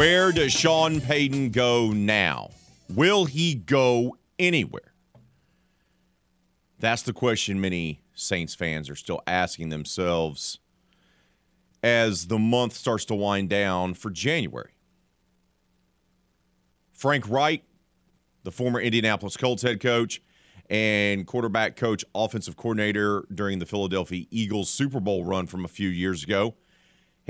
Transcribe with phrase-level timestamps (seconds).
[0.00, 2.52] Where does Sean Payton go now?
[2.88, 4.94] Will he go anywhere?
[6.78, 10.58] That's the question many Saints fans are still asking themselves
[11.82, 14.70] as the month starts to wind down for January.
[16.94, 17.62] Frank Reich,
[18.42, 20.22] the former Indianapolis Colts head coach
[20.70, 25.90] and quarterback coach, offensive coordinator during the Philadelphia Eagles Super Bowl run from a few
[25.90, 26.54] years ago,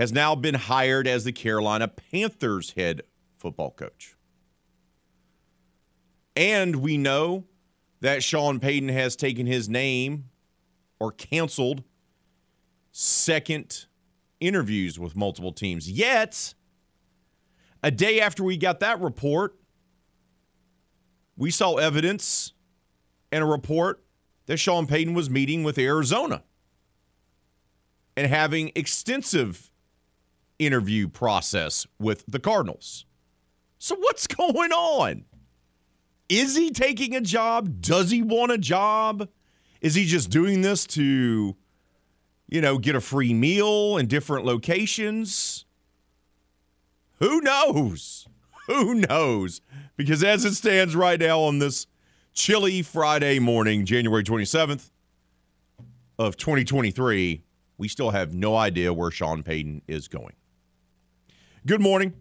[0.00, 3.02] has now been hired as the Carolina Panthers head
[3.36, 4.16] football coach.
[6.34, 7.44] And we know
[8.00, 10.30] that Sean Payton has taken his name
[10.98, 11.84] or canceled
[12.92, 13.84] second
[14.40, 15.90] interviews with multiple teams.
[15.90, 16.54] Yet,
[17.82, 19.54] a day after we got that report,
[21.36, 22.54] we saw evidence
[23.30, 24.02] and a report
[24.46, 26.42] that Sean Payton was meeting with Arizona
[28.16, 29.69] and having extensive
[30.60, 33.06] interview process with the Cardinals.
[33.78, 35.24] So, what's going on?
[36.28, 37.80] Is he taking a job?
[37.80, 39.28] Does he want a job?
[39.80, 41.56] Is he just doing this to,
[42.48, 45.64] you know, get a free meal in different locations?
[47.18, 48.28] Who knows?
[48.68, 49.60] Who knows?
[49.96, 51.86] Because as it stands right now on this
[52.32, 54.90] chilly Friday morning, January 27th
[56.18, 57.42] of 2023,
[57.76, 60.34] we still have no idea where Sean Payton is going.
[61.66, 62.14] Good morning.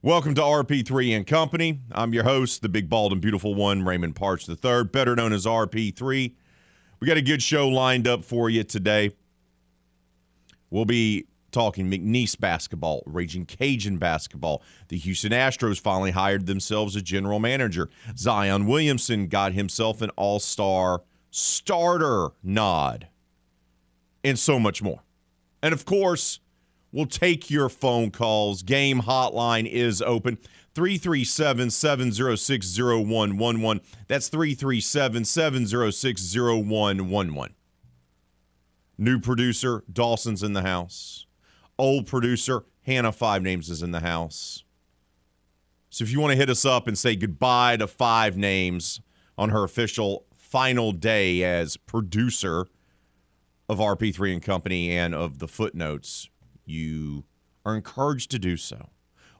[0.00, 1.80] Welcome to RP3 and Company.
[1.92, 5.44] I'm your host, the big, bald, and beautiful one, Raymond Parks III, better known as
[5.44, 6.32] RP3.
[6.98, 9.10] We got a good show lined up for you today.
[10.70, 14.62] We'll be talking McNeese basketball, Raging Cajun basketball.
[14.88, 17.90] The Houston Astros finally hired themselves a general manager.
[18.16, 23.08] Zion Williamson got himself an all star starter nod,
[24.24, 25.02] and so much more.
[25.62, 26.40] And of course,
[26.96, 28.62] We'll take your phone calls.
[28.62, 30.38] Game hotline is open.
[30.74, 33.82] 337 706 0111.
[34.08, 37.54] That's 337 706 0111.
[38.96, 41.26] New producer, Dawson's in the house.
[41.78, 44.64] Old producer, Hannah Five Names is in the house.
[45.90, 49.02] So if you want to hit us up and say goodbye to Five Names
[49.36, 52.68] on her official final day as producer
[53.68, 56.30] of RP3 and Company and of the footnotes,
[56.66, 57.24] you
[57.64, 58.90] are encouraged to do so.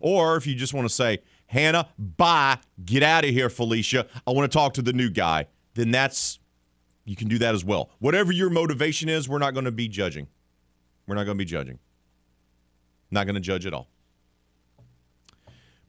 [0.00, 4.06] Or if you just want to say, Hannah, bye, get out of here, Felicia.
[4.26, 6.38] I want to talk to the new guy, then that's,
[7.04, 7.90] you can do that as well.
[7.98, 10.26] Whatever your motivation is, we're not going to be judging.
[11.06, 11.78] We're not going to be judging.
[13.10, 13.88] Not going to judge at all.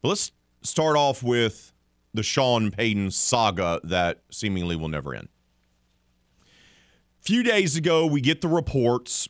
[0.00, 0.30] But let's
[0.62, 1.72] start off with
[2.14, 5.28] the Sean Payton saga that seemingly will never end.
[7.20, 9.28] A few days ago, we get the reports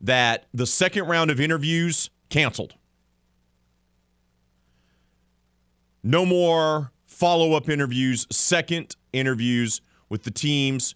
[0.00, 2.74] that the second round of interviews canceled.
[6.02, 10.94] No more follow up interviews, second interviews with the teams.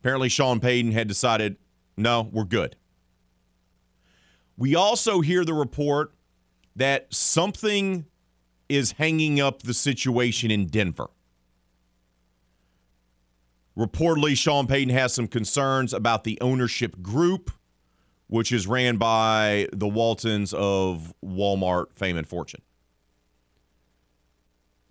[0.00, 1.56] Apparently, Sean Payton had decided,
[1.96, 2.76] no, we're good.
[4.58, 6.12] We also hear the report
[6.76, 8.04] that something
[8.68, 11.08] is hanging up the situation in Denver.
[13.76, 17.50] Reportedly, Sean Payton has some concerns about the ownership group
[18.32, 22.62] which is ran by the Waltons of Walmart fame and fortune.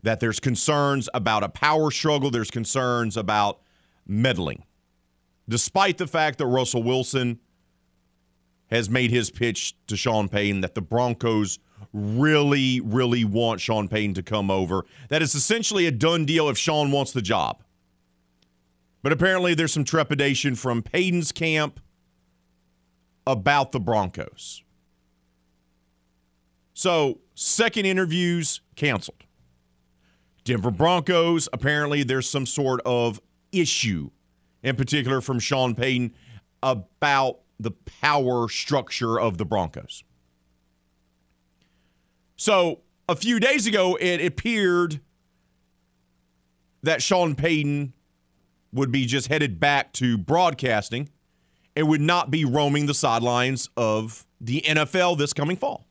[0.04, 3.62] That there's concerns about a power struggle, there's concerns about
[4.06, 4.64] meddling.
[5.50, 7.40] Despite the fact that Russell Wilson
[8.70, 11.58] has made his pitch to Sean Payton that the Broncos
[11.94, 14.86] really, really want Sean Payton to come over.
[15.10, 17.64] That is essentially a done deal if Sean wants the job.
[19.02, 21.80] But apparently, there's some trepidation from Payton's camp
[23.25, 24.63] about the Broncos.
[26.73, 29.23] So, second interviews canceled.
[30.44, 33.21] Denver Broncos, apparently there's some sort of
[33.51, 34.09] issue,
[34.63, 36.13] in particular from Sean Payton,
[36.63, 37.71] about the
[38.01, 40.03] power structure of the Broncos.
[42.35, 45.00] So a few days ago, it appeared
[46.81, 47.94] that Sean Payton
[48.73, 51.09] would be just headed back to broadcasting
[51.75, 55.85] and would not be roaming the sidelines of the NFL this coming fall.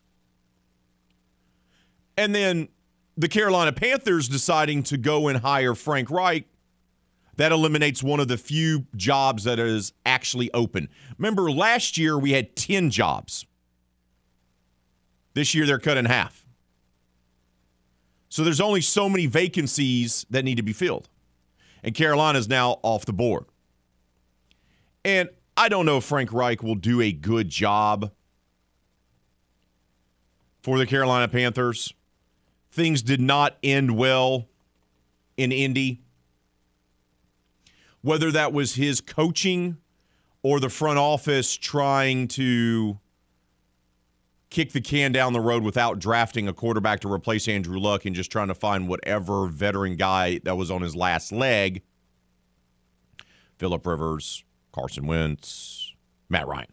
[2.16, 2.68] And then
[3.16, 6.44] the Carolina Panthers deciding to go and hire Frank Reich,
[7.36, 10.88] that eliminates one of the few jobs that is actually open.
[11.16, 13.46] Remember, last year we had 10 jobs.
[15.32, 16.44] This year they're cut in half.
[18.28, 21.08] So there's only so many vacancies that need to be filled.
[21.82, 23.46] And Carolina is now off the board.
[25.04, 25.30] And
[25.60, 28.12] I don't know if Frank Reich will do a good job
[30.62, 31.92] for the Carolina Panthers.
[32.72, 34.48] Things did not end well
[35.36, 36.00] in Indy.
[38.00, 39.76] Whether that was his coaching
[40.42, 42.98] or the front office trying to
[44.48, 48.16] kick the can down the road without drafting a quarterback to replace Andrew Luck and
[48.16, 51.82] just trying to find whatever veteran guy that was on his last leg.
[53.58, 54.42] Philip Rivers,
[54.72, 55.94] Carson Wentz,
[56.28, 56.72] Matt Ryan.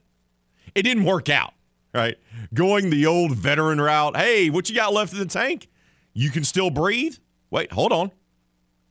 [0.76, 1.54] It didn't work out,
[1.94, 2.18] right?
[2.54, 4.16] Going the old veteran route.
[4.16, 5.70] Hey, what you got left in the tank?
[6.14, 7.18] You can still breathe?
[7.50, 8.12] Wait, hold on.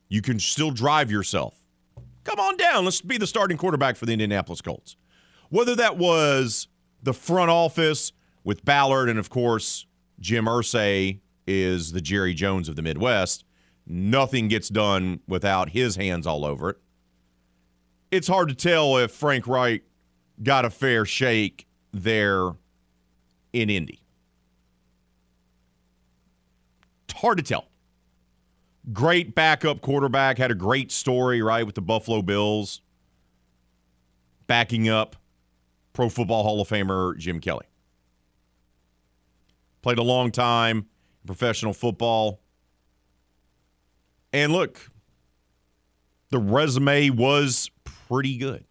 [0.09, 1.63] You can still drive yourself.
[2.23, 2.85] Come on down.
[2.85, 4.95] Let's be the starting quarterback for the Indianapolis Colts.
[5.49, 6.67] Whether that was
[7.01, 8.11] the front office
[8.43, 9.85] with Ballard and, of course,
[10.19, 13.45] Jim Irsay is the Jerry Jones of the Midwest,
[13.85, 16.77] nothing gets done without his hands all over it.
[18.09, 19.83] It's hard to tell if Frank Reich
[20.41, 22.51] got a fair shake there
[23.51, 24.01] in Indy.
[27.05, 27.67] It's hard to tell.
[28.93, 32.81] Great backup quarterback, had a great story, right, with the Buffalo Bills,
[34.45, 35.17] backing up
[35.91, 37.65] Pro Football Hall of Famer Jim Kelly.
[39.81, 40.85] Played a long time in
[41.25, 42.39] professional football.
[44.31, 44.91] And look,
[46.29, 47.69] the resume was
[48.07, 48.65] pretty good.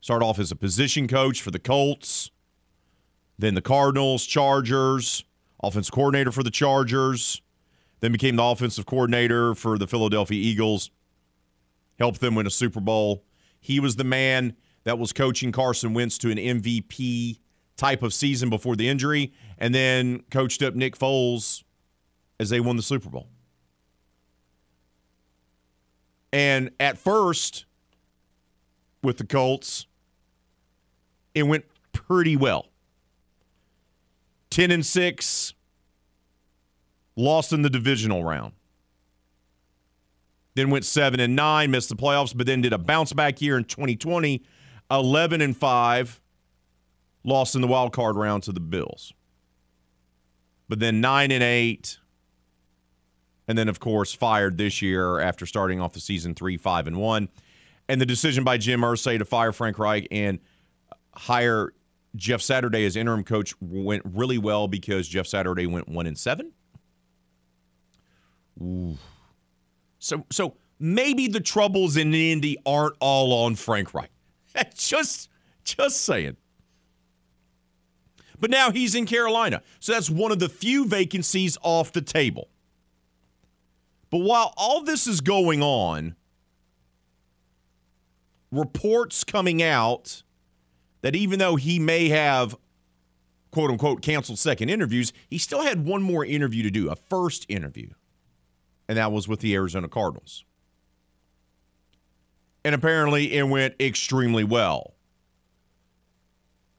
[0.00, 2.30] Started off as a position coach for the Colts,
[3.38, 5.24] then the Cardinals, Chargers,
[5.62, 7.42] offensive coordinator for the Chargers,
[8.00, 10.90] then became the offensive coordinator for the Philadelphia Eagles,
[11.98, 13.24] helped them win a Super Bowl.
[13.60, 17.40] He was the man that was coaching Carson Wentz to an MVP
[17.76, 21.64] type of season before the injury, and then coached up Nick Foles
[22.38, 23.28] as they won the Super Bowl.
[26.32, 27.64] And at first,
[29.02, 29.86] with the Colts,
[31.34, 32.66] it went pretty well.
[34.50, 35.54] 10 and 6,
[37.16, 38.52] lost in the divisional round.
[40.54, 43.56] Then went 7 and 9, missed the playoffs, but then did a bounce back year
[43.56, 44.42] in 2020,
[44.90, 46.20] 11 and 5,
[47.24, 49.12] lost in the wild card round to the Bills.
[50.68, 51.98] But then 9 and 8,
[53.48, 56.96] and then of course fired this year after starting off the season 3 5 and
[56.96, 57.28] 1.
[57.88, 60.38] And the decision by Jim Irsay to fire Frank Reich and
[61.14, 61.72] hire
[62.14, 66.52] Jeff Saturday as interim coach went really well because Jeff Saturday went one and seven.
[68.60, 68.98] Ooh.
[69.98, 74.10] So so maybe the troubles in Indy aren't all on Frank Reich.
[74.74, 75.30] just
[75.64, 76.36] just saying.
[78.40, 79.62] But now he's in Carolina.
[79.80, 82.48] So that's one of the few vacancies off the table.
[84.10, 86.16] But while all this is going on,
[88.50, 90.22] reports coming out
[91.02, 92.56] that even though he may have
[93.50, 97.46] quote unquote canceled second interviews, he still had one more interview to do, a first
[97.48, 97.90] interview.
[98.88, 100.44] And that was with the Arizona Cardinals.
[102.64, 104.94] And apparently it went extremely well.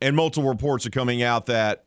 [0.01, 1.85] And multiple reports are coming out that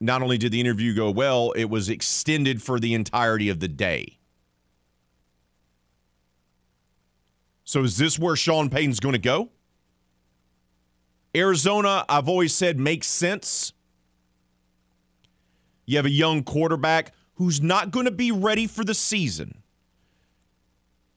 [0.00, 3.68] not only did the interview go well, it was extended for the entirety of the
[3.68, 4.18] day.
[7.64, 9.50] So is this where Sean Payton's going to go?
[11.34, 13.72] Arizona, I've always said, makes sense.
[15.84, 19.62] You have a young quarterback who's not going to be ready for the season.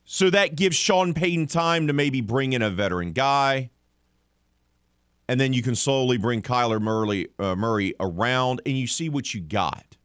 [0.04, 3.70] So that gives Sean Payton time to maybe bring in a veteran guy.
[5.30, 9.32] And then you can slowly bring Kyler Murray, uh, Murray around and you see what
[9.32, 9.96] you got.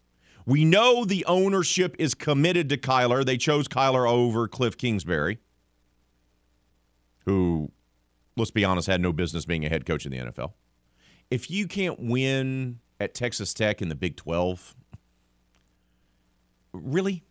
[0.45, 3.25] We know the ownership is committed to Kyler.
[3.25, 5.39] They chose Kyler over Cliff Kingsbury,
[7.25, 7.71] who
[8.37, 10.53] let's be honest, had no business being a head coach in the NFL.
[11.31, 14.75] If you can't win at Texas Tech in the Big 12,
[16.71, 17.23] really?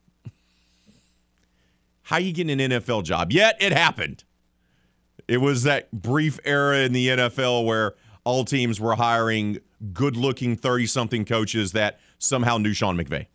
[2.03, 3.31] How are you getting an NFL job?
[3.31, 4.25] Yet it happened.
[5.27, 9.59] It was that brief era in the NFL where all teams were hiring
[9.93, 13.27] good-looking 30-something coaches that somehow knew Sean McVay.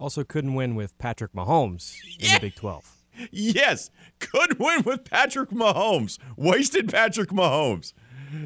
[0.00, 2.96] Also couldn't win with Patrick Mahomes in the Big 12.
[3.32, 6.18] Yes, could win with Patrick Mahomes.
[6.36, 7.92] Wasted Patrick Mahomes.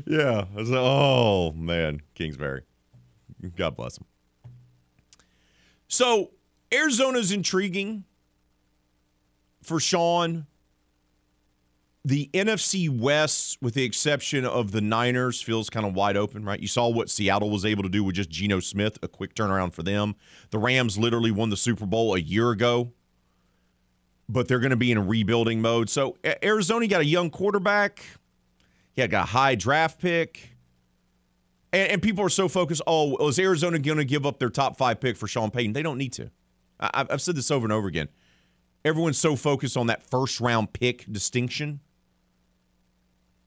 [0.07, 0.47] Yeah.
[0.51, 2.63] I was like, oh man, Kingsbury.
[3.57, 4.07] God bless him.
[5.89, 6.31] So
[6.73, 8.05] Arizona's intriguing
[9.63, 10.47] for Sean.
[12.05, 16.59] The NFC West, with the exception of the Niners, feels kind of wide open, right?
[16.59, 19.73] You saw what Seattle was able to do with just Geno Smith, a quick turnaround
[19.73, 20.17] for them.
[20.51, 22.93] The Rams literally won the Super Bowl a year ago
[24.33, 25.91] but they're going to be in rebuilding mode.
[25.91, 28.03] So Arizona got a young quarterback.
[28.95, 30.57] He got a high draft pick.
[31.73, 32.83] And, and people are so focused.
[32.87, 35.75] Oh, is Arizona going to give up their top five pick for Sean Payton?
[35.75, 36.31] They don't need to.
[36.81, 38.09] I, I've said this over and over again.
[38.85, 41.81] Everyone's so focused on that first round pick distinction.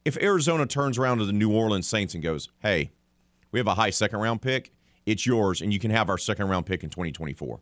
[0.06, 2.92] If Arizona turns around to the New Orleans Saints and goes, hey,
[3.52, 4.72] we have a high second round pick,
[5.06, 7.60] it's yours, and you can have our second round pick in 2024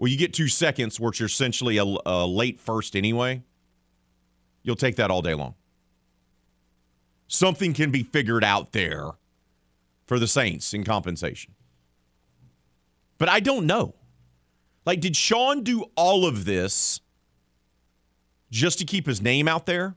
[0.00, 3.42] well, you get two seconds, which are essentially a, a late first anyway,
[4.62, 5.54] you'll take that all day long.
[7.28, 9.10] Something can be figured out there
[10.06, 11.54] for the Saints in compensation.
[13.18, 13.94] But I don't know.
[14.86, 17.00] Like, did Sean do all of this
[18.50, 19.96] just to keep his name out there?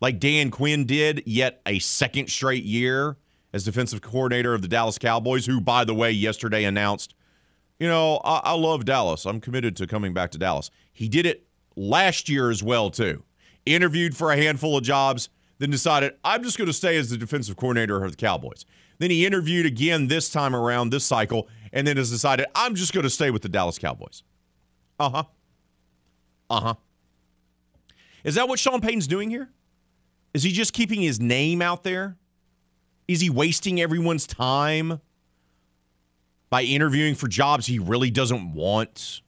[0.00, 3.16] Like Dan Quinn did, yet a second straight year
[3.52, 7.14] as defensive coordinator of the Dallas Cowboys, who, by the way, yesterday announced
[7.78, 9.24] you know, I, I love Dallas.
[9.24, 10.70] I'm committed to coming back to Dallas.
[10.92, 13.24] He did it last year as well, too.
[13.66, 15.28] Interviewed for a handful of jobs,
[15.58, 18.64] then decided, I'm just going to stay as the defensive coordinator of the Cowboys.
[18.98, 22.92] Then he interviewed again this time around, this cycle, and then has decided, I'm just
[22.92, 24.22] going to stay with the Dallas Cowboys.
[24.98, 25.24] Uh huh.
[26.50, 26.74] Uh huh.
[28.24, 29.50] Is that what Sean Payton's doing here?
[30.34, 32.16] Is he just keeping his name out there?
[33.06, 35.00] Is he wasting everyone's time?
[36.50, 39.20] by interviewing for jobs he really doesn't want?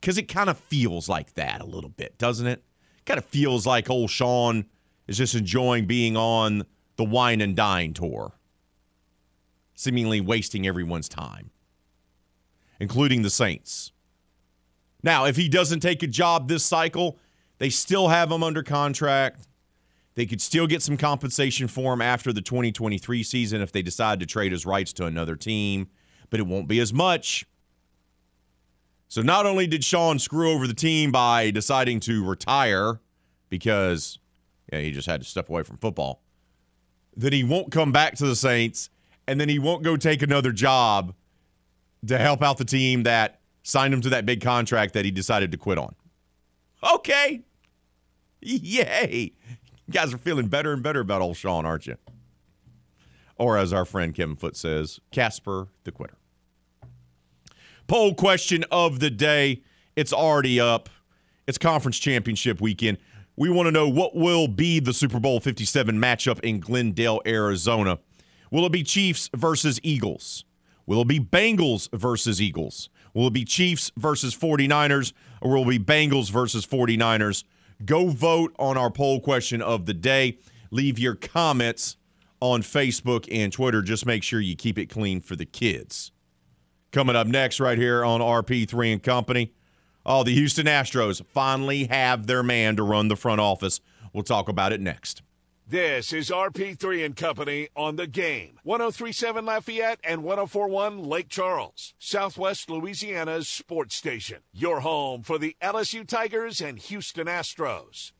[0.00, 2.62] Because it kind of feels like that a little bit, doesn't it?
[3.04, 4.66] Kind of feels like old Sean
[5.06, 6.64] is just enjoying being on
[6.96, 8.32] the wine and dine tour,
[9.74, 11.50] seemingly wasting everyone's time,
[12.80, 13.92] including the Saints.
[15.02, 17.18] Now, if he doesn't take a job this cycle,
[17.58, 19.46] they still have him under contract.
[20.16, 24.18] They could still get some compensation for him after the 2023 season if they decide
[24.20, 25.88] to trade his rights to another team,
[26.30, 27.46] but it won't be as much.
[29.08, 32.98] So not only did Sean screw over the team by deciding to retire
[33.50, 34.18] because
[34.72, 36.22] yeah, he just had to step away from football,
[37.14, 38.88] then he won't come back to the Saints
[39.28, 41.14] and then he won't go take another job
[42.06, 45.52] to help out the team that signed him to that big contract that he decided
[45.52, 45.94] to quit on.
[46.94, 47.42] Okay.
[48.40, 49.32] Yay.
[49.86, 51.96] You guys are feeling better and better about old Sean, aren't you?
[53.38, 56.16] Or as our friend Kevin Foote says, Casper the Quitter.
[57.86, 59.62] Poll question of the day.
[59.94, 60.88] It's already up.
[61.46, 62.98] It's conference championship weekend.
[63.36, 67.98] We want to know what will be the Super Bowl 57 matchup in Glendale, Arizona.
[68.50, 70.44] Will it be Chiefs versus Eagles?
[70.86, 72.88] Will it be Bengals versus Eagles?
[73.14, 75.12] Will it be Chiefs versus 49ers?
[75.40, 77.44] Or will it be Bengals versus 49ers?
[77.84, 80.38] Go vote on our poll question of the day.
[80.70, 81.96] Leave your comments
[82.40, 83.82] on Facebook and Twitter.
[83.82, 86.12] Just make sure you keep it clean for the kids.
[86.92, 89.52] Coming up next, right here on RP3 and Company.
[90.04, 93.80] Oh, the Houston Astros finally have their man to run the front office.
[94.12, 95.22] We'll talk about it next.
[95.68, 98.60] This is RP3 and Company on the game.
[98.62, 104.38] 1037 Lafayette and 1041 Lake Charles, Southwest Louisiana's sports station.
[104.52, 108.12] Your home for the LSU Tigers and Houston Astros.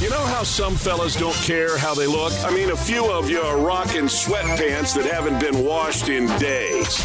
[0.00, 2.32] You know how some fellas don't care how they look?
[2.44, 6.96] I mean, a few of you are rocking sweatpants that haven't been washed in days.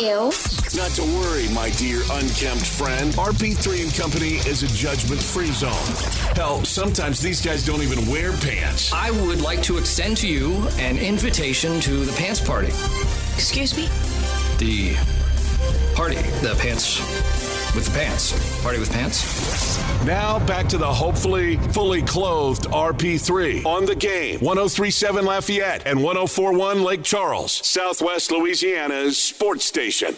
[0.00, 0.61] Ew.
[0.74, 3.12] Not to worry, my dear unkempt friend.
[3.12, 5.70] RP3 and Company is a judgment-free zone.
[6.34, 8.90] Hell, sometimes these guys don't even wear pants.
[8.90, 12.68] I would like to extend to you an invitation to the pants party.
[13.34, 13.86] Excuse me?
[14.56, 14.94] The
[15.94, 17.00] party, the pants
[17.74, 18.62] with the pants.
[18.62, 19.78] Party with pants.
[20.06, 24.40] Now back to the hopefully fully clothed RP3 on the game.
[24.40, 30.16] 1037 Lafayette and 1041 Lake Charles, Southwest Louisiana's sports station.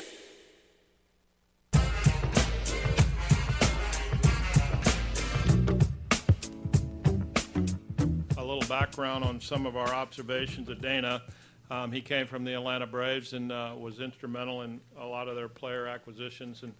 [8.80, 11.22] Background on some of our observations of Dana.
[11.70, 15.36] Um, he came from the Atlanta Braves and uh, was instrumental in a lot of
[15.36, 16.72] their player acquisitions and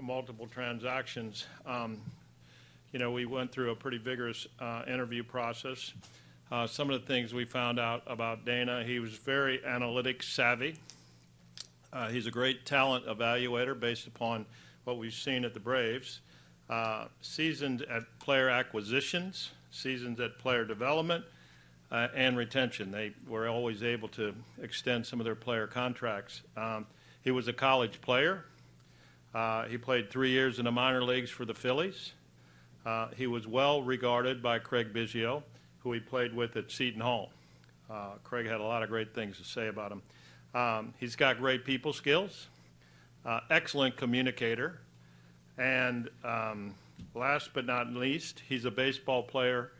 [0.00, 1.46] multiple transactions.
[1.66, 2.00] Um,
[2.92, 5.92] you know, we went through a pretty vigorous uh, interview process.
[6.52, 10.76] Uh, some of the things we found out about Dana, he was very analytic savvy.
[11.92, 14.46] Uh, he's a great talent evaluator based upon
[14.84, 16.20] what we've seen at the Braves.
[16.68, 21.24] Uh, seasoned at player acquisitions, seasoned at player development,
[21.90, 22.90] uh, and retention.
[22.90, 26.42] They were always able to extend some of their player contracts.
[26.56, 26.86] Um,
[27.22, 28.44] he was a college player.
[29.34, 32.12] Uh, he played three years in the minor leagues for the Phillies.
[32.84, 35.42] Uh, he was well regarded by Craig Biggio,
[35.80, 37.30] who he played with at Seton Hall.
[37.90, 40.02] Uh, Craig had a lot of great things to say about him.
[40.54, 42.48] Um, he's got great people skills,
[43.24, 44.80] uh, excellent communicator,
[45.58, 46.74] and um,
[47.14, 49.72] last but not least, he's a baseball player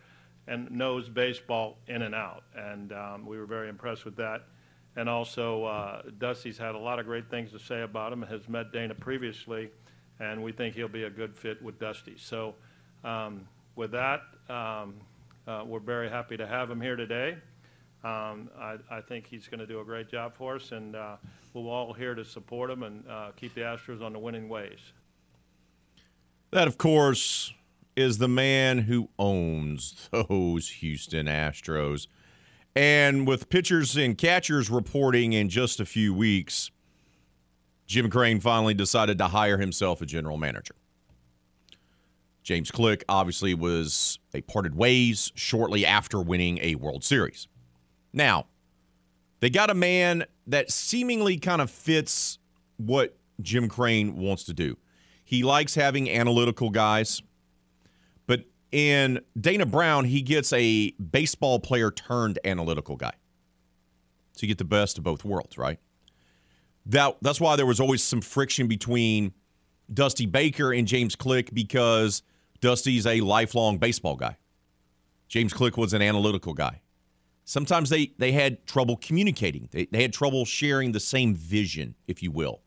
[0.46, 2.44] and knows baseball in and out.
[2.56, 4.42] And um, we were very impressed with that.
[4.96, 8.48] And also, uh, Dusty's had a lot of great things to say about him, has
[8.48, 9.70] met Dana previously,
[10.18, 12.16] and we think he'll be a good fit with Dusty.
[12.18, 12.54] So,
[13.04, 14.94] um, with that, um,
[15.46, 17.36] uh, we're very happy to have him here today.
[18.02, 21.16] Um, I, I, think he's going to do a great job for us, and uh,
[21.52, 24.78] we're all here to support him and uh, keep the Astros on the winning ways.
[26.50, 27.52] That, of course,
[28.00, 32.06] is the man who owns those Houston Astros.
[32.74, 36.70] And with pitchers and catchers reporting in just a few weeks,
[37.86, 40.74] Jim Crane finally decided to hire himself a general manager.
[42.42, 47.48] James Click obviously was they parted ways shortly after winning a World Series.
[48.12, 48.46] Now,
[49.40, 52.38] they got a man that seemingly kind of fits
[52.76, 54.76] what Jim Crane wants to do.
[55.24, 57.22] He likes having analytical guys,
[58.72, 63.12] in Dana Brown, he gets a baseball player turned analytical guy.
[64.32, 65.78] So you get the best of both worlds, right?
[66.86, 69.32] That that's why there was always some friction between
[69.92, 72.22] Dusty Baker and James Click because
[72.60, 74.36] Dusty's a lifelong baseball guy.
[75.28, 76.80] James Click was an analytical guy
[77.50, 79.68] sometimes they, they had trouble communicating.
[79.72, 82.62] They, they had trouble sharing the same vision, if you will.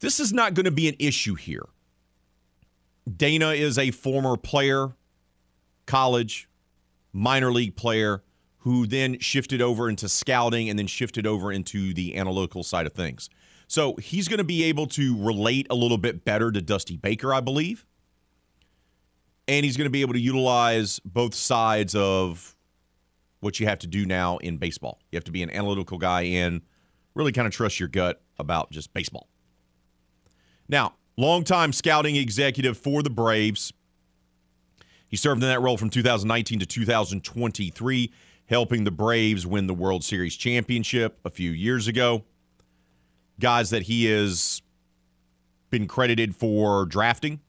[0.00, 1.66] This is not going to be an issue here.
[3.16, 4.96] Dana is a former player,
[5.86, 6.48] college,
[7.12, 8.22] minor league player,
[8.58, 12.92] who then shifted over into scouting and then shifted over into the analytical side of
[12.92, 13.30] things.
[13.66, 17.32] So he's going to be able to relate a little bit better to Dusty Baker,
[17.32, 17.86] I believe.
[19.46, 22.56] And he's going to be able to utilize both sides of
[23.40, 25.00] what you have to do now in baseball.
[25.10, 26.62] You have to be an analytical guy and
[27.14, 29.28] really kind of trust your gut about just baseball.
[30.68, 33.72] Now, longtime scouting executive for the Braves.
[35.08, 38.12] He served in that role from 2019 to 2023,
[38.46, 42.24] helping the Braves win the World Series championship a few years ago.
[43.40, 44.62] Guys that he has
[45.70, 47.40] been credited for drafting,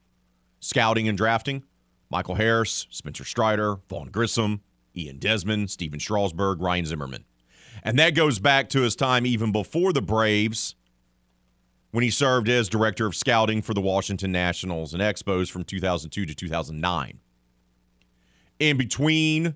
[0.59, 1.63] scouting and drafting
[2.09, 4.61] Michael Harris, Spencer Strider, Vaughn Grissom,
[4.97, 7.25] Ian Desmond, Stephen Strasburg, Ryan Zimmerman.
[7.83, 10.75] And that goes back to his time even before the Braves
[11.91, 16.25] when he served as director of scouting for the Washington Nationals and Expos from 2002
[16.25, 17.19] to 2009.
[18.59, 19.55] In between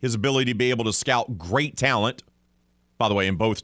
[0.00, 2.22] his ability to be able to scout great talent,
[2.98, 3.62] by the way, in both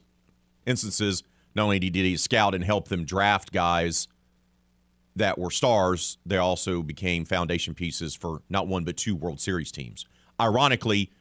[0.65, 4.07] instances, not only did he scout and help them draft guys
[5.15, 9.71] that were stars, they also became foundation pieces for not one but two World Series
[9.71, 10.05] teams
[10.39, 11.11] ironically,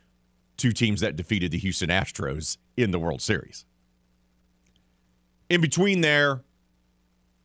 [0.56, 3.64] two teams that defeated the Houston Astros in the World Series.
[5.54, 6.42] In between there,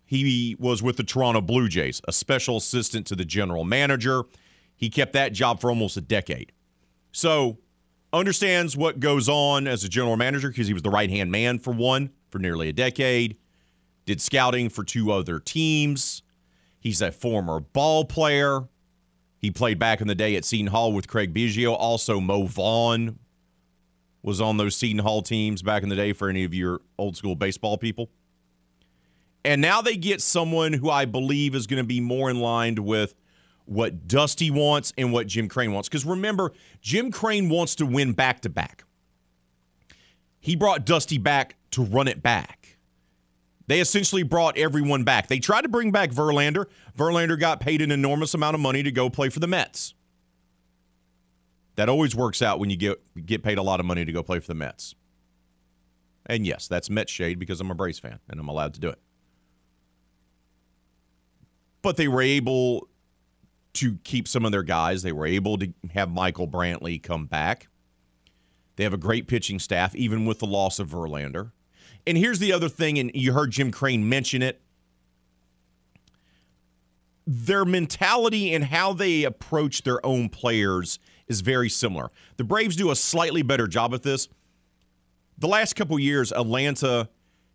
[0.04, 4.24] he was with the Toronto Blue Jays, a special assistant to the general manager.
[4.76, 6.52] He kept that job for almost a decade.
[7.12, 7.60] So,
[8.12, 11.60] understands what goes on as a general manager because he was the right hand man
[11.60, 13.38] for one for nearly a decade,
[14.08, 16.24] did scouting for two other teams.
[16.80, 18.62] He's a former ball player.
[19.38, 21.76] He played back in the day at Seton Hall with Craig Biggio.
[21.78, 23.20] Also, Mo Vaughn
[24.22, 27.16] was on those Seton Hall teams back in the day for any of your old
[27.16, 28.10] school baseball people.
[29.46, 32.76] And now they get someone who I believe is going to be more in line
[32.84, 33.16] with
[33.66, 35.88] what Dusty wants and what Jim Crane wants.
[35.88, 36.52] Because remember,
[36.82, 38.84] Jim Crane wants to win back to back.
[40.40, 42.78] He brought Dusty back to run it back.
[43.68, 45.28] They essentially brought everyone back.
[45.28, 46.66] They tried to bring back Verlander.
[46.98, 49.94] Verlander got paid an enormous amount of money to go play for the Mets.
[51.80, 54.22] That always works out when you get get paid a lot of money to go
[54.22, 54.96] play for the Mets.
[56.26, 58.90] And yes, that's Mets shade because I'm a Braves fan and I'm allowed to do
[58.90, 59.00] it.
[61.82, 62.90] But they were able
[63.76, 65.04] to keep some of their guys.
[65.04, 67.70] They were able to have Michael Brantley come back.
[68.76, 71.54] They have a great pitching staff, even with the loss of Verlander.
[72.06, 74.60] And here's the other thing, and you heard Jim Crane mention it.
[77.26, 82.10] Their mentality and how they approach their own players is very similar.
[82.38, 84.28] The Braves do a slightly better job at this.
[85.38, 87.08] The last couple years, Atlanta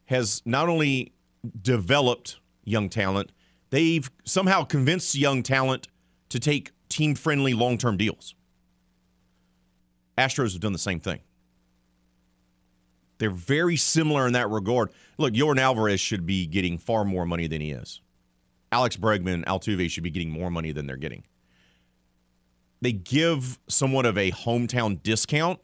[0.06, 1.12] has not only
[1.60, 3.32] developed young talent,
[3.70, 5.88] they've somehow convinced young talent
[6.30, 8.34] to take team friendly long term deals.
[10.16, 11.20] Astros have done the same thing.
[13.18, 14.90] They're very similar in that regard.
[15.18, 18.00] Look, Yordan Alvarez should be getting far more money than he is.
[18.72, 21.24] Alex Bregman, Altuve should be getting more money than they're getting.
[22.80, 25.60] They give somewhat of a hometown discount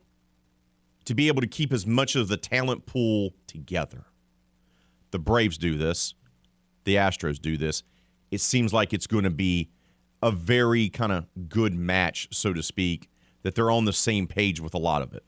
[1.04, 4.06] to be able to keep as much of the talent pool together.
[5.10, 6.14] The Braves do this.
[6.84, 7.82] The Astros do this.
[8.30, 9.70] It seems like it's going to be
[10.22, 13.08] a very kind of good match, so to speak,
[13.42, 15.24] that they're on the same page with a lot of it.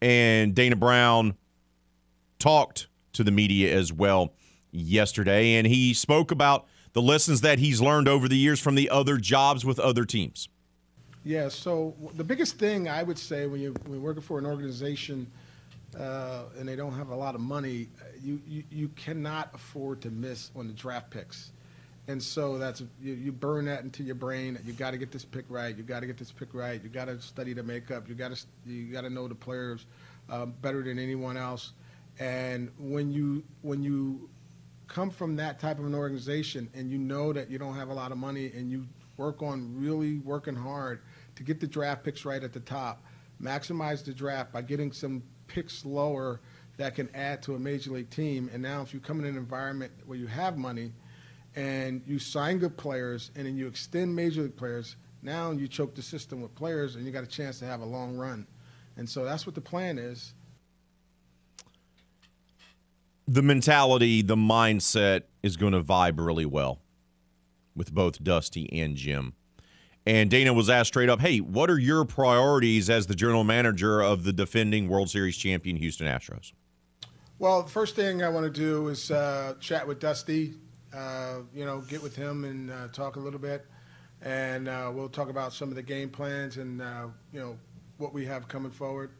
[0.00, 1.34] And Dana Brown
[2.38, 4.34] talked to the media as well
[4.70, 8.90] yesterday, and he spoke about the lessons that he's learned over the years from the
[8.90, 10.48] other jobs with other teams.
[11.24, 14.46] Yeah, so the biggest thing I would say when, you, when you're working for an
[14.46, 15.30] organization
[15.98, 17.88] uh, and they don't have a lot of money,
[18.22, 21.52] you, you, you cannot afford to miss on the draft picks.
[22.08, 24.58] And so that's you, you burn that into your brain.
[24.64, 25.76] You got to get this pick right.
[25.76, 26.82] You got to get this pick right.
[26.82, 28.08] You got to study the makeup.
[28.08, 29.86] You got to you got to know the players
[30.28, 31.72] um, better than anyone else.
[32.18, 34.28] And when you when you
[34.90, 37.94] come from that type of an organization and you know that you don't have a
[37.94, 41.00] lot of money and you work on really working hard
[41.36, 43.04] to get the draft picks right at the top,
[43.40, 46.40] maximize the draft by getting some picks lower
[46.76, 48.50] that can add to a major league team.
[48.52, 50.92] And now if you come in an environment where you have money
[51.54, 55.94] and you sign good players and then you extend major league players, now you choke
[55.94, 58.44] the system with players and you got a chance to have a long run.
[58.96, 60.34] And so that's what the plan is.
[63.28, 66.80] The mentality, the mindset is going to vibe really well
[67.76, 69.34] with both Dusty and Jim.
[70.06, 74.00] And Dana was asked straight up, hey, what are your priorities as the general manager
[74.00, 76.52] of the defending World Series champion Houston Astros?
[77.38, 80.54] Well, the first thing I want to do is uh, chat with Dusty,
[80.94, 83.66] uh, you know, get with him and uh, talk a little bit.
[84.22, 87.56] And uh, we'll talk about some of the game plans and, uh, you know,
[87.98, 89.12] what we have coming forward.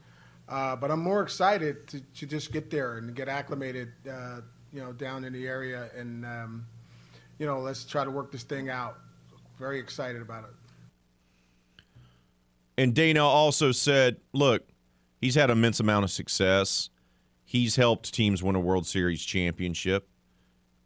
[0.50, 4.92] Uh, but I'm more excited to, to just get there and get acclimated, you know,
[4.92, 5.88] down in the area.
[5.96, 6.66] And, um,
[7.38, 8.98] you know, let's try to work this thing out.
[9.58, 10.50] Very excited about it.
[12.76, 14.66] And Dana also said, look,
[15.20, 16.90] he's had immense amount of success.
[17.44, 20.10] He's helped teams win a World Series championship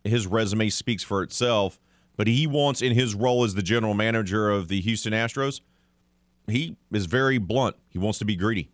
[0.05, 1.81] his resume speaks for itself.
[2.17, 5.61] But he wants, in his role as the general manager of the Houston Astros,
[6.47, 7.77] he is very blunt.
[7.89, 8.71] He wants to be greedy.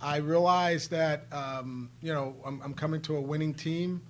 [0.00, 4.02] I realize that um, you know I'm, I'm, coming to a winning team,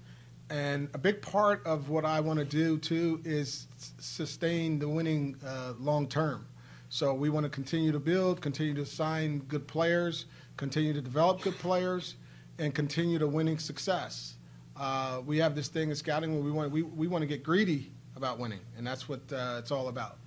[0.50, 3.66] and a big part of what I want to do too is
[3.98, 6.46] sustain the winning uh, long term.
[6.88, 11.42] So we want to continue to build, continue to sign good players, continue to develop
[11.42, 12.14] good players,
[12.58, 14.36] and continue to winning success
[14.76, 17.42] uh, we have this thing in scouting where we want we, we want to get
[17.42, 20.18] greedy about winning, and that's what uh, it's all about.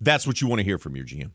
[0.00, 1.32] That's what you want to hear from your GM.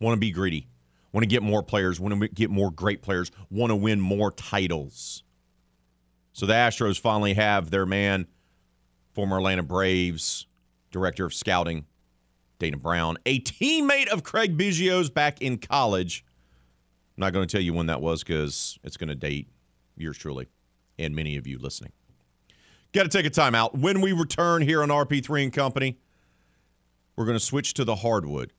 [0.00, 0.68] Want to be greedy.
[1.12, 2.00] Want to get more players.
[2.00, 3.30] Want to get more great players.
[3.50, 5.24] Want to win more titles.
[6.32, 8.26] So the Astros finally have their man,
[9.12, 10.46] former Atlanta Braves
[10.92, 11.86] director of scouting,
[12.58, 16.24] Dana Brown, a teammate of Craig Biggio's back in college.
[17.16, 19.48] I'm not going to tell you when that was because it's going to date
[19.96, 20.46] yours truly,
[20.98, 21.92] and many of you listening.
[22.92, 23.74] Got to take a timeout.
[23.74, 25.98] When we return here on RP3 and Company,
[27.16, 28.52] we're going to switch to the hardwood.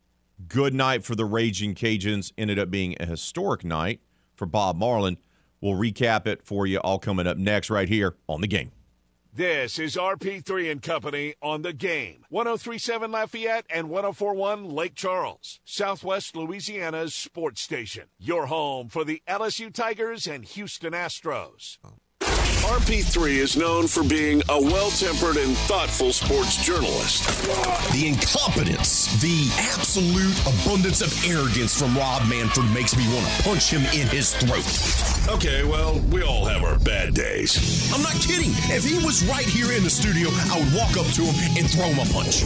[0.48, 2.32] Good night for the Raging Cajuns.
[2.38, 4.02] Ended up being a historic night
[4.36, 5.17] for Bob Marlin.
[5.62, 8.72] We'll recap it for you all coming up next, right here on the game.
[9.36, 12.24] This is RP3 and Company on the game.
[12.30, 18.10] 1037 Lafayette and 1041 Lake Charles, Southwest Louisiana's sports station.
[18.19, 21.78] Your home for the LSU Tigers and Houston Astros.
[22.63, 27.28] RP3 is known for being a well tempered and thoughtful sports journalist.
[27.91, 33.69] The incompetence, the absolute abundance of arrogance from Rob Manfred makes me want to punch
[33.69, 34.63] him in his throat.
[35.36, 37.91] Okay, well, we all have our bad days.
[37.93, 38.52] I'm not kidding.
[38.71, 41.69] If he was right here in the studio, I would walk up to him and
[41.69, 42.45] throw him a punch.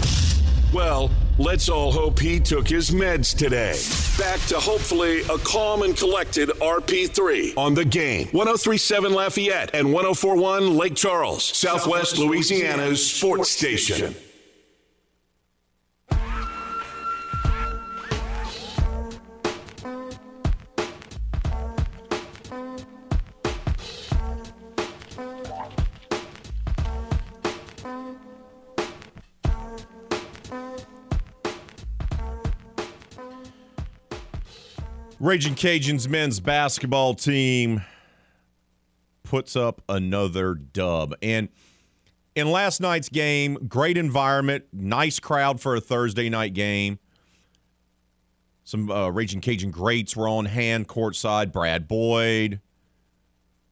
[0.73, 3.77] Well, let's all hope he took his meds today.
[4.17, 8.27] Back to hopefully a calm and collected RP3 on the game.
[8.27, 14.15] 1037 Lafayette and 1041 Lake Charles, Southwest Louisiana's sports station.
[35.27, 37.83] Raging Cajuns men's basketball team
[39.23, 41.15] puts up another dub.
[41.21, 41.49] And
[42.33, 46.99] in last night's game, great environment, nice crowd for a Thursday night game.
[48.63, 51.51] Some uh, Raging Cajun greats were on hand courtside.
[51.51, 52.61] Brad Boyd,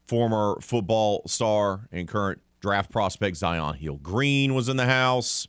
[0.07, 5.47] former football star and current draft prospect Zion Hill Green was in the house.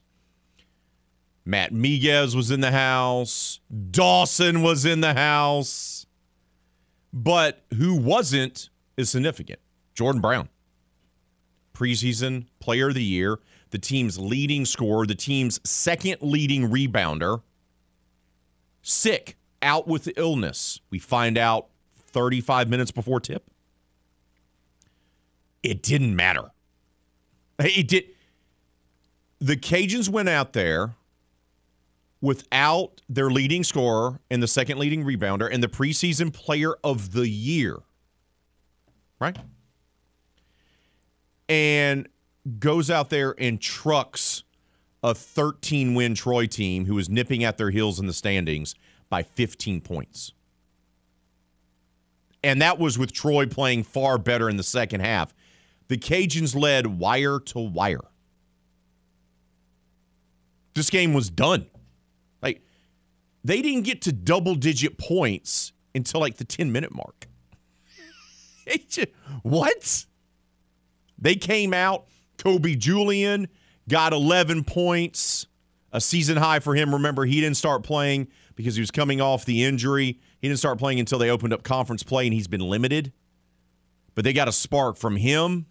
[1.45, 3.59] Matt Miguez was in the house.
[3.91, 5.96] Dawson was in the house.
[7.17, 9.59] But who wasn't is significant.
[9.95, 10.51] Jordan Brown,
[11.73, 13.39] preseason player of the year,
[13.71, 17.41] the team's leading scorer, the team's second leading rebounder,
[18.83, 20.83] sick, out with illness.
[20.91, 23.51] We find out 35 minutes before tip.
[25.63, 26.51] It didn't matter.
[27.59, 28.05] It did.
[29.39, 30.96] The Cajuns went out there
[32.21, 37.29] without their leading scorer and the second leading rebounder and the preseason player of the
[37.29, 37.79] year.
[39.21, 39.37] Right?
[41.49, 42.09] And
[42.59, 44.45] goes out there and trucks
[45.03, 48.75] a 13 win Troy team who was nipping at their heels in the standings
[49.09, 50.33] by 15 points.
[52.43, 55.35] And that was with Troy playing far better in the second half.
[55.89, 58.05] The Cajuns led wire to wire.
[60.75, 61.67] This game was done.
[63.47, 67.29] They didn't get to double digit points until like the 10 minute mark.
[69.43, 70.07] what?
[71.17, 72.07] They came out.
[72.39, 73.47] Kobe Julian
[73.89, 75.47] got 11 points,
[75.93, 76.93] a season high for him.
[76.93, 80.19] Remember, he didn't start playing because he was coming off the injury.
[80.41, 83.13] He didn't start playing until they opened up conference play, and he's been limited.
[84.17, 85.67] But they got a spark from him,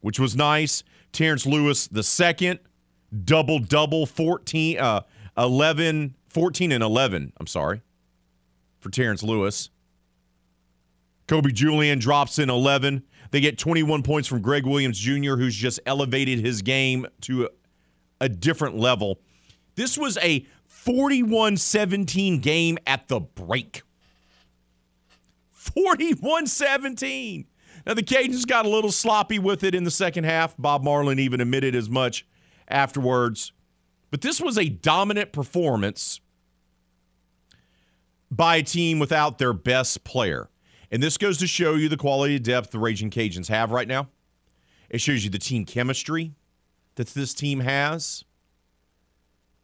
[0.00, 0.82] which was nice.
[1.12, 2.58] Terrence Lewis, the second,
[3.24, 5.02] double double, 14, uh,
[5.38, 7.32] 11, 14 and 11.
[7.38, 7.82] I'm sorry,
[8.78, 9.70] for Terrence Lewis.
[11.26, 13.04] Kobe Julian drops in 11.
[13.30, 17.48] They get 21 points from Greg Williams Jr., who's just elevated his game to a,
[18.22, 19.20] a different level.
[19.76, 23.82] This was a 41 17 game at the break.
[25.50, 27.46] 41 17.
[27.86, 30.56] Now, the Cajuns got a little sloppy with it in the second half.
[30.56, 32.26] Bob Marlin even admitted as much
[32.68, 33.52] afterwards.
[34.10, 36.20] But this was a dominant performance
[38.30, 40.48] by a team without their best player.
[40.90, 43.86] And this goes to show you the quality of depth the Raging Cajuns have right
[43.86, 44.08] now.
[44.88, 46.32] It shows you the team chemistry
[46.96, 48.24] that this team has.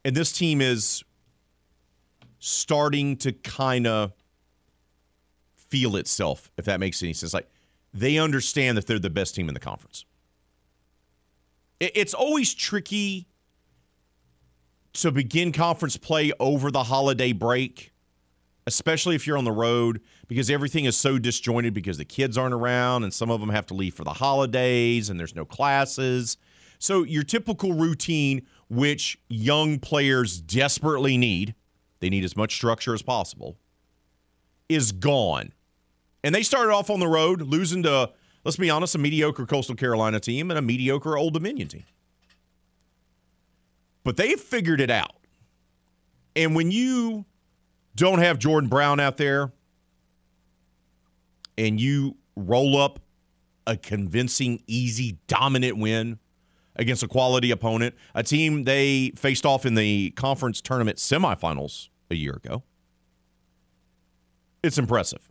[0.05, 1.03] And this team is
[2.39, 4.13] starting to kind of
[5.55, 7.33] feel itself, if that makes any sense.
[7.33, 7.49] Like
[7.93, 10.05] they understand that they're the best team in the conference.
[11.79, 13.27] It's always tricky
[14.97, 17.91] to begin conference play over the holiday break
[18.67, 22.53] especially if you're on the road, because everything is so disjointed because the kids aren't
[22.53, 26.37] around and some of them have to leave for the holidays and there's no classes.
[26.77, 31.55] So, your typical routine, which young players desperately need,
[32.01, 33.57] they need as much structure as possible,
[34.67, 35.53] is gone.
[36.23, 38.11] And they started off on the road losing to,
[38.43, 41.85] let's be honest, a mediocre Coastal Carolina team and a mediocre Old Dominion team.
[44.07, 45.17] But they've figured it out.
[46.33, 47.25] And when you
[47.93, 49.51] don't have Jordan Brown out there
[51.57, 53.01] and you roll up
[53.65, 56.19] a convincing, easy, dominant win
[56.77, 62.15] against a quality opponent, a team they faced off in the conference tournament semifinals a
[62.15, 62.63] year ago,
[64.63, 65.26] it's impressive.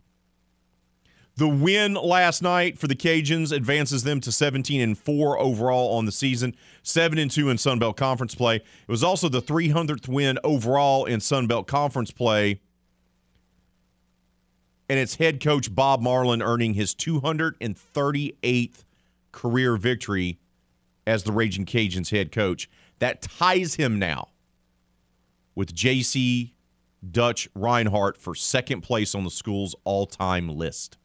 [1.37, 6.05] The win last night for the Cajuns advances them to 17 and 4 overall on
[6.05, 8.55] the season, 7 and 2 in Sun Belt Conference play.
[8.55, 12.59] It was also the 300th win overall in Sun Belt Conference play.
[14.89, 18.83] And it's head coach Bob Marlin earning his 238th
[19.31, 20.39] career victory
[21.05, 22.67] as the Raging Cajuns head coach.
[22.97, 24.29] That ties him now
[25.53, 26.53] with JC
[27.11, 30.97] Dutch Reinhardt for second place on the school's all time list.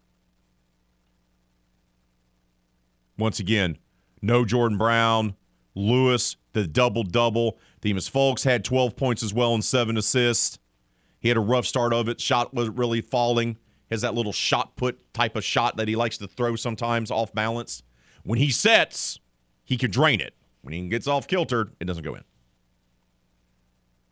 [3.22, 3.78] Once again,
[4.20, 5.36] no Jordan Brown,
[5.76, 7.56] Lewis, the double double.
[7.80, 10.58] Themus Fulks had 12 points as well and seven assists.
[11.20, 12.20] He had a rough start of it.
[12.20, 13.58] Shot was really falling.
[13.92, 17.32] Has that little shot put type of shot that he likes to throw sometimes off
[17.32, 17.84] balance.
[18.24, 19.20] When he sets,
[19.62, 20.34] he can drain it.
[20.62, 22.24] When he gets off kilter, it doesn't go in.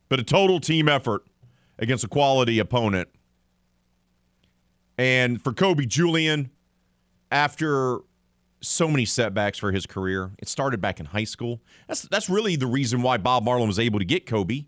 [0.08, 1.26] But a total team effort
[1.80, 3.08] against a quality opponent.
[4.96, 6.50] And for Kobe Julian,
[7.32, 8.02] after
[8.62, 10.32] so many setbacks for his career.
[10.38, 11.60] It started back in high school.
[11.88, 14.66] That's that's really the reason why Bob Marlin was able to get Kobe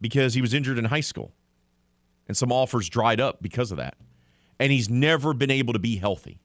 [0.00, 1.32] because he was injured in high school.
[2.28, 3.96] and some offers dried up because of that.
[4.58, 6.38] And he's never been able to be healthy.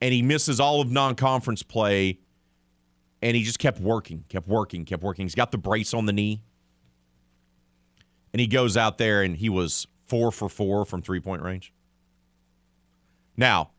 [0.00, 2.20] And he misses all of non conference play.
[3.22, 5.24] And he just kept working, kept working, kept working.
[5.24, 6.42] He's got the brace on the knee.
[8.32, 11.72] And he goes out there and he was four for four from three point range.
[13.36, 13.70] Now,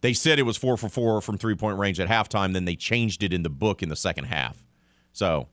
[0.00, 2.52] they said it was four for four from three point range at halftime.
[2.52, 4.62] Then they changed it in the book in the second half.
[5.12, 5.48] So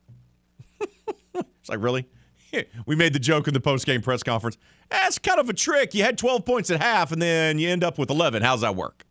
[0.79, 2.07] it's like, really?
[2.85, 4.57] We made the joke in the post game press conference.
[4.89, 5.93] That's kind of a trick.
[5.93, 8.43] You had 12 points at half, and then you end up with 11.
[8.43, 9.03] How's that work?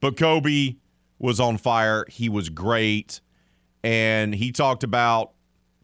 [0.00, 0.76] But Kobe
[1.18, 2.04] was on fire.
[2.10, 3.22] He was great.
[3.82, 5.32] And he talked about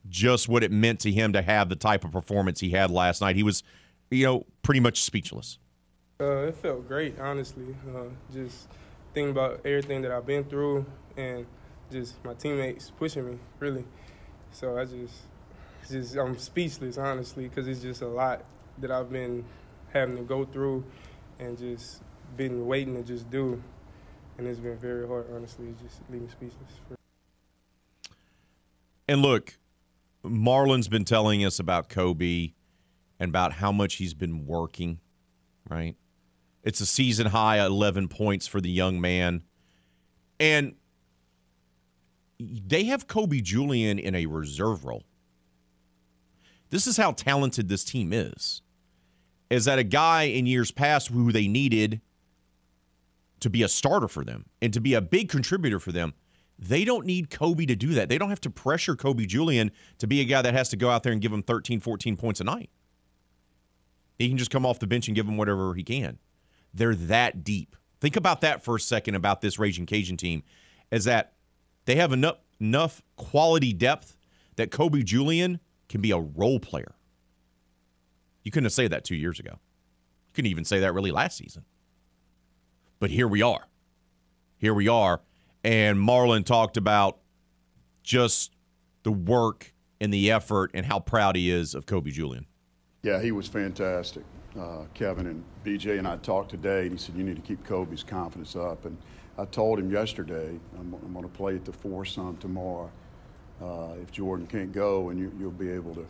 [0.08, 3.20] just what it meant to him to have the type of performance he had last
[3.22, 3.36] night.
[3.36, 3.62] He was,
[4.10, 5.58] you know, pretty much speechless.
[6.22, 7.74] Uh, it felt great, honestly.
[7.92, 8.68] Uh, just
[9.12, 11.44] thinking about everything that I've been through and
[11.90, 13.84] just my teammates pushing me, really.
[14.52, 15.14] So I just,
[15.90, 18.44] just I'm speechless, honestly, because it's just a lot
[18.78, 19.44] that I've been
[19.92, 20.84] having to go through
[21.40, 22.02] and just
[22.36, 23.60] been waiting to just do.
[24.38, 26.70] And it's been very hard, honestly, just leaving speechless.
[29.08, 29.58] And look,
[30.22, 32.52] Marlin's been telling us about Kobe
[33.18, 35.00] and about how much he's been working,
[35.68, 35.96] right?
[36.62, 39.42] It's a season high 11 points for the young man.
[40.38, 40.74] And
[42.38, 45.04] they have Kobe Julian in a reserve role.
[46.70, 48.62] This is how talented this team is.
[49.50, 52.00] Is that a guy in years past who they needed
[53.40, 56.14] to be a starter for them and to be a big contributor for them?
[56.58, 58.08] They don't need Kobe to do that.
[58.08, 60.90] They don't have to pressure Kobe Julian to be a guy that has to go
[60.90, 62.70] out there and give them 13, 14 points a night.
[64.18, 66.18] He can just come off the bench and give them whatever he can.
[66.74, 67.76] They're that deep.
[68.00, 70.42] Think about that for a second about this Raging Cajun team,
[70.90, 71.34] is that
[71.84, 74.16] they have enough enough quality depth
[74.56, 76.94] that Kobe Julian can be a role player.
[78.42, 79.50] You couldn't have said that two years ago.
[79.52, 81.64] You couldn't even say that really last season.
[83.00, 83.66] But here we are.
[84.58, 85.22] Here we are.
[85.64, 87.18] And Marlin talked about
[88.02, 88.54] just
[89.02, 92.46] the work and the effort and how proud he is of Kobe Julian.
[93.02, 94.24] Yeah, he was fantastic.
[94.58, 97.64] Uh, Kevin and BJ and I talked today, and he said, You need to keep
[97.64, 98.84] Kobe's confidence up.
[98.84, 98.98] And
[99.38, 102.90] I told him yesterday, I'm, I'm going to play at the foursome tomorrow.
[103.62, 106.06] Uh, if Jordan can't go, and you, will be able to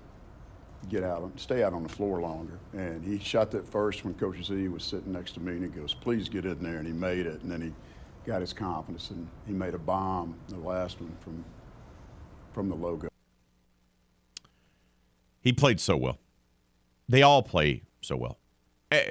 [0.88, 2.58] get out, and stay out on the floor longer.
[2.72, 5.68] And he shot that first when Coach Z was sitting next to me, and he
[5.68, 7.42] goes, "Please get in there," and he made it.
[7.42, 7.72] And then he
[8.26, 11.44] got his confidence, and he made a bomb, the last one from
[12.52, 13.08] from the logo.
[15.40, 16.18] He played so well.
[17.08, 18.38] They all play so well.
[18.90, 19.10] Eh,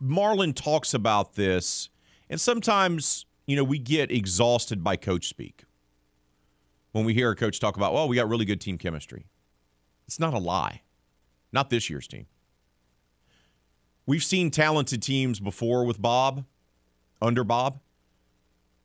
[0.00, 1.88] Marlin talks about this,
[2.28, 5.64] and sometimes, you know, we get exhausted by coach speak
[6.92, 9.26] when we hear a coach talk about, well, we got really good team chemistry.
[10.06, 10.82] It's not a lie.
[11.52, 12.26] Not this year's team.
[14.06, 16.44] We've seen talented teams before with Bob,
[17.20, 17.80] under Bob.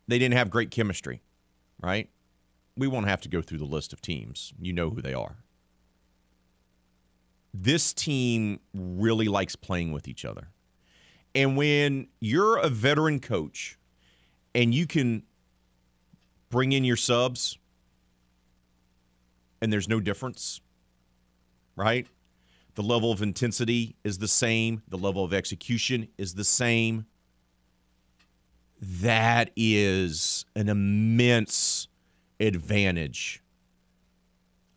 [0.08, 1.22] They didn't have great chemistry,
[1.82, 2.10] right?
[2.76, 4.54] We won't have to go through the list of teams.
[4.60, 5.43] You know who they are.
[7.54, 10.50] This team really likes playing with each other.
[11.36, 13.78] And when you're a veteran coach
[14.56, 15.24] and you can
[16.50, 17.58] bring in your subs
[19.62, 20.62] and there's no difference,
[21.76, 22.08] right?
[22.76, 27.06] The level of intensity is the same, the level of execution is the same.
[28.82, 31.88] That is an immense
[32.40, 33.43] advantage.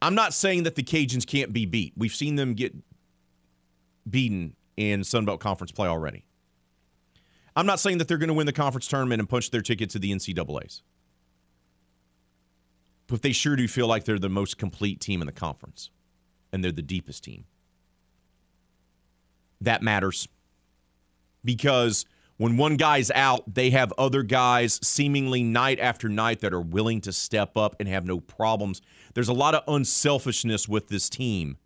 [0.03, 1.95] I'm not saying that the Cajuns can't be beat.
[1.97, 2.75] We've seen them get
[4.09, 6.25] beaten in Sunbelt Conference play already.
[7.57, 9.89] I'm not saying that they're going to win the conference tournament and punch their ticket
[9.91, 10.83] to the NCAA's.
[13.07, 15.90] But they sure do feel like they're the most complete team in the conference
[16.53, 17.44] and they're the deepest team.
[19.63, 20.29] That matters
[21.44, 22.05] because
[22.39, 27.01] when one guy's out, they have other guys seemingly night after night that are willing
[27.03, 28.83] to step up and have no problems.
[29.15, 31.57] There's a lot of unselfishness with this team.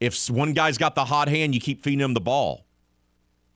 [0.00, 2.66] If one guy's got the hot hand, you keep feeding him the ball.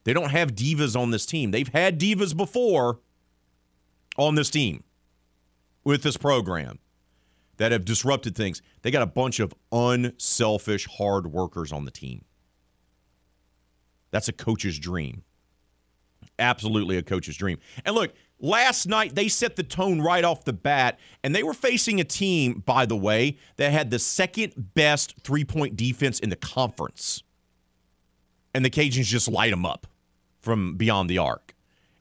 [0.04, 1.50] They don't have divas on this team.
[1.50, 3.00] They've had divas before
[4.16, 4.84] on this team
[5.84, 6.78] with this program
[7.56, 8.62] that have disrupted things.
[8.82, 12.24] They got a bunch of unselfish hard workers on the team.
[14.10, 15.24] That's a coach's dream.
[16.38, 17.58] Absolutely a coach's dream.
[17.84, 21.54] And look, last night they set the tone right off the bat, and they were
[21.54, 26.30] facing a team, by the way, that had the second best three point defense in
[26.30, 27.22] the conference.
[28.54, 29.86] And the Cajuns just light them up
[30.40, 31.54] from beyond the arc.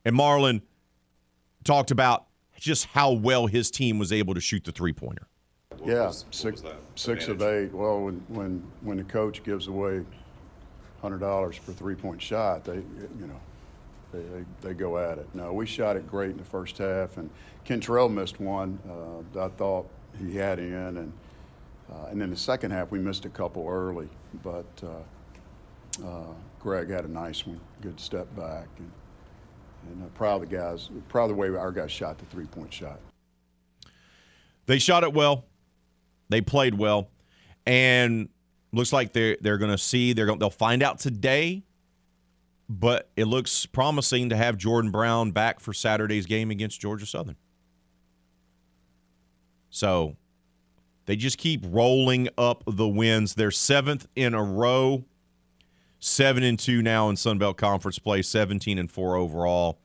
[0.05, 0.61] And Marlin
[1.63, 2.25] talked about
[2.57, 5.27] just how well his team was able to shoot the three pointer.
[5.85, 6.63] Yeah, was- six,
[6.95, 7.71] six of eight.
[7.73, 10.03] Well, when, when, when the coach gives away
[11.01, 13.39] hundred dollars per three-point shot, they, you know,
[14.11, 15.27] they, they, they go at it.
[15.33, 17.29] No, we shot it great in the first half, and
[17.65, 18.79] Kentrell missed one.
[18.89, 19.89] Uh, I thought
[20.19, 21.13] he had in, and
[21.91, 24.09] uh, and then the second half we missed a couple early,
[24.43, 28.91] but uh, uh, Greg had a nice one, good step back, and
[29.91, 32.73] and uh, proud of the guys, proud of the way our guys shot the three-point
[32.73, 32.99] shot.
[34.65, 35.45] They shot it well.
[36.29, 37.09] They played well,
[37.65, 38.27] and
[38.73, 41.63] looks like they're they're going to see they're going they'll find out today.
[42.69, 47.37] But it looks promising to have Jordan Brown back for Saturday's game against Georgia Southern.
[49.69, 50.17] So
[51.05, 53.35] they just keep rolling up the wins.
[53.35, 55.05] They're seventh in a row,
[55.99, 59.79] seven and two now in Sun Belt Conference play, seventeen and four overall.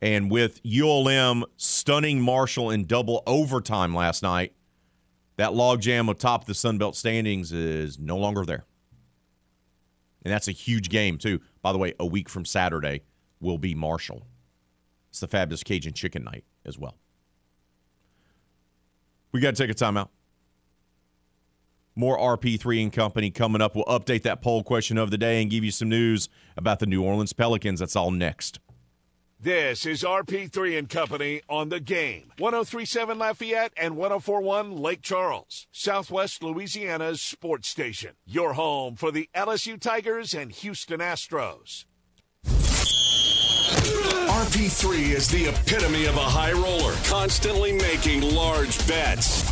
[0.00, 4.52] And with ULM stunning Marshall in double overtime last night,
[5.36, 8.64] that logjam atop the Sun Belt standings is no longer there.
[10.24, 11.40] And that's a huge game, too.
[11.62, 13.02] By the way, a week from Saturday
[13.40, 14.22] will be Marshall.
[15.10, 16.96] It's the Fabulous Cajun Chicken Night as well.
[19.32, 20.08] We got to take a timeout.
[21.94, 23.74] More RP3 and Company coming up.
[23.74, 26.86] We'll update that poll question of the day and give you some news about the
[26.86, 27.80] New Orleans Pelicans.
[27.80, 28.60] That's all next.
[29.42, 32.30] This is RP3 and Company on the game.
[32.38, 38.12] 1037 Lafayette and 1041 Lake Charles, Southwest Louisiana's sports station.
[38.24, 41.86] Your home for the LSU Tigers and Houston Astros.
[44.28, 49.51] RP3 is the epitome of a high roller, constantly making large bets.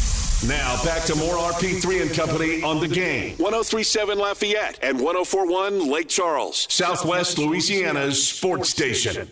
[0.47, 3.37] Now back to more RP3 and Company on the game.
[3.37, 9.29] 1037 Lafayette and 1041 Lake Charles, Southwest Louisiana's sports station.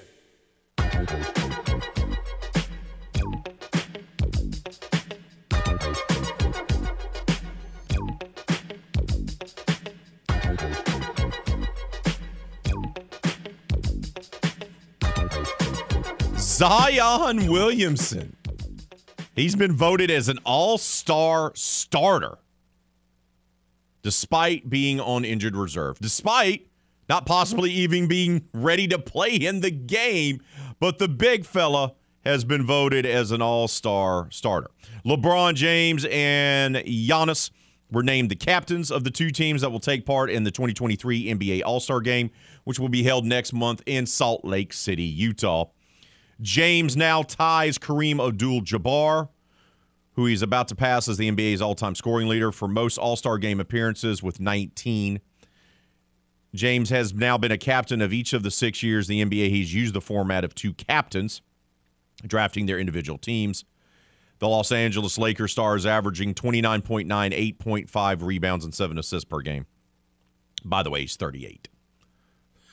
[16.37, 18.38] Zion Williamson.
[19.39, 22.39] He's been voted as an all star starter
[24.01, 26.67] despite being on injured reserve, despite
[27.07, 30.41] not possibly even being ready to play in the game.
[30.79, 31.93] But the big fella
[32.25, 34.71] has been voted as an all star starter.
[35.05, 37.51] LeBron James and Giannis
[37.91, 41.25] were named the captains of the two teams that will take part in the 2023
[41.25, 42.29] NBA All Star game,
[42.65, 45.65] which will be held next month in Salt Lake City, Utah.
[46.41, 49.29] James now ties Kareem Abdul Jabbar,
[50.13, 53.15] who he's about to pass as the NBA's all time scoring leader for most All
[53.15, 55.19] Star game appearances with 19.
[56.55, 59.73] James has now been a captain of each of the six years the NBA he's
[59.73, 61.41] used the format of two captains,
[62.25, 63.65] drafting their individual teams.
[64.39, 69.65] The Los Angeles Lakers star is averaging 29.9, 8.5 rebounds, and seven assists per game.
[70.63, 71.67] By the way, he's 38.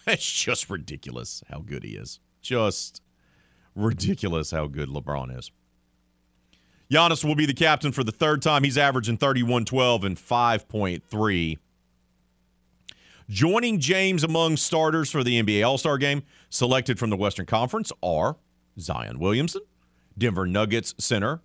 [0.09, 2.21] It's just ridiculous how good he is.
[2.41, 3.03] Just
[3.77, 5.53] ridiculous how good LeBron is.
[6.91, 8.65] Giannis will be the captain for the third time.
[8.65, 11.59] He's averaging 31 12 and 5.3.
[13.29, 17.93] Joining James among starters for the NBA All Star game, selected from the Western Conference,
[18.03, 18.37] are
[18.79, 19.63] Zion Williamson,
[20.17, 21.41] Denver Nuggets center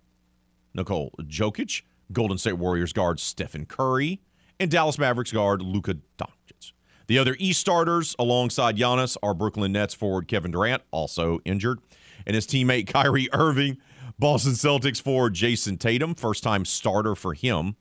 [0.74, 4.20] Nikola Jokic, Golden State Warriors guard Stephen Curry,
[4.58, 6.72] and Dallas Mavericks guard Luka Doncic.
[7.08, 11.80] The other East starters alongside Giannis are Brooklyn Nets forward Kevin Durant, also injured,
[12.26, 13.78] and his teammate Kyrie Irving,
[14.18, 17.76] Boston Celtics forward Jayson Tatum, first time starter for him.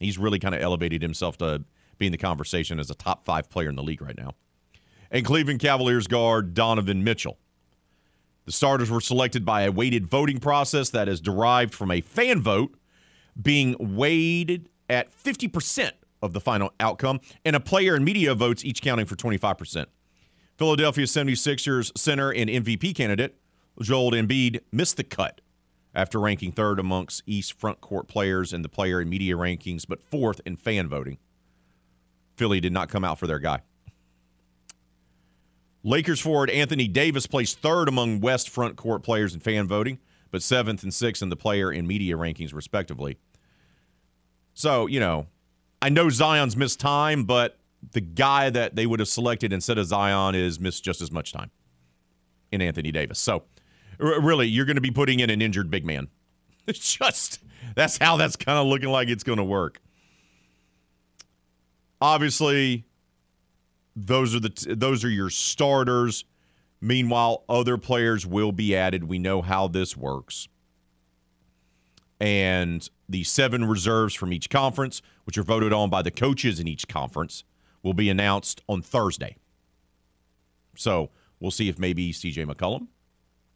[0.00, 1.64] He's really kind of elevated himself to
[1.98, 4.34] being the conversation as a top five player in the league right now.
[5.10, 7.38] And Cleveland Cavaliers guard Donovan Mitchell.
[8.44, 12.40] The starters were selected by a weighted voting process that is derived from a fan
[12.40, 12.74] vote
[13.40, 18.82] being weighted at 50% of the final outcome, and a player and media votes each
[18.82, 19.86] counting for 25%.
[20.56, 23.38] Philadelphia 76ers center and MVP candidate
[23.80, 25.40] Joel Embiid missed the cut
[25.94, 30.02] after ranking third amongst East front court players in the player and media rankings, but
[30.02, 31.18] fourth in fan voting.
[32.36, 33.60] Philly did not come out for their guy.
[35.82, 39.98] Lakers forward Anthony Davis placed third among West front court players in fan voting,
[40.30, 43.16] but seventh and sixth in the player and media rankings, respectively.
[44.54, 45.26] So, you know,
[45.80, 47.58] I know Zion's missed time, but
[47.92, 51.32] the guy that they would have selected instead of Zion is missed just as much
[51.32, 51.50] time
[52.50, 53.20] in Anthony Davis.
[53.20, 53.44] So,
[54.00, 56.08] r- really, you're going to be putting in an injured big man.
[56.66, 57.38] It's just
[57.74, 59.80] that's how that's kind of looking like it's going to work.
[61.98, 62.84] Obviously,
[63.96, 66.26] those are the t- those are your starters.
[66.82, 69.04] Meanwhile, other players will be added.
[69.04, 70.46] We know how this works.
[72.20, 76.68] And the seven reserves from each conference, which are voted on by the coaches in
[76.68, 77.44] each conference,
[77.82, 79.36] will be announced on Thursday.
[80.76, 82.88] So we'll see if maybe CJ McCollum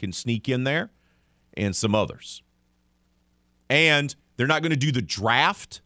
[0.03, 0.91] can sneak in there
[1.55, 2.43] and some others.
[3.71, 5.81] And they're not going to do the draft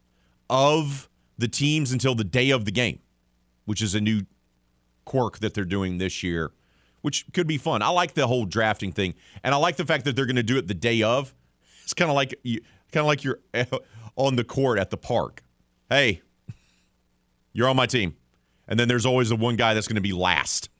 [0.49, 3.01] of the teams until the day of the game,
[3.67, 4.23] which is a new
[5.05, 6.51] quirk that they're doing this year,
[7.03, 7.83] which could be fun.
[7.83, 9.15] I like the whole drafting thing,
[9.45, 11.35] and I like the fact that they're going to do it the day of.
[11.85, 12.63] It's kind of like you,
[12.93, 13.41] kind of like you're
[14.17, 15.43] on the court at the park.
[15.91, 16.23] Hey,
[17.53, 18.17] you're on my team,
[18.67, 20.71] and then there's always the one guy that's going to be last.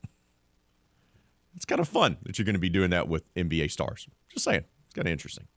[1.57, 4.07] It's kind of fun that you're going to be doing that with NBA stars.
[4.31, 5.49] Just saying, it's kind of interesting.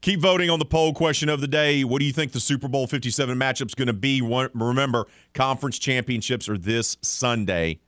[0.00, 1.82] Keep voting on the poll question of the day.
[1.84, 4.20] What do you think the Super Bowl 57 matchup is going to be?
[4.20, 7.80] Remember, conference championships are this Sunday.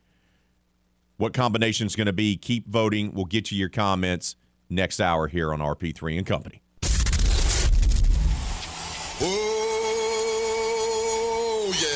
[1.19, 2.37] What combination is going to be?
[2.37, 3.13] Keep voting.
[3.13, 4.37] We'll get you your comments
[4.71, 6.63] next hour here on RP3 and Company.
[9.21, 9.63] Oh,
[11.83, 11.96] yeah.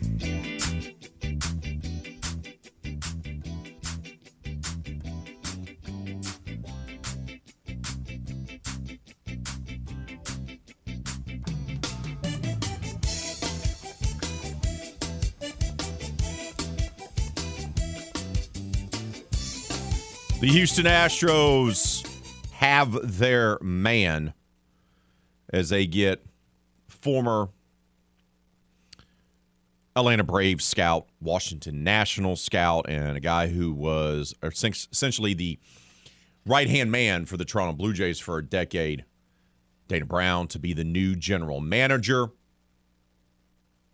[20.41, 22.03] The Houston Astros
[22.53, 24.33] have their man
[25.53, 26.25] as they get
[26.87, 27.49] former
[29.95, 35.59] Atlanta Braves scout, Washington National scout, and a guy who was essentially the
[36.43, 39.05] right hand man for the Toronto Blue Jays for a decade,
[39.89, 42.29] Dana Brown, to be the new general manager.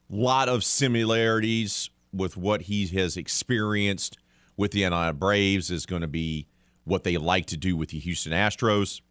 [0.10, 4.18] lot of similarities with what he has experienced
[4.58, 6.48] with the Atlanta Braves is going to be
[6.84, 9.02] what they like to do with the Houston Astros.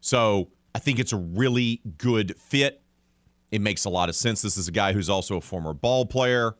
[0.00, 2.82] So I think it's a really good fit.
[3.50, 4.42] It makes a lot of sense.
[4.42, 6.56] This is a guy who's also a former ball player,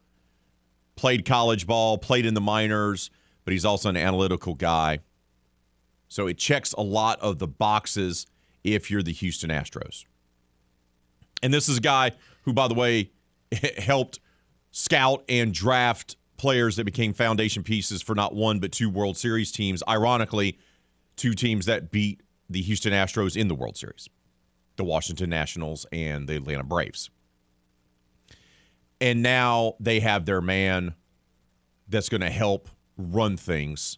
[0.94, 3.10] played college ball, played in the minors,
[3.44, 5.00] but he's also an analytical guy.
[6.08, 8.26] So it checks a lot of the boxes
[8.62, 10.04] if you're the Houston Astros.
[11.42, 12.12] And this is a guy
[12.42, 13.10] who, by the way,
[13.78, 14.20] helped
[14.70, 19.52] scout and draft players that became foundation pieces for not one but two World Series
[19.52, 19.82] teams.
[19.88, 20.58] Ironically,
[21.16, 24.08] two teams that beat the Houston Astros in the World Series
[24.76, 27.08] the Washington Nationals and the Atlanta Braves.
[29.00, 30.94] And now they have their man
[31.88, 32.68] that's going to help
[32.98, 33.96] run things.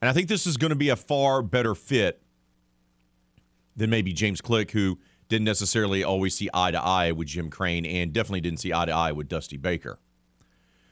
[0.00, 2.22] And I think this is going to be a far better fit
[3.74, 4.98] than maybe James Click, who
[5.28, 8.86] didn't necessarily always see eye to eye with Jim Crane and definitely didn't see eye
[8.86, 9.98] to eye with Dusty Baker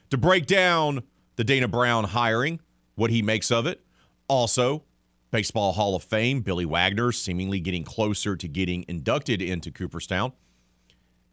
[0.09, 1.03] to break down
[1.35, 2.59] the Dana Brown hiring,
[2.95, 3.81] what he makes of it.
[4.27, 4.83] Also,
[5.31, 10.33] Baseball Hall of Fame, Billy Wagner seemingly getting closer to getting inducted into Cooperstown,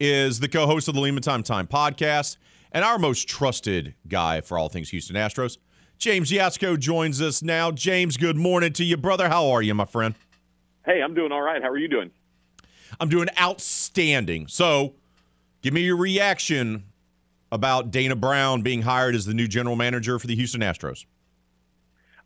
[0.00, 2.36] is the co host of the Lima Time Time podcast
[2.72, 5.58] and our most trusted guy for all things Houston Astros.
[5.96, 7.70] James Yasko joins us now.
[7.70, 9.28] James, good morning to you, brother.
[9.28, 10.14] How are you, my friend?
[10.84, 11.62] Hey, I'm doing all right.
[11.62, 12.10] How are you doing?
[13.00, 14.48] I'm doing outstanding.
[14.48, 14.94] So,
[15.62, 16.84] give me your reaction
[17.54, 21.06] about Dana Brown being hired as the new general manager for the Houston Astros?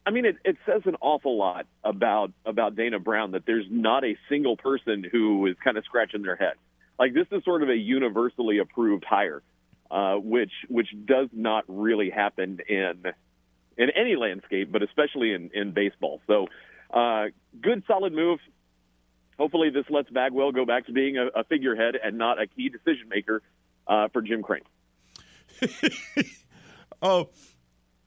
[0.06, 4.04] I mean, it, it says an awful lot about about Dana Brown that there's not
[4.04, 6.54] a single person who is kind of scratching their head.
[6.98, 9.42] Like this is sort of a universally approved hire,
[9.90, 13.02] uh, which which does not really happen in
[13.76, 16.22] in any landscape, but especially in in baseball.
[16.26, 16.46] So,
[16.90, 17.26] uh,
[17.60, 18.40] good, solid move.
[19.38, 22.70] Hopefully, this lets Bagwell go back to being a, a figurehead and not a key
[22.70, 23.42] decision maker
[23.86, 24.62] uh, for Jim Crane.
[27.02, 27.30] oh,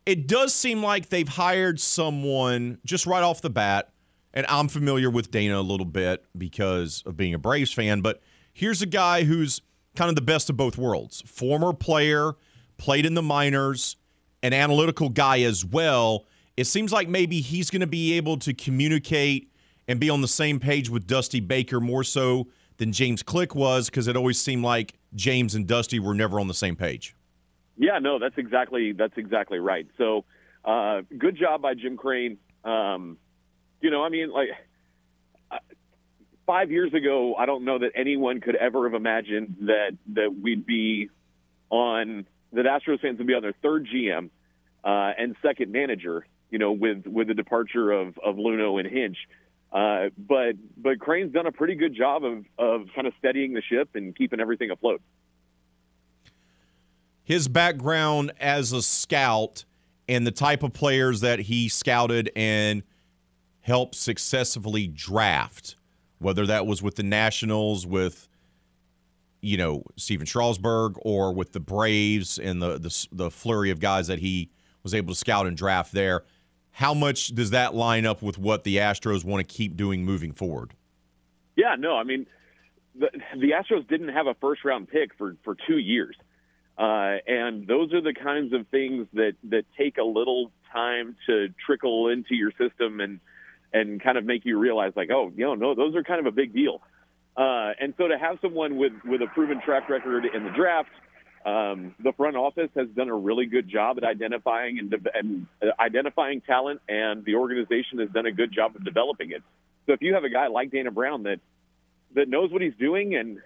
[0.06, 3.90] it does seem like they've hired someone just right off the bat.
[4.34, 8.22] And I'm familiar with Dana a little bit because of being a Braves fan, but
[8.54, 9.62] here's a guy who's
[9.96, 11.22] kind of the best of both worlds.
[11.26, 12.34] Former player,
[12.78, 13.98] played in the minors,
[14.42, 16.26] an analytical guy as well.
[16.56, 19.52] It seems like maybe he's going to be able to communicate
[19.88, 22.48] and be on the same page with Dusty Baker more so
[22.78, 26.48] than James Click was because it always seemed like James and Dusty were never on
[26.48, 27.16] the same page.
[27.78, 29.88] Yeah, no, that's exactly that's exactly right.
[29.98, 30.26] So,
[30.64, 32.38] uh, good job by Jim Crane.
[32.64, 33.18] Um,
[33.82, 34.50] you know, I mean, like
[35.50, 35.58] uh,
[36.46, 40.66] five years ago, I don't know that anyone could ever have imagined that that we'd
[40.66, 41.10] be
[41.70, 44.30] on that Astros fans would be on their third GM
[44.84, 46.26] uh, and second manager.
[46.50, 49.18] You know, with with the departure of of Luhnow and Hinch.
[49.72, 53.62] Uh, but but Crane's done a pretty good job of of kind of steadying the
[53.62, 55.02] ship and keeping everything afloat.
[57.32, 59.64] His background as a scout
[60.10, 62.84] and the type of players that he scouted and
[63.62, 65.78] helped successfully draft,
[66.20, 68.28] whether that was with the Nationals, with
[69.40, 74.08] you know Stephen Strasburg, or with the Braves and the, the the flurry of guys
[74.08, 74.50] that he
[74.84, 76.26] was able to scout and draft there.
[76.72, 80.34] How much does that line up with what the Astros want to keep doing moving
[80.34, 80.74] forward?
[81.56, 82.26] Yeah, no, I mean
[82.94, 83.08] the
[83.40, 86.18] the Astros didn't have a first round pick for for two years.
[86.82, 91.50] Uh, and those are the kinds of things that, that take a little time to
[91.64, 93.20] trickle into your system and,
[93.72, 96.26] and kind of make you realize like, oh, you know, no, those are kind of
[96.26, 96.82] a big deal.
[97.38, 100.90] Uh, and so to have someone with, with a proven track record in the draft,
[101.46, 105.46] um, the front office has done a really good job at identifying and, de- and
[105.62, 109.44] uh, identifying talent, and the organization has done a good job of developing it.
[109.86, 111.40] So if you have a guy like Dana Brown that
[112.16, 113.40] that knows what he's doing and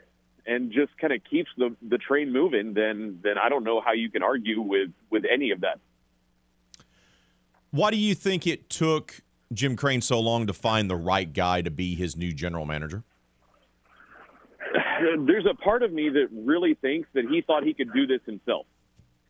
[0.47, 3.93] and just kind of keeps the the train moving, then then I don't know how
[3.93, 5.79] you can argue with with any of that.
[7.71, 9.21] Why do you think it took
[9.51, 13.03] Jim Crane so long to find the right guy to be his new general manager?
[15.25, 18.21] There's a part of me that really thinks that he thought he could do this
[18.25, 18.65] himself.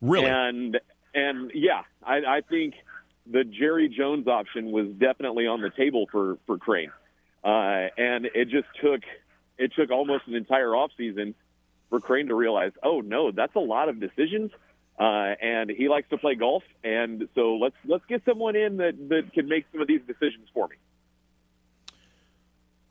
[0.02, 0.30] Really?
[0.30, 0.80] And
[1.14, 2.76] and yeah, I, I think
[3.26, 6.92] the Jerry Jones option was definitely on the table for for Crane,
[7.44, 9.02] uh, and it just took
[9.58, 11.36] it took almost an entire off season
[11.90, 14.52] for Crane to realize, oh no, that's a lot of decisions.
[14.98, 18.94] Uh, and he likes to play golf, and so let's let's get someone in that,
[19.10, 20.78] that can make some of these decisions for me.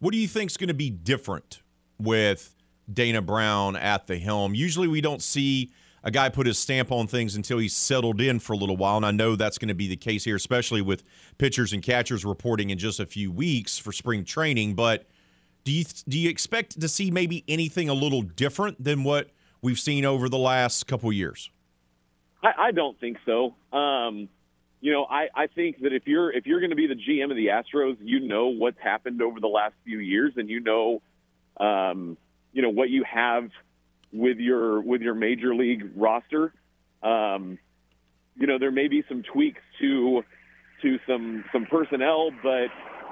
[0.00, 1.62] What do you think is going to be different
[1.98, 2.54] with
[2.92, 4.54] Dana Brown at the helm?
[4.54, 8.38] Usually, we don't see a guy put his stamp on things until he's settled in
[8.38, 10.82] for a little while, and I know that's going to be the case here, especially
[10.82, 11.02] with
[11.38, 14.74] pitchers and catchers reporting in just a few weeks for spring training.
[14.74, 15.06] But
[15.64, 19.30] do you do you expect to see maybe anything a little different than what
[19.62, 21.50] we've seen over the last couple years?
[22.42, 23.54] I, I don't think so.
[23.72, 24.28] Um,
[24.80, 27.30] you know, I, I think that if you're if you're going to be the GM
[27.30, 31.00] of the Astros, you know what's happened over the last few years, and you know,
[31.58, 32.18] um,
[32.52, 33.48] you know what you have
[34.12, 36.52] with your with your major league roster.
[37.02, 37.58] Um,
[38.36, 40.22] you know, there may be some tweaks to
[40.82, 42.66] to some some personnel, but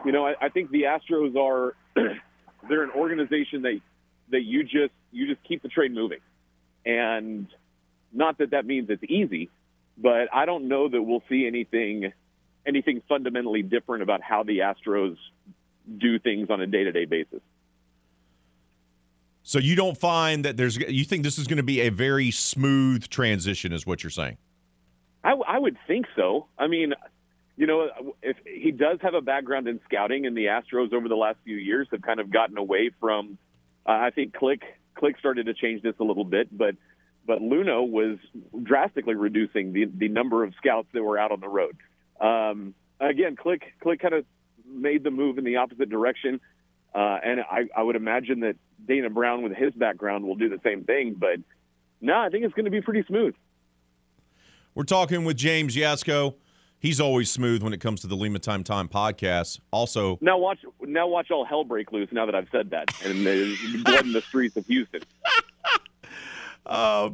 [0.05, 1.75] you know, I, I think the Astros are
[2.69, 3.81] they're an organization that
[4.31, 6.21] that you just you just keep the train moving,
[6.85, 7.47] and
[8.13, 9.51] not that that means it's easy,
[9.99, 12.13] but I don't know that we'll see anything
[12.67, 15.17] anything fundamentally different about how the Astros
[15.99, 17.41] do things on a day to day basis.
[19.43, 22.31] So you don't find that there's you think this is going to be a very
[22.31, 24.39] smooth transition, is what you're saying?
[25.25, 26.47] I, I would think so.
[26.59, 26.95] I mean,
[27.57, 27.89] you know,
[28.23, 31.57] if he does have a background in scouting, and the Astros over the last few
[31.57, 33.39] years have kind of gotten away from.
[33.87, 34.63] Uh, I think Click
[34.95, 36.77] Click started to change this a little bit, but
[37.27, 38.19] but Luhnow was
[38.63, 41.77] drastically reducing the the number of scouts that were out on the road.
[42.21, 44.25] Um, again, Click Click kind of
[44.67, 46.41] made the move in the opposite direction,
[46.95, 50.61] uh, and I, I would imagine that Dana Brown, with his background, will do the
[50.65, 51.17] same thing.
[51.19, 51.41] But
[52.01, 53.35] no, I think it's going to be pretty smooth.
[54.75, 56.35] We're talking with James Yasko.
[56.83, 59.61] He's always smooth when it comes to the Lima Time Time podcast.
[59.71, 62.09] Also, now watch now watch all hell break loose.
[62.11, 65.01] Now that I've said that, and there's blood in the streets of Houston.
[66.67, 67.11] uh,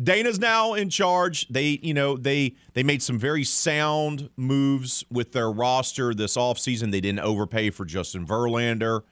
[0.00, 1.48] Dana's now in charge.
[1.48, 6.92] They, you know, they they made some very sound moves with their roster this offseason.
[6.92, 9.02] They didn't overpay for Justin Verlander.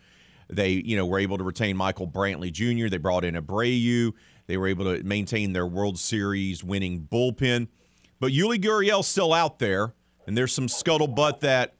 [0.49, 2.89] They, you know, were able to retain Michael Brantley Jr.
[2.89, 4.13] They brought in Abreu.
[4.47, 7.67] They were able to maintain their World Series winning bullpen.
[8.21, 9.95] But Yuli Gurriel's still out there,
[10.27, 11.75] and there's some scuttlebutt that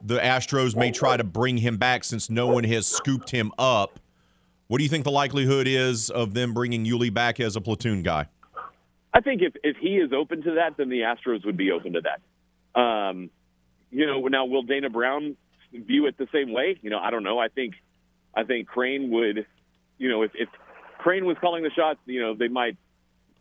[0.00, 4.00] the Astros may try to bring him back since no one has scooped him up.
[4.68, 8.02] What do you think the likelihood is of them bringing Yuli back as a platoon
[8.02, 8.26] guy?
[9.14, 11.94] I think if, if he is open to that, then the Astros would be open
[11.94, 12.80] to that.
[12.80, 13.30] Um,
[13.90, 15.36] you know, now will Dana Brown
[15.72, 16.78] view it the same way?
[16.82, 17.38] You know, I don't know.
[17.38, 17.74] I think
[18.34, 19.46] I think Crane would,
[19.96, 20.48] you know, if if,
[20.98, 22.76] Crane was calling the shots, you know, they might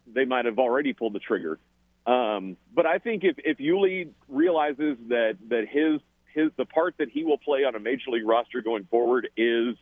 [0.07, 1.59] they might have already pulled the trigger.
[2.07, 5.99] Um, but I think if if Yuli realizes that that his
[6.33, 9.75] his the part that he will play on a major league roster going forward is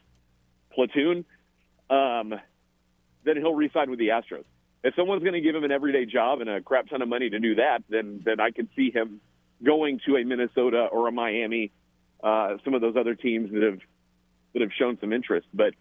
[0.73, 1.23] platoon,
[1.89, 2.33] um,
[3.23, 4.45] then he'll re-sign with the Astros.
[4.83, 7.29] If someone's going to give him an everyday job and a crap ton of money
[7.29, 9.21] to do that, then then I could see him
[9.63, 11.71] going to a Minnesota or a Miami,
[12.23, 13.79] uh, some of those other teams that have
[14.53, 15.47] that have shown some interest.
[15.53, 15.75] But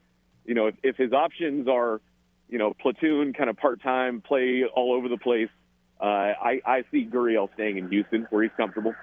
[0.44, 2.02] you know, if, if his options are,
[2.50, 5.48] you know, platoon kind of part time, play all over the place,
[6.00, 8.94] uh, I, I see Gurriel staying in Houston where he's comfortable.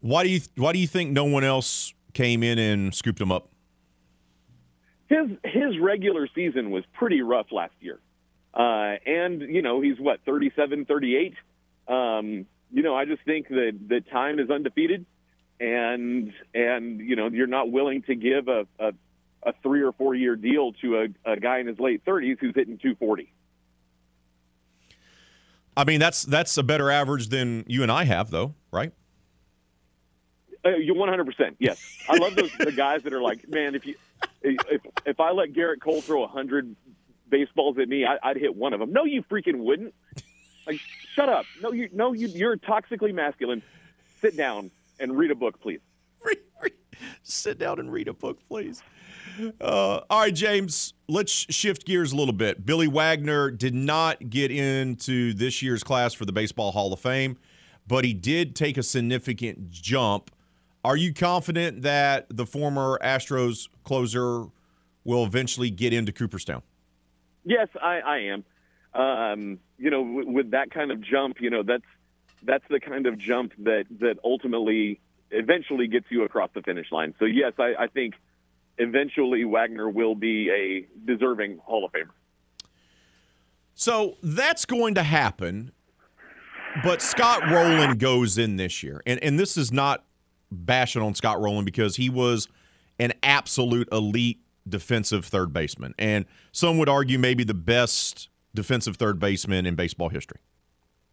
[0.00, 3.32] Why do you Why do you think no one else came in and scooped him
[3.32, 3.48] up?
[5.08, 7.98] His his regular season was pretty rough last year,
[8.54, 11.34] uh, and you know he's what 37, 38.
[11.88, 15.06] Um, you know, I just think that the time is undefeated,
[15.58, 18.92] and and you know you're not willing to give a a,
[19.42, 22.54] a three or four year deal to a, a guy in his late 30s who's
[22.54, 23.32] hitting 240.
[25.78, 28.92] I mean, that's that's a better average than you and I have, though, right?
[30.64, 31.24] Uh, you're 100.
[31.24, 33.94] percent Yes, I love those the guys that are like, man, if you
[34.42, 36.74] if if I let Gerrit Cole throw 100
[37.28, 38.92] baseballs at me, I, I'd hit one of them.
[38.92, 39.94] No, you freaking wouldn't.
[40.66, 40.80] Like,
[41.14, 41.44] shut up.
[41.62, 43.62] No, you no, you you're toxically masculine.
[44.20, 45.78] Sit down and read a book, please.
[47.22, 48.82] Sit down and read a book, please.
[49.60, 52.66] Uh, all right, James, let's shift gears a little bit.
[52.66, 57.38] Billy Wagner did not get into this year's class for the Baseball Hall of Fame,
[57.86, 60.30] but he did take a significant jump.
[60.84, 64.46] Are you confident that the former Astros closer
[65.04, 66.62] will eventually get into Cooperstown?
[67.44, 68.44] Yes, I, I am.
[68.94, 71.84] Um, you know, with, with that kind of jump, you know, that's
[72.42, 75.00] that's the kind of jump that that ultimately
[75.30, 77.14] eventually gets you across the finish line.
[77.18, 78.14] So yes, I, I think
[78.78, 82.10] eventually Wagner will be a deserving Hall of Famer.
[83.74, 85.72] So that's going to happen.
[86.82, 89.02] But Scott Rolen goes in this year.
[89.06, 90.04] And and this is not
[90.50, 92.48] bashing on Scott Rolen because he was
[92.98, 95.94] an absolute elite defensive third baseman.
[95.98, 100.40] And some would argue maybe the best defensive third baseman in baseball history.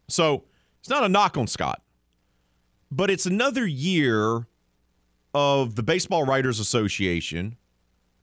[0.08, 0.44] So
[0.80, 1.82] it's not a knock on Scott.
[2.96, 4.46] But it's another year
[5.34, 7.58] of the Baseball Writers Association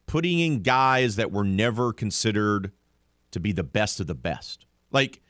[0.08, 2.72] putting in guys that were never considered
[3.30, 4.66] to be the best of the best.
[4.92, 5.22] Like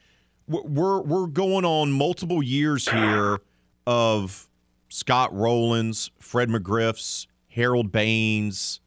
[0.48, 3.40] we're we're going on multiple years here
[3.86, 4.48] of
[4.88, 8.80] Scott Rolens, Fred McGriffs, Harold Baines,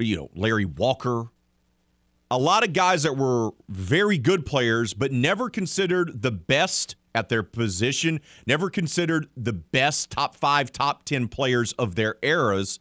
[0.00, 1.26] you know, Larry Walker.
[2.32, 7.30] A lot of guys that were very good players, but never considered the best at
[7.30, 12.78] their position, never considered the best top five, top 10 players of their eras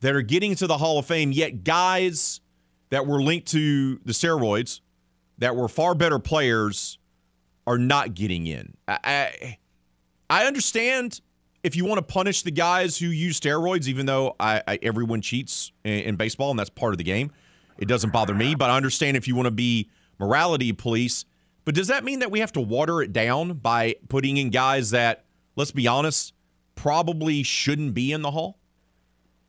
[0.00, 2.40] that are getting to the Hall of Fame, yet guys
[2.88, 4.80] that were linked to the steroids
[5.38, 6.98] that were far better players
[7.66, 8.74] are not getting in.
[8.88, 9.58] I, I,
[10.30, 11.20] I understand
[11.62, 15.20] if you want to punish the guys who use steroids, even though I, I, everyone
[15.20, 17.30] cheats in, in baseball and that's part of the game,
[17.76, 18.54] it doesn't bother me.
[18.54, 21.26] But I understand if you want to be morality police.
[21.66, 24.90] But does that mean that we have to water it down by putting in guys
[24.92, 25.24] that,
[25.56, 26.32] let's be honest,
[26.76, 28.56] probably shouldn't be in the Hall?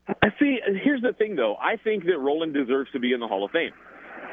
[0.08, 0.58] I see.
[0.82, 1.54] Here's the thing, though.
[1.56, 3.70] I think that Rolen deserves to be in the Hall of Fame.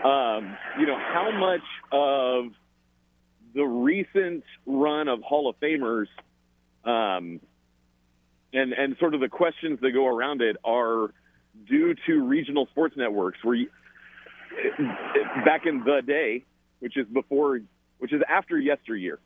[0.03, 1.61] Um, you know, how much
[1.91, 2.53] of
[3.53, 6.07] the recent run of Hall of Famers
[6.85, 7.39] um,
[8.51, 11.13] and and sort of the questions that go around it are
[11.67, 13.69] due to regional sports networks where you,
[15.45, 16.43] back in the day,
[16.79, 17.59] which is before,
[17.99, 19.19] which is after yesteryear.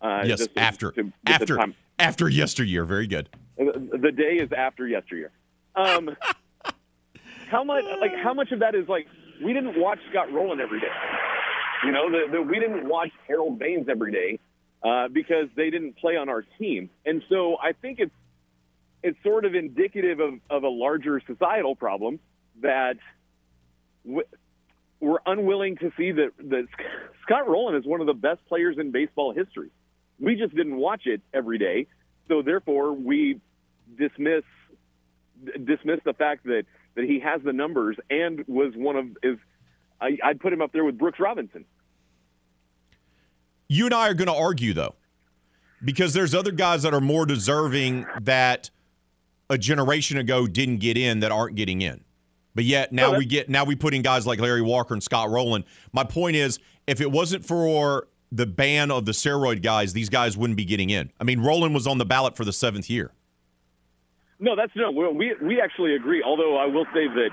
[0.00, 0.92] Uh, yes, after
[1.26, 1.58] after
[1.98, 2.84] after yesteryear.
[2.84, 3.28] Very good.
[3.56, 5.30] The day is after yesteryear.
[5.74, 6.16] Um,
[7.50, 9.06] how much like how much of that is like
[9.44, 10.86] we didn't watch Scott Rolen every day.
[11.84, 14.38] You know, the, the, we didn't watch Harold Baines every day
[14.82, 18.14] uh, because they didn't play on our team, and so I think it's
[19.02, 22.20] it's sort of indicative of, of a larger societal problem
[22.60, 22.96] that
[25.00, 26.66] we're unwilling to see that, that
[27.22, 29.70] Scott Rolen is one of the best players in baseball history.
[30.18, 31.86] We just didn't watch it every day,
[32.28, 33.40] so therefore we
[33.98, 34.44] dismiss
[35.64, 39.38] dismiss the fact that that he has the numbers and was one of is
[40.00, 41.64] I, I'd put him up there with Brooks Robinson.
[43.68, 44.96] You and I are going to argue though,
[45.82, 48.70] because there's other guys that are more deserving that
[49.48, 52.04] a generation ago didn't get in that aren't getting in.
[52.54, 55.30] But yet now we get now we put in guys like Larry Walker and Scott
[55.30, 55.64] Rolen.
[55.92, 60.36] My point is, if it wasn't for the ban of the steroid guys, these guys
[60.36, 61.10] wouldn't be getting in.
[61.20, 63.12] I mean, Rolen was on the ballot for the seventh year.
[64.38, 64.90] No, that's no.
[64.90, 66.22] We we actually agree.
[66.22, 67.28] Although I will say that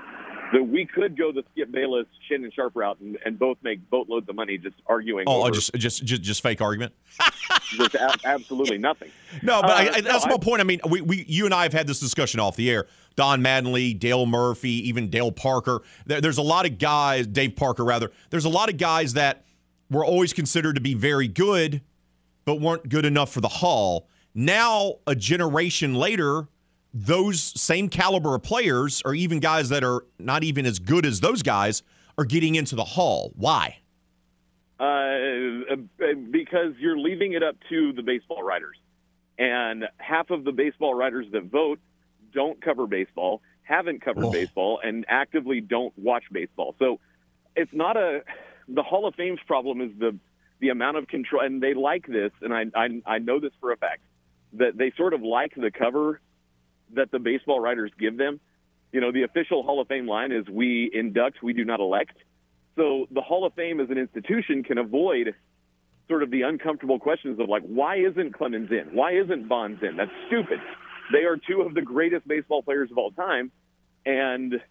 [0.53, 4.27] that we could go the Skip Bayless, Shannon Sharpe route and, and both make boatloads
[4.29, 5.25] of money just arguing.
[5.27, 6.93] Oh, just, just just just fake argument.
[7.75, 9.09] just a- absolutely nothing.
[9.41, 10.61] No, but Uh, I, I, that's no, my I- point.
[10.61, 12.87] I mean, we, we you and I have had this discussion off the air.
[13.15, 15.81] Don Mattingly, Dale Murphy, even Dale Parker.
[16.05, 18.11] There, there's a lot of guys, Dave Parker rather.
[18.29, 19.45] There's a lot of guys that
[19.89, 21.81] were always considered to be very good,
[22.45, 24.07] but weren't good enough for the Hall.
[24.35, 26.47] Now, a generation later,
[27.05, 31.19] those same caliber of players, or even guys that are not even as good as
[31.19, 31.83] those guys,
[32.17, 33.31] are getting into the Hall.
[33.35, 33.77] Why?
[34.79, 35.75] Uh,
[36.31, 38.77] because you're leaving it up to the baseball writers,
[39.37, 41.79] and half of the baseball writers that vote
[42.33, 44.31] don't cover baseball, haven't covered Oh.
[44.31, 46.75] baseball, and actively don't watch baseball.
[46.79, 46.99] So
[47.55, 48.23] it's not a
[48.67, 50.17] the Hall of Fame's problem is the
[50.59, 53.71] the amount of control, and they like this, and I I, I know this for
[53.71, 54.01] a fact
[54.53, 56.21] that they sort of like the cover
[56.93, 58.39] that the baseball writers give them.
[58.91, 62.17] You know, the official Hall of Fame line is "We induct, we do not elect."
[62.75, 65.35] So the Hall of Fame as an institution can avoid
[66.07, 68.95] sort of the uncomfortable questions of like, why isn't Clemens in?
[68.95, 69.97] Why isn't Bonds in?
[69.97, 70.59] That's stupid.
[71.11, 73.51] They are two of the greatest baseball players of all time,
[74.05, 74.61] and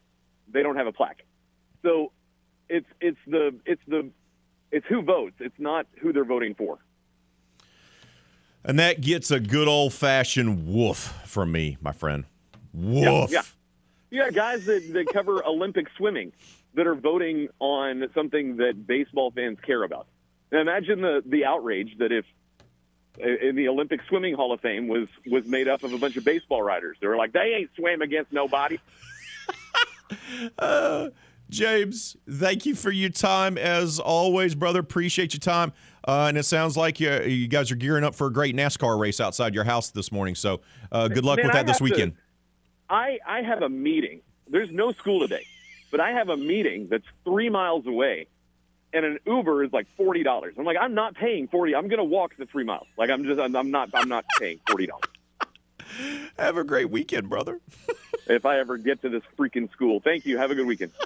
[0.52, 1.24] they don't have a plaque.
[1.82, 2.12] So
[2.68, 4.10] it's it's the it's the
[4.70, 5.36] it's who votes.
[5.40, 6.78] It's not who they're voting for.
[8.66, 12.24] And that gets a good old fashioned woof from me, my friend.
[12.74, 13.30] Woof.
[13.30, 13.42] Yeah, yeah.
[14.08, 16.32] Yeah, guys that, that cover Olympic swimming
[16.74, 20.06] that are voting on something that baseball fans care about.
[20.50, 22.24] Now imagine the the outrage that if
[23.18, 26.24] in the Olympic swimming Hall of Fame was was made up of a bunch of
[26.24, 26.96] baseball writers.
[27.00, 28.78] They were like, they ain't swam against nobody.
[30.58, 31.08] Uh,
[31.48, 34.80] James, thank you for your time as always, brother.
[34.80, 35.72] Appreciate your time.
[36.06, 38.98] Uh, and it sounds like you, you guys are gearing up for a great NASCAR
[38.98, 40.34] race outside your house this morning.
[40.34, 40.60] So
[40.92, 42.14] uh, good luck Man, with that this have to- weekend.
[42.88, 44.20] I I have a meeting.
[44.48, 45.44] There's no school today,
[45.90, 48.28] but I have a meeting that's three miles away,
[48.92, 50.54] and an Uber is like forty dollars.
[50.56, 51.74] I'm like, I'm not paying forty.
[51.74, 52.86] I'm going to walk the three miles.
[52.96, 55.02] Like I'm just I'm, I'm not I'm not paying forty dollars.
[56.38, 57.60] Have a great weekend, brother.
[58.26, 60.00] if I ever get to this freaking school.
[60.00, 60.38] Thank you.
[60.38, 60.92] Have a good weekend.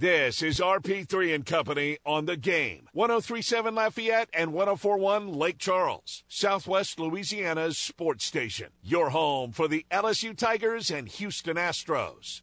[0.00, 2.86] This is RP3 and Company on the game.
[2.92, 8.68] 1037 Lafayette and 1041 Lake Charles, Southwest Louisiana's sports station.
[8.80, 12.42] Your home for the LSU Tigers and Houston Astros.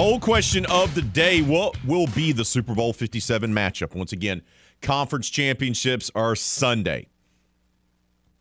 [0.00, 3.94] Poll question of the day What will be the Super Bowl 57 matchup?
[3.94, 4.40] Once again,
[4.80, 7.08] conference championships are Sunday.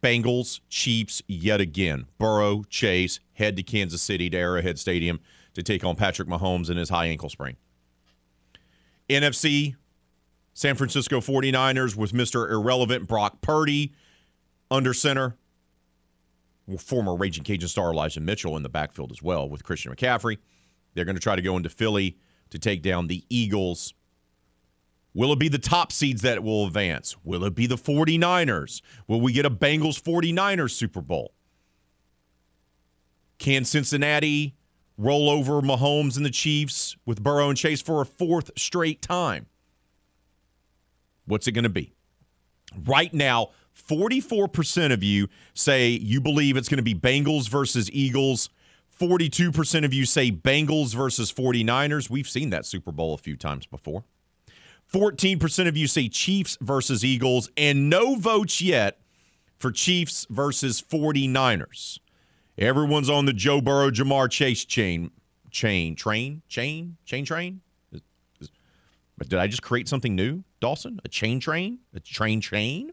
[0.02, 2.06] Bengals, Chiefs, yet again.
[2.18, 5.20] Burrow, Chase head to Kansas City to Arrowhead Stadium
[5.54, 7.58] to take on Patrick Mahomes and his high ankle sprain.
[9.10, 9.76] NFC,
[10.54, 12.50] San Francisco 49ers with Mr.
[12.50, 13.92] Irrelevant Brock Purdy
[14.72, 15.36] under center.
[16.78, 20.38] Former Raging Cajun star Elijah Mitchell in the backfield as well with Christian McCaffrey.
[21.00, 22.18] They're going to try to go into Philly
[22.50, 23.94] to take down the Eagles.
[25.14, 27.16] Will it be the top seeds that will advance?
[27.24, 28.82] Will it be the 49ers?
[29.08, 31.32] Will we get a Bengals 49ers Super Bowl?
[33.38, 34.58] Can Cincinnati
[34.98, 39.46] roll over Mahomes and the Chiefs with Burrow and Chase for a fourth straight time?
[41.26, 41.94] What's it going to be?
[42.86, 43.52] Right now,
[43.88, 48.50] 44% of you say you believe it's going to be Bengals versus Eagles.
[49.00, 52.10] 42% of you say Bengals versus 49ers.
[52.10, 54.04] We've seen that Super Bowl a few times before.
[54.92, 59.00] 14% of you say Chiefs versus Eagles, and no votes yet
[59.58, 62.00] for Chiefs versus 49ers.
[62.58, 65.12] Everyone's on the Joe Burrow, Ja'Marr Chase chain,
[65.52, 67.62] chain, train, chain, chain train.
[67.92, 68.02] Is-
[68.42, 68.50] is-
[69.18, 71.00] But did I just create something new, Dawson?
[71.06, 71.80] A chain train?
[71.94, 72.92] A train chain?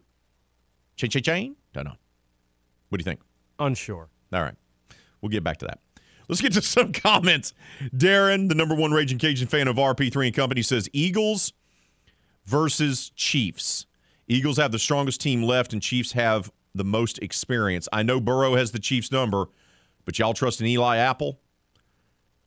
[0.95, 1.55] Chain, chain, chain?
[1.73, 1.95] Don't know.
[2.89, 3.19] What do you think?
[3.59, 4.07] Unsure.
[4.31, 4.55] All right.
[5.21, 5.79] We'll get back to that.
[6.27, 7.53] Let's get to some comments.
[7.95, 11.53] Darren, the number one Raging Cajun fan of RP3 and Company, says Eagles
[12.45, 13.85] versus Chiefs.
[14.27, 17.87] Eagles have the strongest team left, and Chiefs have the most experience.
[17.93, 19.45] I know Burrow has the Chiefs number,
[20.05, 21.39] but y'all trust in Eli Apple?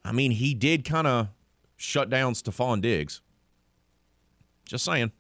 [0.05, 1.29] I mean, he did kind of
[1.77, 3.21] shut down Stefon Diggs.
[4.65, 5.13] Just saying.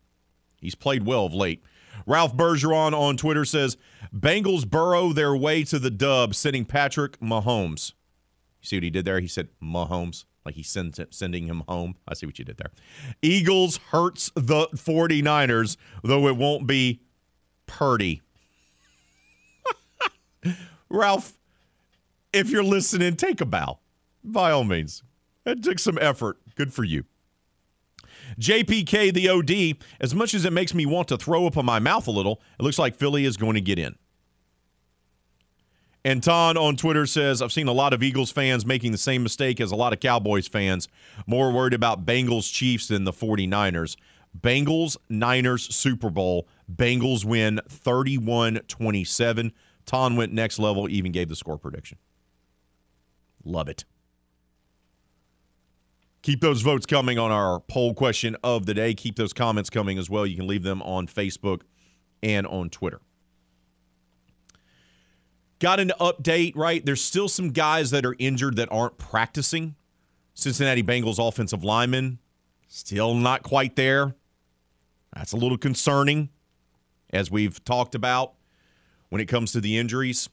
[0.60, 1.62] He's played well of late.
[2.06, 3.76] Ralph Bergeron on Twitter says
[4.14, 7.92] Bengals burrow their way to the dub, sending Patrick Mahomes.
[8.60, 9.20] You see what he did there?
[9.20, 11.96] He said Mahomes, like he's sends it, sending him home.
[12.06, 12.70] I see what you did there.
[13.22, 17.00] Eagles hurts the 49ers, though it won't be
[17.66, 18.22] Purdy.
[20.88, 21.38] Ralph,
[22.32, 23.78] if you're listening, take a bow.
[24.22, 25.02] By all means.
[25.46, 26.38] It took some effort.
[26.54, 27.04] Good for you.
[28.38, 31.78] JPK, the OD, as much as it makes me want to throw up in my
[31.78, 33.96] mouth a little, it looks like Philly is going to get in.
[36.04, 39.22] And Ton on Twitter says, I've seen a lot of Eagles fans making the same
[39.22, 40.88] mistake as a lot of Cowboys fans,
[41.26, 43.96] more worried about Bengals Chiefs than the 49ers.
[44.38, 46.48] Bengals Niners Super Bowl.
[46.72, 49.52] Bengals win 31 27.
[49.84, 51.98] Ton went next level, even gave the score prediction.
[53.44, 53.84] Love it.
[56.22, 58.94] Keep those votes coming on our poll question of the day.
[58.94, 60.26] Keep those comments coming as well.
[60.26, 61.62] You can leave them on Facebook
[62.22, 63.00] and on Twitter.
[65.60, 66.84] Got an update, right?
[66.84, 69.76] There's still some guys that are injured that aren't practicing.
[70.34, 72.18] Cincinnati Bengals offensive lineman
[72.66, 74.14] still not quite there.
[75.14, 76.30] That's a little concerning,
[77.12, 78.34] as we've talked about
[79.10, 80.30] when it comes to the injuries.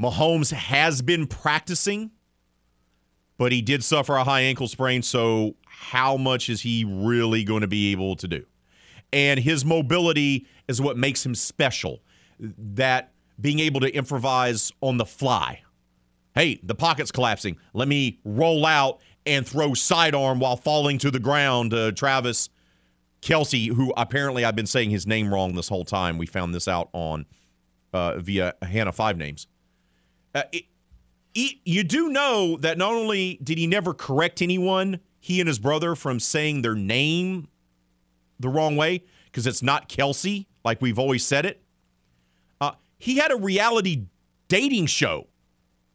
[0.00, 2.10] Mahomes has been practicing,
[3.38, 5.02] but he did suffer a high ankle sprain.
[5.02, 8.44] So, how much is he really going to be able to do?
[9.12, 12.00] And his mobility is what makes him special.
[12.40, 13.11] That
[13.42, 15.60] being able to improvise on the fly.
[16.34, 17.58] Hey, the pocket's collapsing.
[17.74, 21.74] Let me roll out and throw sidearm while falling to the ground.
[21.74, 22.48] Uh, Travis
[23.20, 26.16] Kelce, who apparently I've been saying his name wrong this whole time.
[26.16, 27.26] We found this out on
[27.92, 29.46] uh, via Hannah Five Names.
[30.34, 30.64] Uh, it,
[31.34, 35.58] it, you do know that not only did he never correct anyone, he and his
[35.58, 37.48] brother, from saying their name
[38.40, 41.61] the wrong way, because it's not Kelsey, like we've always said it.
[43.02, 44.06] He had a reality
[44.46, 45.26] dating show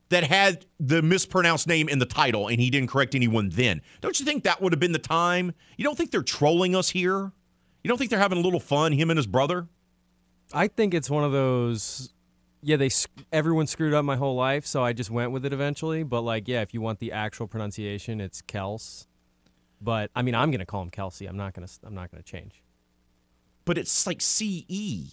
[0.09, 3.81] that had the mispronounced name in the title, and he didn't correct anyone then.
[4.01, 5.53] Don't you think that would have been the time?
[5.77, 7.31] You don't think they're trolling us here?
[7.81, 9.69] You don't think they're having a little fun, him and his brother?
[10.53, 12.11] I think it's one of those.
[12.61, 12.89] Yeah, they
[13.31, 16.03] everyone screwed up my whole life, so I just went with it eventually.
[16.03, 19.07] But like, yeah, if you want the actual pronunciation, it's Kels.
[19.79, 21.25] But I mean, I'm gonna call him Kelsey.
[21.25, 21.69] I'm not gonna.
[21.85, 22.61] I'm not gonna change.
[23.63, 25.11] But it's like C E.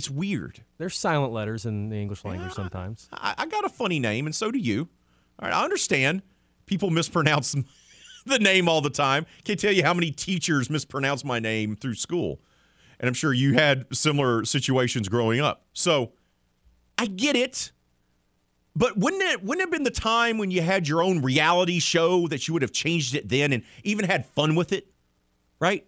[0.00, 0.64] It's weird.
[0.78, 3.06] There's silent letters in the English language yeah, sometimes.
[3.12, 4.88] I, I, got a funny name, and so do you.
[5.38, 6.22] All right, I understand
[6.64, 7.54] people mispronounce
[8.24, 9.26] the name all the time.
[9.44, 12.40] Can't tell you how many teachers mispronounce my name through school.
[12.98, 15.66] And I'm sure you had similar situations growing up.
[15.74, 16.12] So
[16.96, 17.70] I get it.
[18.74, 21.78] But wouldn't it wouldn't it have been the time when you had your own reality
[21.78, 24.86] show that you would have changed it then and even had fun with it?
[25.60, 25.86] Right?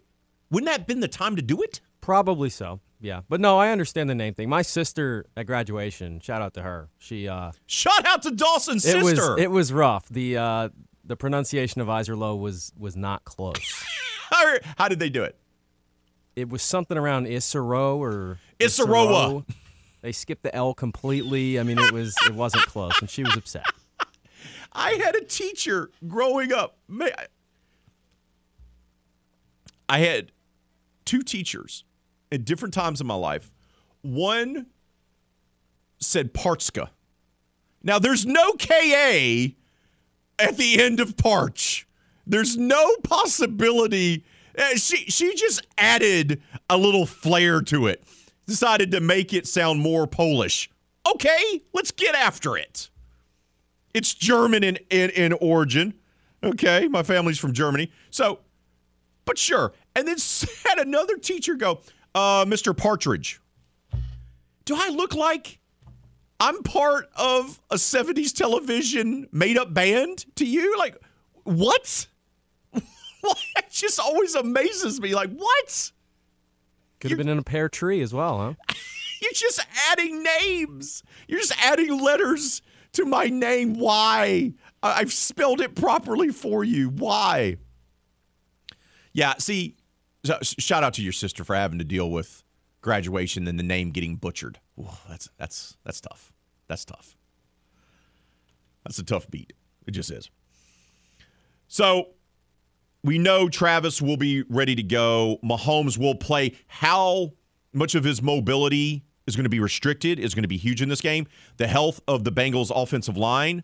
[0.51, 1.81] Wouldn't that have been the time to do it?
[1.99, 2.79] Probably so.
[3.03, 3.21] Yeah.
[3.27, 4.47] But no, I understand the name thing.
[4.47, 6.89] My sister at graduation, shout out to her.
[6.97, 9.33] She uh Shout out to Dawson's it sister.
[9.33, 10.07] Was, it was rough.
[10.07, 10.69] The uh
[11.03, 13.59] the pronunciation of Iserloh was was not close.
[14.29, 15.37] how, how did they do it?
[16.37, 19.45] It was something around Isero or Isaroa.
[20.01, 21.59] They skipped the L completely.
[21.59, 23.65] I mean, it was it wasn't close, and she was upset.
[24.71, 26.77] I had a teacher growing up.
[29.89, 30.31] I had
[31.05, 31.83] two teachers
[32.33, 33.51] at different times in my life.
[34.01, 34.67] One
[35.99, 36.89] said Partska.
[37.83, 39.53] Now, there's no KA
[40.39, 41.87] at the end of Parch.
[42.25, 44.23] There's no possibility.
[44.55, 48.03] Eh, she she just added a little flair to it.
[48.47, 50.69] Decided to make it sound more Polish.
[51.05, 52.89] Okay, let's get after it.
[53.93, 55.93] It's German in, in, in origin.
[56.43, 57.91] Okay, my family's from Germany.
[58.09, 58.39] So,
[59.25, 59.73] but sure.
[59.95, 60.17] And then
[60.65, 61.81] had another teacher go,
[62.15, 62.75] uh, Mr.
[62.75, 63.39] Partridge.
[64.65, 65.59] Do I look like
[66.39, 70.77] I'm part of a 70s television made up band to you?
[70.77, 70.97] Like,
[71.43, 72.07] what?
[73.23, 75.15] it just always amazes me.
[75.15, 75.91] Like, what?
[76.99, 78.75] Could have been in a pear tree as well, huh?
[79.21, 81.03] You're just adding names.
[81.27, 82.61] You're just adding letters
[82.93, 83.75] to my name.
[83.75, 84.53] Why?
[84.81, 86.89] I've spelled it properly for you.
[86.89, 87.57] Why?
[89.13, 89.75] Yeah, see,
[90.41, 92.43] shout out to your sister for having to deal with
[92.81, 94.59] graduation and the name getting butchered.
[94.79, 96.31] Ooh, that's that's that's tough.
[96.67, 97.15] That's tough.
[98.83, 99.53] That's a tough beat.
[99.85, 100.29] It just is.
[101.67, 102.09] So
[103.03, 105.39] we know Travis will be ready to go.
[105.43, 106.55] Mahomes will play.
[106.67, 107.33] How
[107.73, 110.89] much of his mobility is going to be restricted is going to be huge in
[110.89, 111.27] this game.
[111.57, 113.63] The health of the Bengals offensive line.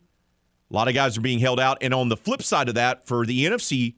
[0.71, 1.77] A lot of guys are being held out.
[1.81, 3.95] And on the flip side of that, for the NFC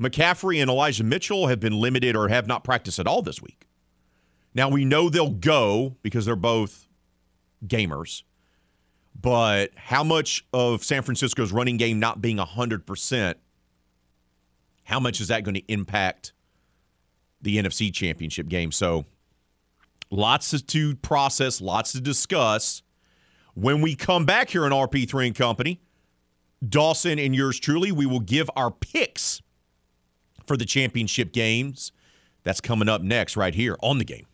[0.00, 3.66] McCaffrey and Elijah Mitchell have been limited or have not practiced at all this week.
[4.54, 6.88] Now we know they'll go because they're both
[7.66, 8.22] gamers.
[9.20, 13.34] But how much of San Francisco's running game not being 100%,
[14.84, 16.32] how much is that going to impact
[17.40, 18.72] the NFC championship game?
[18.72, 19.06] So
[20.10, 22.82] lots to process, lots to discuss.
[23.54, 25.80] When we come back here on RP3 and Company,
[26.66, 29.40] Dawson and yours truly, we will give our picks
[30.46, 31.92] for the championship games.
[32.44, 34.26] That's coming up next, right here on the game.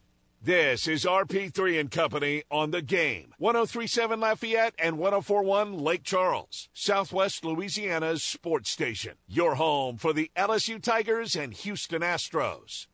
[0.45, 3.33] This is RP3 and Company on the game.
[3.39, 9.13] 1037 Lafayette and 1041 Lake Charles, Southwest Louisiana's sports station.
[9.29, 12.89] Your home for the LSU Tigers and Houston Astros.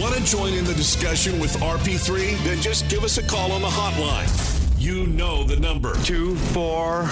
[0.00, 2.36] Want to join in the discussion with RP3?
[2.44, 4.80] Then just give us a call on the hotline.
[4.80, 5.94] You know the number.
[6.02, 7.02] Two, four,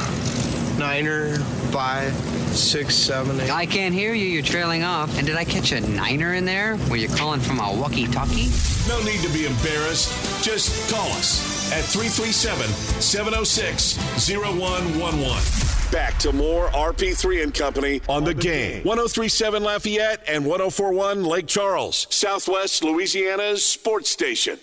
[0.78, 1.36] niner,
[1.70, 2.12] five,
[2.54, 3.50] six, seven, eight.
[3.50, 4.26] I can't hear you.
[4.26, 5.16] You're trailing off.
[5.18, 6.76] And did I catch a niner in there?
[6.88, 8.48] Were you calling from a walkie-talkie?
[8.88, 10.44] No need to be embarrassed.
[10.44, 12.68] Just call us at 337
[13.00, 13.98] 706
[14.28, 15.68] 0111.
[15.90, 18.84] Back to more RP3 and Company on the game.
[18.84, 24.58] 1037 Lafayette and 1041 Lake Charles, Southwest Louisiana's sports station.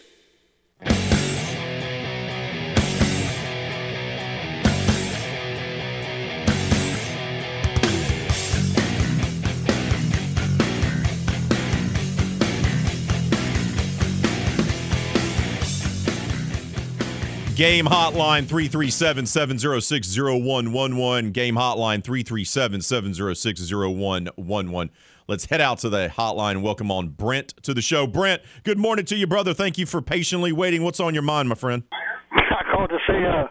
[17.55, 21.31] Game hotline 337 706 0111.
[21.31, 24.91] Game hotline 337 706 0111.
[25.29, 28.07] Let's head out to the hotline welcome on Brent to the show.
[28.07, 29.53] Brent, good morning to you, brother.
[29.53, 30.83] Thank you for patiently waiting.
[30.83, 31.83] What's on your mind, my friend?
[32.33, 33.47] I called to say, uh,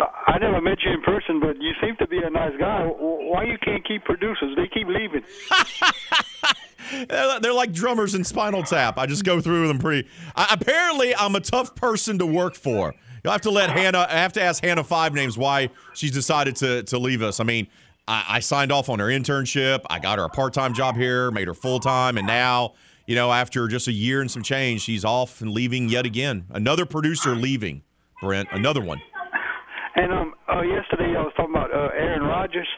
[0.00, 2.84] uh, I never met you in person, but you seem to be a nice guy.
[2.84, 4.54] Why you can't keep producers?
[4.54, 5.24] They keep leaving.
[7.08, 8.96] They're, they're like drummers in Spinal Tap.
[8.98, 10.08] I just go through them pretty.
[10.34, 12.94] I, apparently, I'm a tough person to work for.
[13.22, 14.06] You'll have to let Hannah.
[14.08, 17.40] I have to ask Hannah five names why she's decided to to leave us.
[17.40, 17.68] I mean,
[18.06, 19.84] I, I signed off on her internship.
[19.90, 22.74] I got her a part time job here, made her full time, and now
[23.06, 26.46] you know after just a year and some change, she's off and leaving yet again.
[26.50, 27.82] Another producer leaving.
[28.20, 29.00] Brent, another one.
[29.94, 32.68] And um, uh, yesterday I was talking about uh, Aaron Rodgers,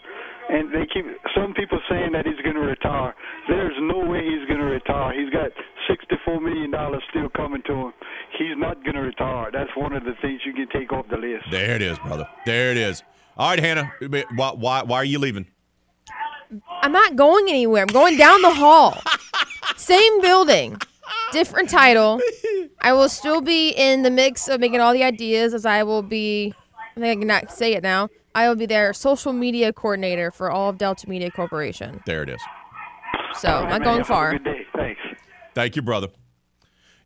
[0.51, 3.15] and they keep some people saying that he's going to retire.
[3.49, 5.13] There's no way he's going to retire.
[5.19, 5.51] He's got
[5.89, 7.93] sixty-four million dollars still coming to him.
[8.39, 9.51] He's not going to retire.
[9.53, 11.45] That's one of the things you can take off the list.
[11.51, 12.29] There it is, brother.
[12.47, 13.03] There it is.
[13.37, 13.93] All right, Hannah.
[14.35, 15.47] Why why, why are you leaving?
[16.83, 17.83] I'm not going anywhere.
[17.83, 19.01] I'm going down the hall.
[19.77, 20.77] Same building,
[21.33, 22.21] different title.
[22.81, 26.03] I will still be in the mix of making all the ideas as I will
[26.03, 26.55] be
[26.97, 28.09] I think I cannot say it now.
[28.35, 32.01] I will be their social media coordinator for all of Delta Media Corporation.
[32.07, 32.41] There it is.
[33.39, 34.33] So I'm not going far.
[34.33, 34.67] Good day.
[34.77, 35.01] Thanks.
[35.55, 36.09] Thank you, brother.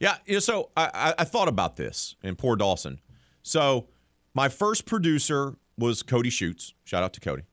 [0.00, 3.00] Yeah, you know, so I, I, I thought about this and poor Dawson.
[3.42, 3.88] So
[4.34, 6.74] my first producer was Cody Schutz.
[6.84, 7.44] Shout out to Cody.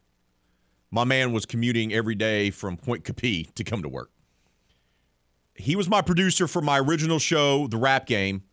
[0.89, 4.11] My man was commuting every day from Pointe Coupee to come to work.
[5.55, 8.43] He was my producer for my original show, The Rap Game.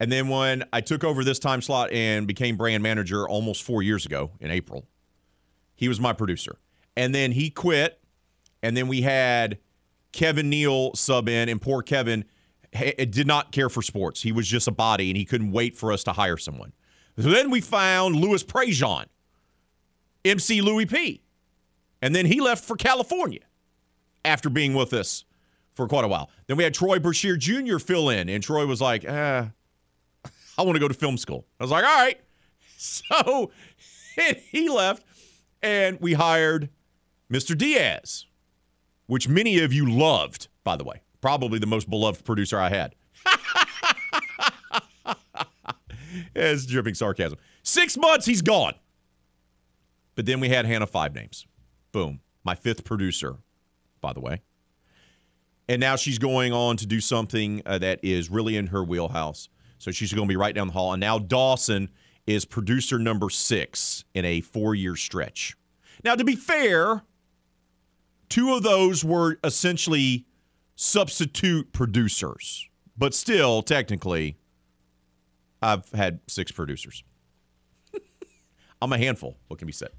[0.00, 3.82] And then when I took over this time slot and became brand manager almost four
[3.82, 4.86] years ago in April,
[5.74, 6.58] he was my producer.
[6.96, 8.00] And then he quit.
[8.62, 9.58] And then we had
[10.12, 12.24] Kevin Neal sub in, and poor Kevin
[12.72, 14.22] did not care for sports.
[14.22, 16.72] He was just a body, and he couldn't wait for us to hire someone.
[17.16, 19.06] So then we found Louis Prejean,
[20.24, 21.22] MC Louis P.
[22.02, 23.40] And then he left for California
[24.24, 25.24] after being with us
[25.74, 26.30] for quite a while.
[26.46, 27.78] Then we had Troy Brashear Jr.
[27.78, 29.50] fill in, and Troy was like, ah,
[30.58, 31.46] I want to go to film school.
[31.60, 32.20] I was like, all right.
[32.80, 33.50] So
[34.52, 35.02] he left,
[35.60, 36.70] and we hired
[37.32, 37.58] Mr.
[37.58, 38.26] Diaz,
[39.06, 41.00] which many of you loved, by the way.
[41.20, 42.94] Probably the most beloved producer I had.
[46.36, 47.38] it's dripping sarcasm.
[47.64, 48.74] Six months, he's gone.
[50.14, 51.46] But then we had Hannah Five Names.
[51.90, 52.20] Boom.
[52.44, 53.38] My fifth producer,
[54.00, 54.42] by the way.
[55.68, 59.48] And now she's going on to do something uh, that is really in her wheelhouse.
[59.78, 60.92] So she's going to be right down the hall.
[60.92, 61.90] And now Dawson
[62.26, 65.56] is producer number six in a four year stretch.
[66.04, 67.02] Now, to be fair,
[68.28, 70.26] two of those were essentially
[70.76, 74.36] substitute producers, but still, technically,
[75.60, 77.02] I've had six producers.
[78.82, 79.36] I'm a handful.
[79.48, 79.90] What can be said?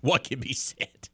[0.00, 1.08] What can be said?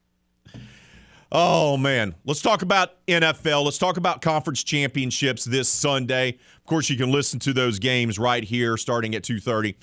[1.35, 2.15] Oh, man.
[2.27, 3.65] Let's talk about NFL.
[3.65, 6.39] Let's talk about conference championships this Sunday.
[6.59, 9.75] Of course, you can listen to those games right here starting at 2.30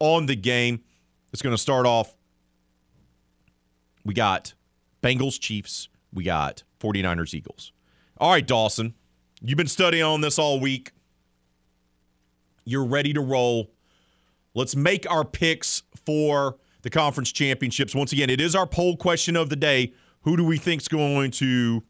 [0.00, 0.82] on the game.
[1.32, 2.14] It's going to start off.
[4.04, 4.52] We got
[5.02, 7.72] Bengals Chiefs, we got 49ers Eagles.
[8.18, 8.94] All right, Dawson,
[9.40, 10.92] you've been studying on this all week.
[12.66, 13.70] You're ready to roll.
[14.54, 17.94] Let's make our picks for the conference championships.
[17.94, 19.94] Once again, it is our poll question of the day.
[20.22, 21.82] Who do we think's going to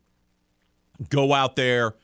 [1.08, 1.94] go out there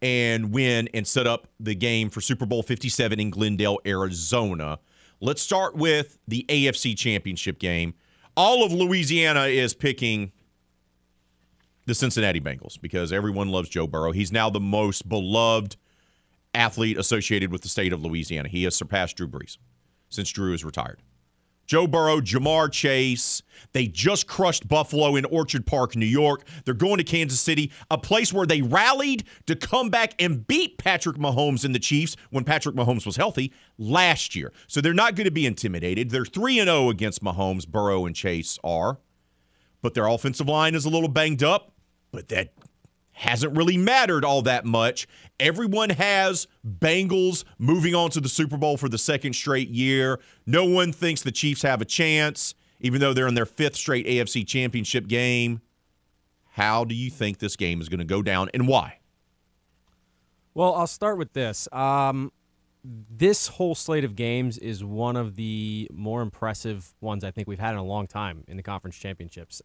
[0.00, 4.78] and win and set up the game for Super Bowl 57 in Glendale, Arizona?
[5.20, 7.94] Let's start with the AFC championship game.
[8.36, 10.32] All of Louisiana is picking
[11.86, 14.12] the Cincinnati Bengals because everyone loves Joe Burrow.
[14.12, 15.76] He's now the most beloved
[16.54, 18.48] athlete associated with the state of Louisiana.
[18.48, 19.56] He has surpassed Drew Brees
[20.08, 21.00] since Drew is retired.
[21.68, 23.42] Joe Burrow, Ja'Marr Chase.
[23.72, 26.44] They just crushed Buffalo in Orchard Park, New York.
[26.64, 30.78] They're going to Kansas City, a place where they rallied to come back and beat
[30.78, 34.50] Patrick Mahomes and the Chiefs when Patrick Mahomes was healthy last year.
[34.66, 36.08] So they're not going to be intimidated.
[36.08, 38.98] They're 3 and 0 against Mahomes, Burrow and Chase are.
[39.82, 41.72] But their offensive line is a little banged up,
[42.10, 42.54] but that
[43.18, 45.08] hasn't really mattered all that much.
[45.40, 50.20] Everyone has Bengals moving on to the Super Bowl for the second straight year.
[50.46, 54.06] No one thinks the Chiefs have a chance, even though they're in their fifth straight
[54.06, 55.60] AFC championship game.
[56.52, 58.98] How do you think this game is going to go down and why?
[60.54, 61.68] Well, I'll start with this.
[61.72, 62.30] Um,
[62.84, 67.58] this whole slate of games is one of the more impressive ones I think we've
[67.58, 69.60] had in a long time in the conference championships.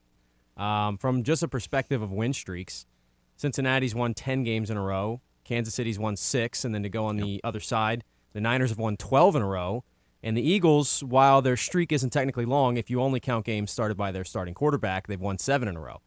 [0.58, 2.88] Um, from just a perspective of win streaks,
[3.36, 5.22] Cincinnati's won 10 games in a row.
[5.44, 6.64] Kansas City's won six.
[6.64, 8.04] And then to go on the other side,
[8.34, 9.84] the Niners have won 12 in a row.
[10.22, 13.98] And the Eagles, while their streak isn't technically long, if you only count games started
[13.98, 16.02] by their starting quarterback, they've won seven in a row.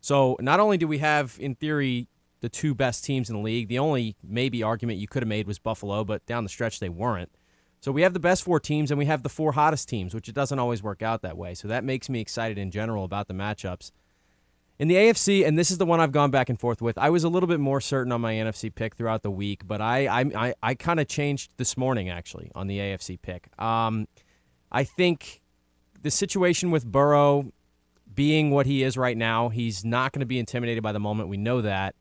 [0.00, 2.08] So not only do we have, in theory,
[2.40, 5.46] the two best teams in the league, the only maybe argument you could have made
[5.46, 7.30] was Buffalo, but down the stretch they weren't.
[7.80, 10.28] So we have the best four teams and we have the four hottest teams, which
[10.28, 11.54] it doesn't always work out that way.
[11.54, 13.92] So that makes me excited in general about the matchups.
[14.78, 17.10] In the AFC, and this is the one I've gone back and forth with, I
[17.10, 20.06] was a little bit more certain on my NFC pick throughout the week, but I
[20.06, 23.48] I, I, I kind of changed this morning actually on the AFC pick.
[23.60, 24.06] Um,
[24.70, 25.40] I think
[26.00, 27.52] the situation with Burrow
[28.14, 31.28] being what he is right now, he's not going to be intimidated by the moment.
[31.28, 31.96] We know that.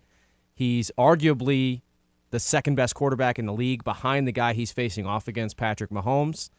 [0.54, 1.82] He's arguably
[2.30, 5.90] the second best quarterback in the league behind the guy he's facing off against, Patrick
[5.90, 6.50] Mahomes.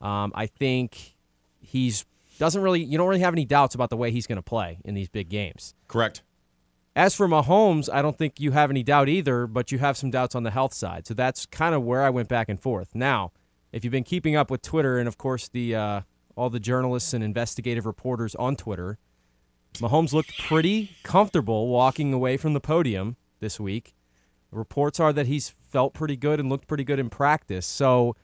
[0.00, 1.16] Um, I think
[1.58, 2.04] he's
[2.38, 4.78] doesn't really you don't really have any doubts about the way he's going to play
[4.84, 5.74] in these big games.
[5.88, 6.22] Correct.
[6.94, 10.10] As for Mahomes, I don't think you have any doubt either, but you have some
[10.10, 11.06] doubts on the health side.
[11.06, 12.94] So that's kind of where I went back and forth.
[12.94, 13.32] Now,
[13.70, 16.00] if you've been keeping up with Twitter and of course the uh,
[16.36, 18.98] all the journalists and investigative reporters on Twitter,
[19.74, 23.94] Mahomes looked pretty comfortable walking away from the podium this week.
[24.50, 27.66] Reports are that he's felt pretty good and looked pretty good in practice.
[27.66, 28.16] So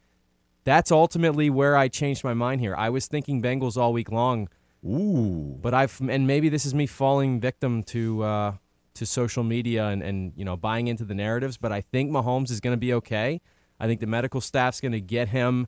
[0.64, 2.74] that's ultimately where I changed my mind here.
[2.76, 4.48] I was thinking Bengals all week long.
[4.84, 5.58] Ooh.
[5.60, 8.52] But I've and maybe this is me falling victim to uh,
[8.94, 12.50] to social media and, and you know buying into the narratives, but I think Mahomes
[12.50, 13.40] is going to be okay.
[13.78, 15.66] I think the medical staff's going to get him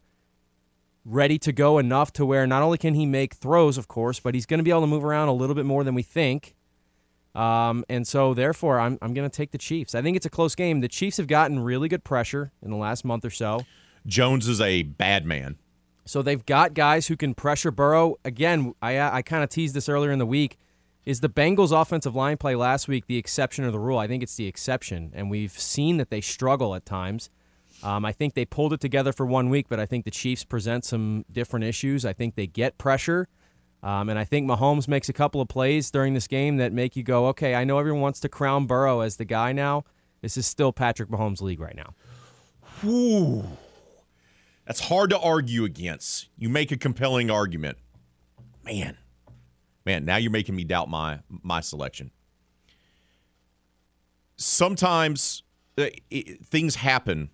[1.04, 4.34] ready to go enough to where not only can he make throws, of course, but
[4.34, 6.54] he's going to be able to move around a little bit more than we think.
[7.34, 9.94] Um, and so, therefore, I'm, I'm going to take the Chiefs.
[9.94, 10.80] I think it's a close game.
[10.80, 13.66] The Chiefs have gotten really good pressure in the last month or so.
[14.06, 15.56] Jones is a bad man.
[16.04, 18.16] So they've got guys who can pressure Burrow.
[18.24, 20.58] Again, I, I kind of teased this earlier in the week.
[21.06, 23.98] Is the Bengals' offensive line play last week the exception or the rule?
[23.98, 27.30] I think it's the exception, and we've seen that they struggle at times.
[27.82, 30.44] Um, I think they pulled it together for one week, but I think the Chiefs
[30.44, 32.06] present some different issues.
[32.06, 33.28] I think they get pressure,
[33.82, 36.96] um, and I think Mahomes makes a couple of plays during this game that make
[36.96, 39.84] you go, okay, I know everyone wants to crown Burrow as the guy now.
[40.22, 41.94] This is still Patrick Mahomes' league right now.
[42.82, 43.44] Ooh.
[44.66, 46.28] That's hard to argue against.
[46.38, 47.78] You make a compelling argument.
[48.64, 48.96] Man.
[49.84, 52.10] Man, now you're making me doubt my my selection.
[54.36, 55.42] Sometimes
[55.76, 57.30] uh, it, things happen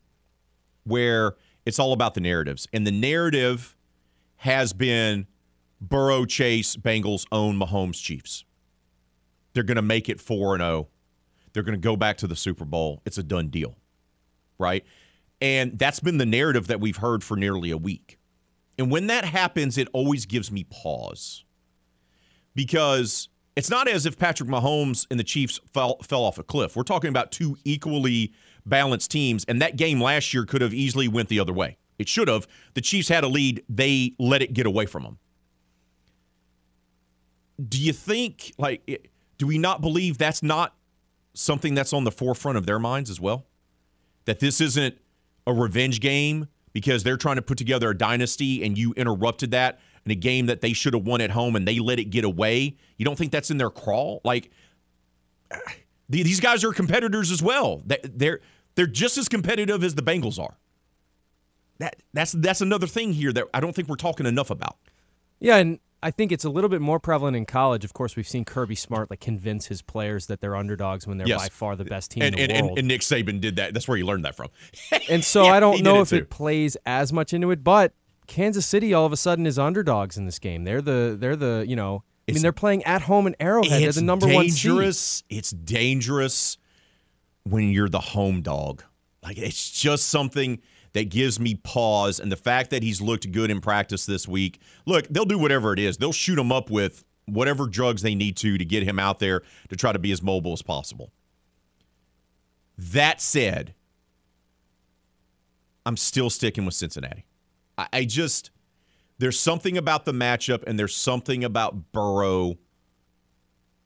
[0.85, 1.35] where
[1.65, 2.66] it's all about the narratives.
[2.73, 3.77] And the narrative
[4.36, 5.27] has been
[5.81, 8.44] Burrow, Chase, Bengals own Mahomes, Chiefs.
[9.52, 10.89] They're going to make it 4 and 0.
[11.52, 13.02] They're going to go back to the Super Bowl.
[13.05, 13.77] It's a done deal.
[14.59, 14.85] Right?
[15.41, 18.19] And that's been the narrative that we've heard for nearly a week.
[18.79, 21.45] And when that happens, it always gives me pause
[22.55, 26.77] because it's not as if Patrick Mahomes and the Chiefs fell, fell off a cliff.
[26.77, 28.33] We're talking about two equally
[28.65, 31.77] balanced teams, and that game last year could have easily went the other way.
[31.99, 32.47] It should have.
[32.75, 35.19] The Chiefs had a lead; they let it get away from them.
[37.69, 38.97] Do you think, like, eh,
[39.37, 40.75] do we not believe that's not
[41.35, 43.47] something that's on the forefront of their minds as well?
[44.25, 44.97] That this isn't
[45.47, 49.81] a revenge game because they're trying to put together a dynasty and you interrupted that
[50.05, 52.25] in a game that they should have won at home and they let it get
[52.25, 52.77] away.
[52.97, 54.21] You don't think that's in their crawl?
[54.25, 54.51] Like
[56.09, 57.83] these guys are competitors as well.
[57.87, 58.41] They- They're
[58.77, 60.57] they're just as competitive as the Bengals are.
[61.79, 64.77] That that's that's another thing here that I don't think we're talking enough about.
[65.41, 67.85] Yeah, and I think it's a little bit more prevalent in college.
[67.85, 71.27] Of course, we've seen Kirby Smart like convince his players that they're underdogs when they're
[71.28, 71.43] Yes.
[71.43, 72.78] by far the best team And, in the and, world.
[72.78, 73.74] and, Nick Saban did that.
[73.74, 74.48] That's where he learned that from.
[75.10, 76.16] And so Yeah, I don't know it if too.
[76.16, 77.93] it plays as much into it, but
[78.27, 80.64] Kansas City all of a sudden is underdogs in this game.
[80.64, 83.82] They're the they're the you know I mean they're playing at home in Arrowhead.
[83.82, 85.22] They're the number one dangerous.
[85.28, 86.56] It's dangerous
[87.44, 88.85] when you're the home dog.
[89.22, 90.60] Like it's just something
[90.93, 92.21] that gives me pause.
[92.21, 94.61] And the fact that he's looked good in practice this week.
[94.87, 95.97] Look, they'll do whatever it is.
[95.97, 99.43] They'll shoot him up with whatever drugs they need to to get him out there
[99.69, 101.12] to try to be as mobile as possible.
[102.77, 103.75] That said,
[105.87, 107.25] I'm still sticking with Cincinnati.
[107.79, 108.51] I, I just
[109.19, 112.57] there's something about the matchup and there's something about Burrow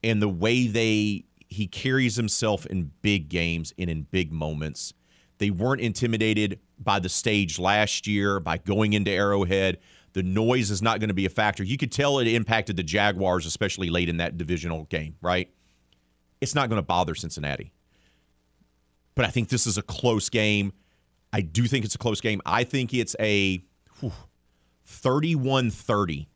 [0.03, 4.95] and the way they he carries himself in big games and in big moments.
[5.39, 9.79] They weren't intimidated by the stage last year by going into Arrowhead.
[10.13, 11.65] The noise is not going to be a factor.
[11.65, 15.51] You could tell it impacted the Jaguars, especially late in that divisional game, right?
[16.41, 17.73] It's not going to bother Cincinnati.
[19.15, 20.73] But I think this is a close game.
[21.33, 22.41] I do think it's a close game.
[22.47, 23.65] I think it's a
[24.85, 26.29] 31 30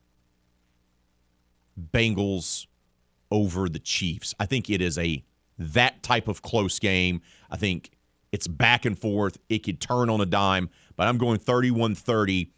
[1.93, 2.67] Bengals
[3.31, 4.35] over the Chiefs.
[4.39, 5.23] I think it is a
[5.57, 7.21] that type of close game.
[7.49, 7.91] I think
[8.31, 9.37] it's back and forth.
[9.49, 12.49] It could turn on a dime, but I'm going 31-30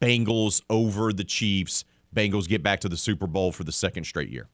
[0.00, 1.84] Bengals over the Chiefs.
[2.14, 4.48] Bengals get back to the Super Bowl for the second straight year.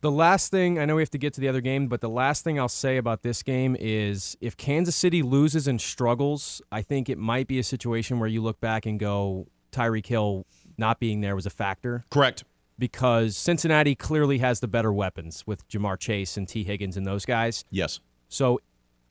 [0.00, 2.08] The last thing I know we have to get to the other game, but the
[2.08, 6.82] last thing I'll say about this game is if Kansas City loses and struggles, I
[6.82, 10.44] think it might be a situation where you look back and go, Tyreek Hill
[10.76, 12.04] not being there was a factor.
[12.10, 12.42] Correct.
[12.80, 17.24] Because Cincinnati clearly has the better weapons with Ja'Marr Chase and Tee Higgins and those
[17.24, 17.64] guys.
[17.70, 18.00] Yes.
[18.28, 18.60] So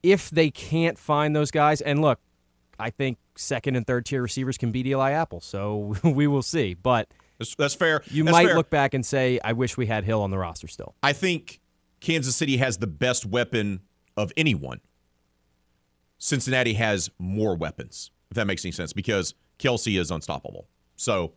[0.03, 2.19] if they can't find those guys, and look,
[2.79, 6.73] I think second and third tier receivers can beat Eli Apple, so we will see.
[6.73, 8.03] But that's, that's fair.
[8.07, 8.55] You That's might fair.
[8.55, 10.95] look back and say, I wish we had Hill on the roster still.
[11.01, 11.59] I think
[11.99, 13.81] Kansas City has the best weapon
[14.15, 14.79] of anyone.
[16.19, 20.67] Cincinnati has more weapons, if that makes any sense, because Kelce is unstoppable.
[20.95, 21.33] So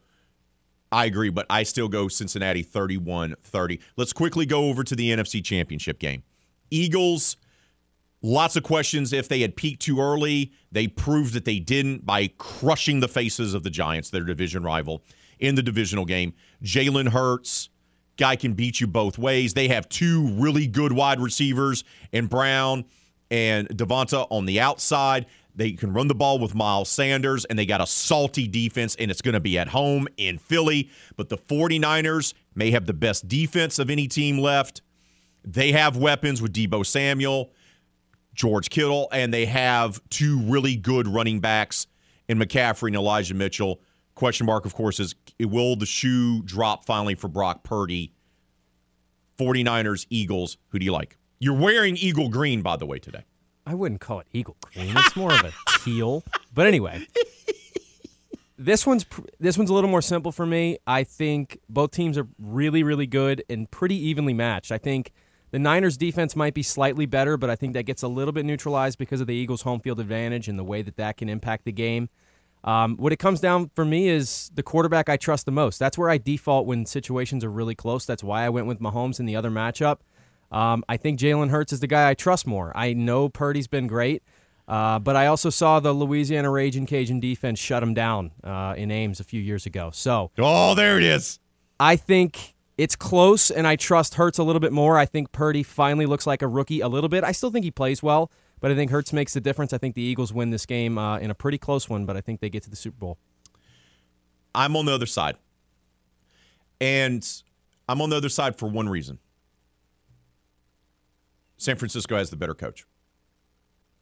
[0.92, 3.80] I agree, but I still go Cincinnati 31 30.
[3.96, 6.22] Let's quickly go over to the NFC Championship game.
[6.70, 7.38] Eagles,
[8.24, 10.50] lots of questions if they had peaked too early.
[10.72, 15.04] They proved that they didn't by crushing the faces of the Giants, their division rival,
[15.38, 16.32] in the divisional game.
[16.62, 17.68] Jalen Hurts,
[18.16, 19.52] guy can beat you both ways.
[19.52, 22.86] They have two really good wide receivers in Brown
[23.30, 25.26] and DeVonta on the outside.
[25.54, 29.10] They can run the ball with Miles Sanders, and they got a salty defense, and
[29.10, 30.90] it's going to be at home in Philly.
[31.16, 34.80] But the 49ers may have the best defense of any team left.
[35.44, 37.52] They have weapons with Deebo Samuel,
[38.34, 41.86] George Kittle, and they have two really good running backs
[42.28, 43.80] in McCaffrey and Elijah Mitchell.
[44.14, 48.12] Question mark, of course, is will the shoe drop finally for Brock Purdy?
[49.38, 51.16] 49ers, Eagles, who do you like?
[51.40, 53.24] You're wearing Eagle green, by the way, today.
[53.66, 54.92] I wouldn't call it eagle green.
[54.96, 55.52] It's more of a
[55.84, 56.22] teal.
[56.52, 57.06] But anyway,
[58.58, 59.06] this one's
[59.40, 60.78] this one's a little more simple for me.
[60.86, 64.70] I think both teams are really really good and pretty evenly matched.
[64.70, 65.12] I think
[65.54, 68.44] the Niners defense might be slightly better, but I think that gets a little bit
[68.44, 71.64] neutralized because of the Eagles' home field advantage and the way that that can impact
[71.64, 72.08] the game.
[72.64, 75.78] Um, what it comes down for me is the quarterback I trust the most.
[75.78, 78.04] That's where I default when situations are really close.
[78.04, 79.98] That's why I went with Mahomes in the other matchup.
[80.50, 82.72] Um, I think Jalen Hurts is the guy I trust more.
[82.76, 84.24] I know Purdy's been great,
[84.66, 88.90] uh, but I also saw the Louisiana Raging Cajun defense shut him down uh, in
[88.90, 89.92] Ames a few years ago.
[89.94, 91.38] So, oh, there it is.
[91.78, 94.98] I think it's close, and I trust Hurts a little bit more.
[94.98, 97.22] I think Purdy finally looks like a rookie a little bit.
[97.24, 98.30] I still think he plays well,
[98.60, 99.72] but I think Hurts makes the difference.
[99.72, 102.20] I think the Eagles win this game uh, in a pretty close one, but I
[102.20, 103.18] think they get to the Super Bowl.
[104.54, 105.36] I'm on the other side.
[106.80, 107.26] And
[107.88, 109.18] I'm on the other side for one reason
[111.56, 112.84] San Francisco has the better coach.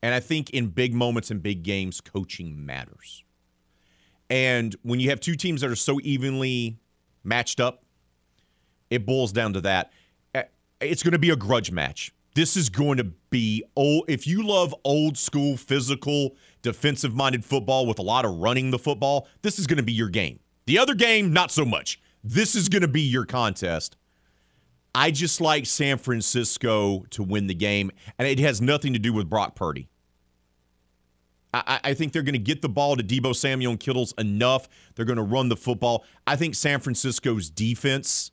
[0.03, 3.23] And I think in big moments and big games, coaching matters.
[4.29, 6.79] And when you have two teams that are so evenly
[7.23, 7.85] matched up,
[8.93, 9.91] it boils down to that.
[10.81, 12.13] It's going to be a grudge match.
[12.35, 14.05] This is going to be old.
[14.09, 18.79] If you love old school, physical, defensive minded football with a lot of running the
[18.79, 20.41] football, this is going to be your game.
[20.67, 22.01] The other game, not so much.
[22.25, 23.97] This is going to be your contest.
[24.95, 29.13] I just like San Francisco to win the game, and it has nothing to do
[29.13, 29.89] with Brock Purdy.
[31.55, 34.69] I, I think they're going to get the ball to Deebo Samuel and Kittles enough.
[34.95, 36.05] They're going to run the football.
[36.27, 38.32] I think San Francisco's defense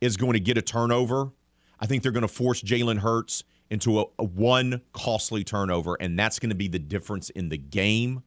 [0.00, 1.30] is going to get a turnover.
[1.78, 6.18] I think they're going to force Jalen Hurts into a, a one costly turnover, and
[6.18, 8.22] that's going to be the difference in the game.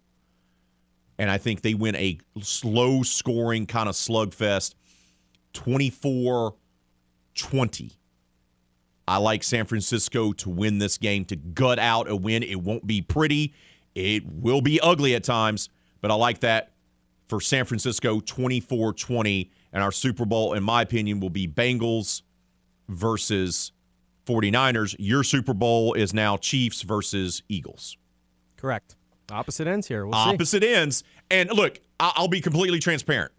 [1.17, 4.75] And I think they win a slow scoring kind of slugfest
[5.53, 6.55] 24
[7.35, 7.91] 20.
[9.07, 12.43] I like San Francisco to win this game, to gut out a win.
[12.43, 13.53] It won't be pretty,
[13.95, 15.69] it will be ugly at times,
[15.99, 16.73] but I like that
[17.27, 19.51] for San Francisco 24 20.
[19.71, 22.23] And our Super Bowl, in my opinion, will be Bengals
[22.87, 23.71] versus
[24.25, 24.95] 49ers.
[24.97, 27.97] Your Super Bowl is now Chiefs versus Eagles.
[28.57, 28.95] Correct.
[29.31, 30.05] Opposite ends here.
[30.05, 30.73] We'll Opposite see.
[30.73, 31.03] ends.
[31.29, 33.31] And look, I'll be completely transparent.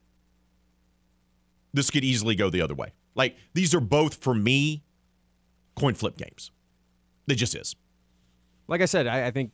[1.73, 2.93] This could easily go the other way.
[3.15, 4.82] Like, these are both, for me,
[5.74, 6.51] coin flip games.
[7.27, 7.74] They just is.
[8.69, 9.51] Like I said, I, I think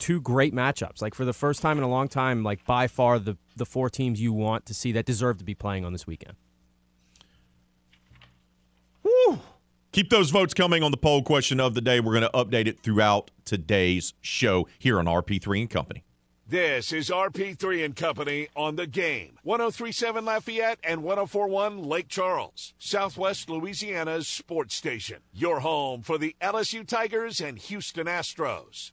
[0.00, 1.00] two great matchups.
[1.00, 3.88] Like for the first time in a long time, like by far the the four
[3.88, 6.34] teams you want to see that deserve to be playing on this weekend.
[9.04, 9.38] Woo.
[9.92, 12.00] Keep those votes coming on the poll question of the day.
[12.00, 16.04] We're going to update it throughout today's show here on RP3 and Company.
[16.46, 19.36] This is RP3 and Company on the game.
[19.42, 25.18] 1037 Lafayette and 1041 Lake Charles, Southwest Louisiana's sports station.
[25.32, 28.92] Your home for the LSU Tigers and Houston Astros.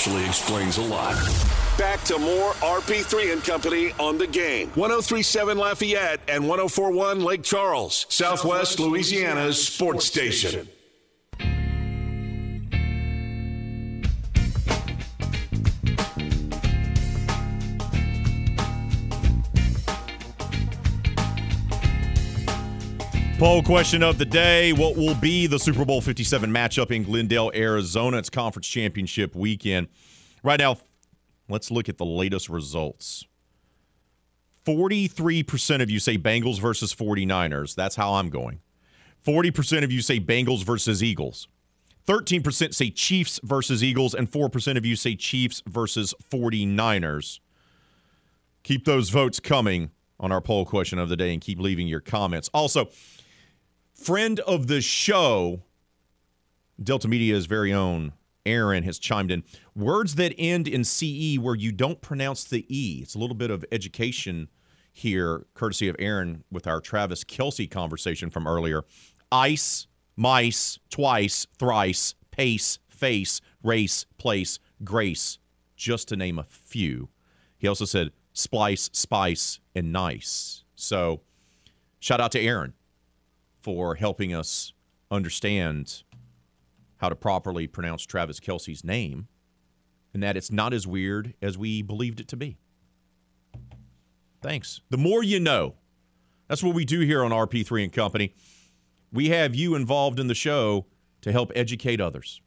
[0.00, 1.12] Actually explains a lot.
[1.76, 4.68] Back to more RP3 and Company on the game.
[4.68, 10.66] 1037 Lafayette and 1041 Lake Charles, Southwest Louisiana's sports station.
[23.40, 27.50] Poll question of the day What will be the Super Bowl 57 matchup in Glendale,
[27.54, 28.18] Arizona?
[28.18, 29.88] It's conference championship weekend.
[30.42, 30.76] Right now,
[31.48, 33.24] let's look at the latest results.
[34.66, 37.74] 43% of you say Bengals versus 49ers.
[37.74, 38.60] That's how I'm going.
[39.26, 41.48] 40% of you say Bengals versus Eagles.
[42.06, 47.40] 13% say Chiefs versus Eagles, and 4% of you say Chiefs versus 49ers.
[48.64, 52.00] Keep those votes coming on our poll question of the day and keep leaving your
[52.00, 52.50] comments.
[52.52, 52.90] Also,
[54.00, 55.62] friend of the show,
[56.82, 58.14] Delta Media's very own
[58.46, 59.44] Aaron has chimed in.
[59.76, 63.00] Words that end in CE where you don't pronounce the E.
[63.02, 64.48] It's a little bit of education
[64.92, 68.84] here, courtesy of Aaron with our Travis Kelce conversation from earlier.
[69.30, 69.86] Ice,
[70.16, 75.38] mice, twice, thrice, pace, face, race, place, grace,
[75.76, 77.10] just to name a few.
[77.58, 80.64] He also said splice, spice, and nice.
[80.74, 81.20] So
[82.00, 82.72] shout out to Aaron
[83.60, 84.72] for helping us
[85.10, 86.02] understand
[86.98, 89.28] how to properly pronounce Travis Kelce's name
[90.12, 92.58] and that it's not as weird as we believed it to be.
[94.42, 94.80] Thanks.
[94.90, 95.74] The more you know.
[96.48, 98.34] That's what we do here on RP3 and Company.
[99.12, 100.86] We have you involved in the show
[101.20, 102.40] to help educate others.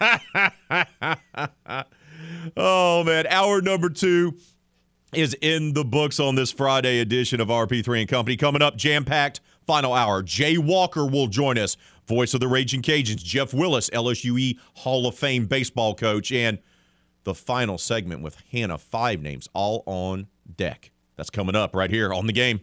[2.56, 3.26] oh, man.
[3.26, 4.36] Hour number two
[5.12, 8.36] is in the books on this Friday edition of RP3 and Company.
[8.36, 10.22] Coming up, jam packed final hour.
[10.22, 11.76] Jay Walker will join us,
[12.06, 13.22] voice of the Raging Cajuns.
[13.22, 16.58] Jeff Willis, LSUE Hall of Fame baseball coach, and
[17.24, 18.78] the final segment with Hannah.
[18.78, 20.90] Five names all on deck.
[21.16, 22.62] That's coming up right here on the game.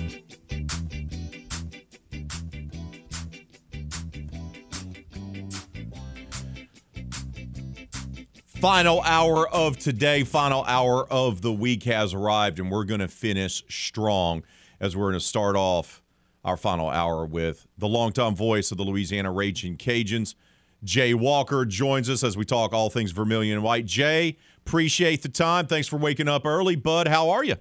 [8.61, 13.07] Final hour of today, final hour of the week has arrived, and we're going to
[13.07, 14.43] finish strong
[14.79, 16.03] as we're going to start off
[16.45, 20.35] our final hour with the longtime voice of the Louisiana Raging Cajuns.
[20.83, 23.87] Jay Walker joins us as we talk all things Vermilion and White.
[23.87, 25.65] Jay, appreciate the time.
[25.65, 26.75] Thanks for waking up early.
[26.75, 27.55] Bud, how are you?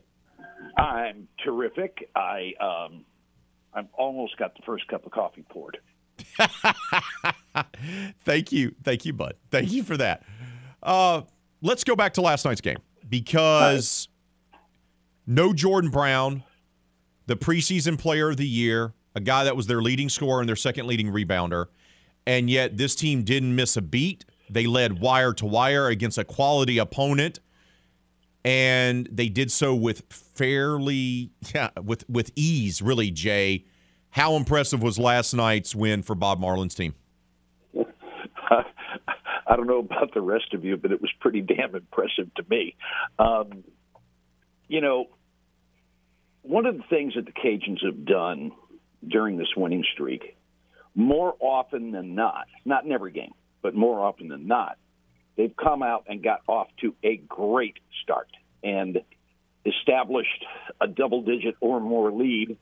[0.77, 2.11] I'm terrific.
[2.15, 3.07] I um,
[3.73, 5.79] I've almost got the first cup of coffee poured.
[8.25, 8.75] Thank you.
[8.83, 9.35] Thank you, bud.
[9.51, 10.25] Thank you for that.
[10.83, 11.23] Uh,
[11.63, 12.79] let's go back to last night's game
[13.09, 14.09] because
[15.27, 16.43] no Jordan Brown,
[17.27, 20.57] the preseason player of the year, a guy that was their leading scorer and their
[20.57, 21.67] second leading rebounder,
[22.27, 24.25] and yet this team didn't miss a beat.
[24.49, 27.41] They led wire to wire against a quality opponent,
[28.45, 32.81] and they did so with fairly, yeah, with with ease.
[32.83, 33.65] Really, Jay.
[34.13, 36.95] How impressive was last night's win for Bob Marlin's team?
[39.51, 42.45] I don't know about the rest of you, but it was pretty damn impressive to
[42.49, 42.77] me.
[43.19, 43.65] Um,
[44.69, 45.07] you know,
[46.43, 48.53] one of the things that the Cajuns have done
[49.07, 50.37] during this winning streak,
[50.95, 53.33] more often than not, not in every game,
[53.63, 54.79] but more often than not,
[55.37, 58.29] they've come out and got off to a great start
[58.63, 59.01] and
[59.67, 60.45] established
[60.81, 62.57] a double digit or more lead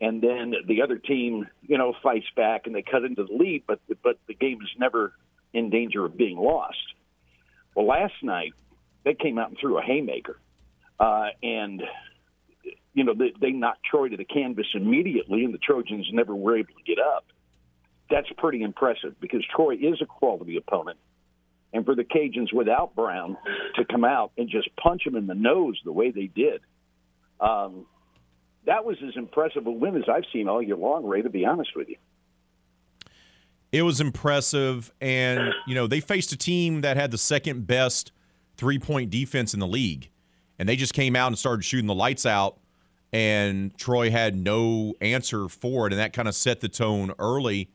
[0.00, 3.64] and then the other team, you know, fights back and they cut into the lead,
[3.66, 5.12] but but the game is never
[5.56, 6.76] in danger of being lost.
[7.74, 8.52] Well, last night
[9.04, 10.38] they came out and threw a haymaker,
[11.00, 11.82] uh, and
[12.92, 16.58] you know they, they knocked Troy to the canvas immediately, and the Trojans never were
[16.58, 17.24] able to get up.
[18.10, 20.98] That's pretty impressive because Troy is a quality opponent,
[21.72, 23.38] and for the Cajuns without Brown
[23.76, 26.60] to come out and just punch them in the nose the way they did.
[27.40, 27.86] Um,
[28.66, 31.46] that was as impressive a win as I've seen all year long, Ray, to be
[31.46, 31.96] honest with you.
[33.76, 34.90] It was impressive.
[35.02, 38.10] And, you know, they faced a team that had the second best
[38.56, 40.08] three point defense in the league.
[40.58, 42.58] And they just came out and started shooting the lights out.
[43.12, 45.92] And Troy had no answer for it.
[45.92, 47.68] And that kind of set the tone early.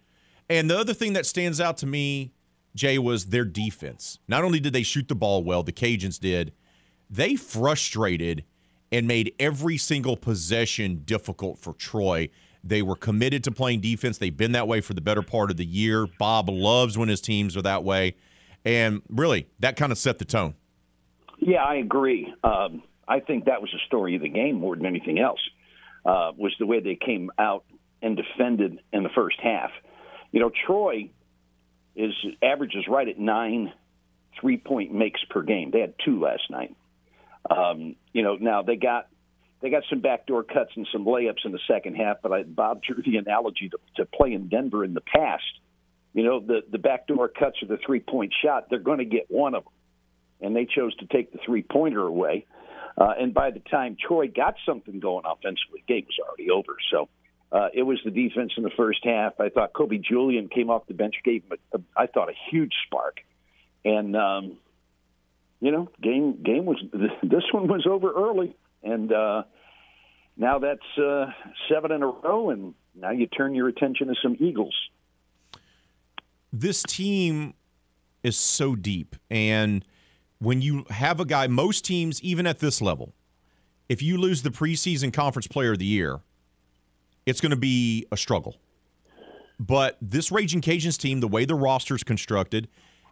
[0.49, 2.34] And the other thing that stands out to me,
[2.76, 4.18] Jay, was their defense.
[4.28, 6.52] Not only did they shoot the ball well, the Cajuns did,
[7.11, 8.44] they frustrated
[8.91, 12.30] and made every single possession difficult for Troy.
[12.63, 14.17] They were committed to playing defense.
[14.17, 16.07] They've been that way for the better part of the year.
[16.19, 18.15] Bob loves when his teams are that way.
[18.63, 20.53] And really, that kind of set the tone.
[21.39, 22.31] Yeah, I agree.
[22.43, 25.39] Um, I think that was the story of the game more than anything else,
[26.05, 27.65] uh, was the way they came out
[28.01, 29.71] and defended in the first half.
[30.31, 31.09] You know, Troy
[31.95, 33.73] is averages right at nine
[34.39, 35.71] three point makes per game.
[35.71, 36.75] They had two last night.
[37.49, 39.07] Um, you know, now they got
[39.61, 42.81] they got some backdoor cuts and some layups in the second half, but I, Bob
[42.83, 45.43] drew the analogy to, to play in Denver in the past.
[46.13, 49.27] You know, the the backdoor cuts or the three point shot, they're going to get
[49.29, 49.73] one of them,
[50.41, 52.45] and they chose to take the three pointer away.
[52.97, 56.75] Uh, and by the time Troy got something going offensively, game was already over.
[56.91, 57.07] So
[57.51, 59.39] uh, it was the defense in the first half.
[59.39, 62.35] I thought Kobe Julien came off the bench, gave him, a, a, I thought, a
[62.49, 63.19] huge spark.
[63.85, 64.57] And um,
[65.61, 66.83] you know, game game was
[67.23, 69.44] this one was over early, and uh,
[70.38, 71.28] now that's uh,
[71.70, 74.76] seven in a row, and now you turn your attention to some Eagles.
[76.53, 77.53] This team
[78.24, 79.86] is so deep, and
[80.40, 83.14] when you have a guy, most teams, even at this level,
[83.90, 86.20] if you lose the preseason conference player of the year,
[87.26, 88.58] it's going to be a struggle.
[89.60, 92.68] But this Raging Cajuns team, the way the roster is constructed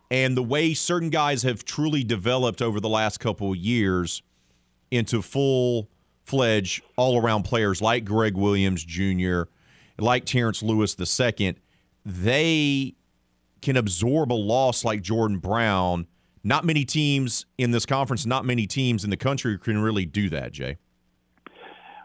[0.09, 4.23] and the way certain guys have truly developed over the last couple of years
[4.91, 5.89] into full
[6.23, 9.43] fledged all around players like Greg Williams Jr.,
[9.97, 11.55] like Terrence Lewis II,
[12.05, 12.95] they
[13.61, 16.07] can absorb a loss like Jordan Brown.
[16.43, 20.29] Not many teams in this conference, not many teams in the country can really do
[20.29, 20.77] that, Jay.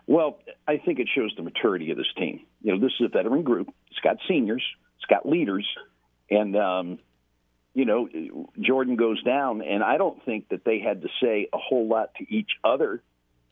[0.07, 2.41] Well, I think it shows the maturity of this team.
[2.63, 3.69] You know, this is a veteran group.
[3.91, 4.63] It's got seniors,
[4.97, 5.67] it's got leaders,
[6.31, 6.99] and um,
[7.75, 8.09] you know,
[8.61, 12.15] Jordan goes down, and I don't think that they had to say a whole lot
[12.17, 13.03] to each other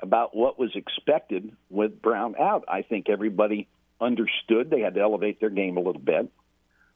[0.00, 2.64] about what was expected with Brown out.
[2.68, 3.68] I think everybody
[4.00, 6.30] understood they had to elevate their game a little bit,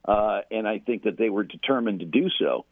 [0.05, 2.65] uh, and I think that they were determined to do so.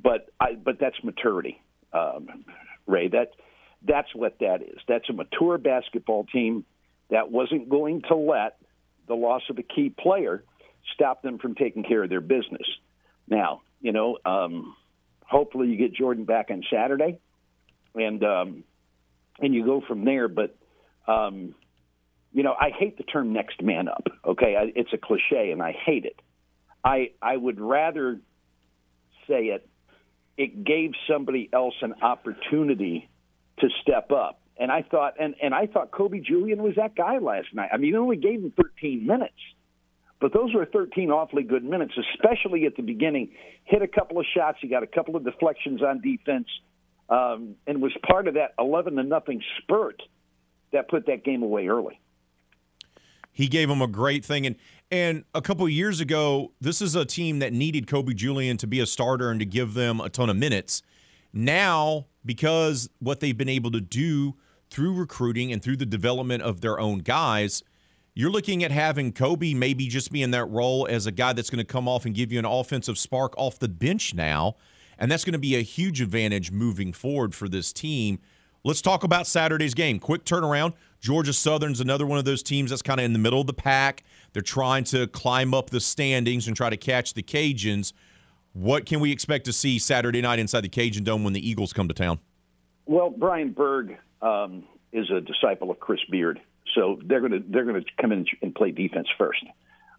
[0.00, 1.62] But I, but that's maturity,
[1.92, 2.44] um,
[2.86, 3.08] Ray.
[3.08, 3.32] That
[3.86, 4.78] that's what that is.
[4.88, 6.64] That's a mature basketball team
[7.10, 8.56] that wasn't going to let
[9.06, 10.42] the loss of a key player
[10.94, 12.66] stop them from taking care of their business.
[13.32, 14.76] Now, you know, um,
[15.24, 17.18] hopefully you get Jordan back on Saturday,
[17.94, 18.64] and um,
[19.40, 20.28] and you go from there.
[20.28, 20.54] But
[21.08, 21.54] um,
[22.32, 25.62] you know, I hate the term "next man up." Okay, I, it's a cliche, and
[25.62, 26.20] I hate it.
[26.84, 28.20] I I would rather
[29.26, 29.66] say it.
[30.36, 33.08] It gave somebody else an opportunity
[33.60, 37.16] to step up, and I thought, and and I thought Kobe Julien was that guy
[37.16, 37.70] last night.
[37.72, 39.32] I mean, he only gave him 13 minutes
[40.22, 43.32] but those were 13 awfully good minutes, especially at the beginning.
[43.64, 44.58] Hit a couple of shots.
[44.62, 46.46] He got a couple of deflections on defense,
[47.08, 50.00] um, and was part of that 11 to nothing spurt
[50.72, 51.98] that put that game away early.
[53.32, 54.46] He gave them a great thing.
[54.46, 54.54] And
[54.92, 58.68] and a couple of years ago, this is a team that needed Kobe Julien to
[58.68, 60.82] be a starter and to give them a ton of minutes.
[61.32, 64.34] Now, because what they've been able to do
[64.70, 67.64] through recruiting and through the development of their own guys,
[68.14, 71.50] you're looking at having Kobe maybe just be in that role as a guy that's
[71.50, 74.56] going to come off and give you an offensive spark off the bench now.
[74.98, 78.18] And that's going to be a huge advantage moving forward for this team.
[78.64, 79.98] Let's talk about Saturday's game.
[79.98, 80.74] Quick turnaround.
[81.00, 83.54] Georgia Southern's another one of those teams that's kind of in the middle of the
[83.54, 84.04] pack.
[84.32, 87.92] They're trying to climb up the standings and try to catch the Cajuns.
[88.52, 91.72] What can we expect to see Saturday night inside the Cajun Dome when the Eagles
[91.72, 92.20] come to town?
[92.86, 96.40] Well, Brian Burg um, is a disciple of Chris Beard,
[96.74, 99.44] so they're going to they're going to come in and play defense first.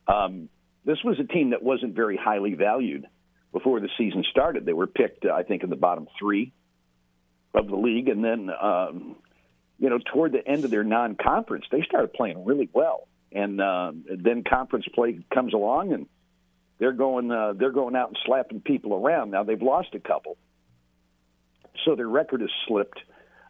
[0.07, 0.49] Um,
[0.85, 3.07] this was a team that wasn't very highly valued
[3.51, 4.65] before the season started.
[4.65, 6.51] They were picked, uh, I think, in the bottom three
[7.53, 9.15] of the league, and then um,
[9.79, 13.91] you know toward the end of their non-conference, they started playing really well, and uh,
[14.09, 16.07] then conference play comes along and
[16.79, 19.31] they're going uh, they're going out and slapping people around.
[19.31, 20.37] Now they've lost a couple,
[21.85, 22.99] so their record has slipped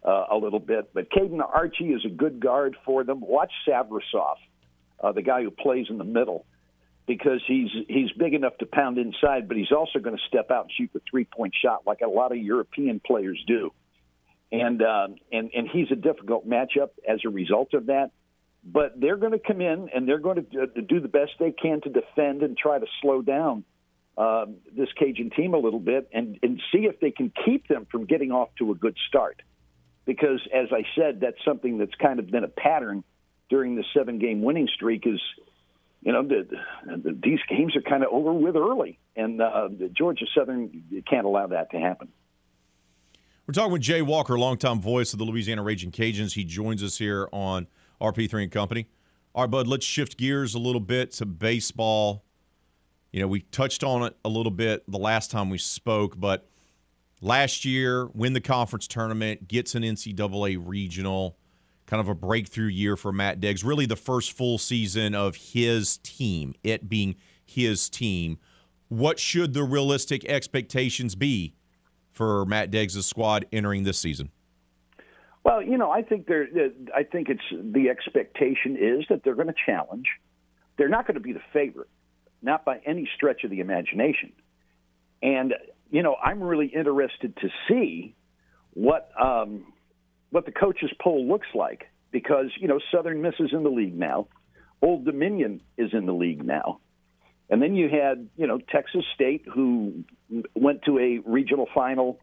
[0.03, 0.93] uh, a little bit.
[0.93, 3.21] But Caden Archie is a good guard for them.
[3.21, 4.35] Watch Savrasov,
[5.01, 6.45] uh, the guy who plays in the middle,
[7.07, 10.65] because he's he's big enough to pound inside, but he's also going to step out
[10.65, 13.71] and shoot the three point shot like a lot of European players do.
[14.51, 18.11] And uh, and and he's a difficult matchup as a result of that
[18.63, 21.81] but they're going to come in and they're going to do the best they can
[21.81, 23.65] to defend and try to slow down
[24.17, 27.87] uh, this Cajun team a little bit and, and see if they can keep them
[27.91, 29.41] from getting off to a good start.
[30.05, 33.03] Because, as I said, that's something that's kind of been a pattern
[33.49, 35.21] during the seven game winning streak is,
[36.01, 36.47] you know, the,
[36.85, 38.99] the, these games are kind of over with early.
[39.15, 42.09] And uh, Georgia Southern can't allow that to happen.
[43.47, 46.33] We're talking with Jay Walker, longtime voice of the Louisiana Raging Cajuns.
[46.33, 47.67] He joins us here on–
[48.03, 48.87] RP3 and Company.
[49.33, 52.23] All right, Bud, let's shift gears a little bit to baseball.
[53.11, 56.47] You know, we touched on it a little bit the last time we spoke, but
[57.23, 61.37] last year, win the conference tournament, gets an NCAA regional,
[61.85, 63.65] kind of a breakthrough year for Matt Deggs.
[63.65, 68.37] Really the first full season of his team, it being his team.
[68.89, 71.55] What should the realistic expectations be
[72.11, 74.29] for Matt Deggs' squad entering this season?
[75.43, 76.47] Well, you know, I think they're.
[76.95, 80.07] I think it's the expectation is that they're going to challenge.
[80.77, 81.89] They're not going to be the favorite,
[82.41, 84.31] not by any stretch of the imagination.
[85.21, 85.53] And
[85.93, 88.15] you know, I'm really interested to see
[88.73, 89.71] what um,
[90.31, 93.95] what the coaches poll looks like because you know Southern Miss is in the league
[93.95, 94.27] now,
[94.81, 96.79] Old Dominion is in the league now,
[97.47, 100.03] and then you had you know Texas State who
[100.55, 102.19] went to a regional final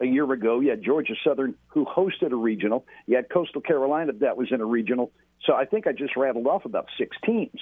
[0.00, 0.60] a year ago.
[0.60, 2.86] You had Georgia Southern, who hosted a regional.
[3.06, 5.12] You had Coastal Carolina that was in a regional.
[5.44, 7.60] So I think I just rattled off about six teams.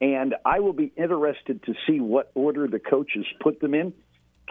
[0.00, 3.94] And I will be interested to see what order the coaches put them in.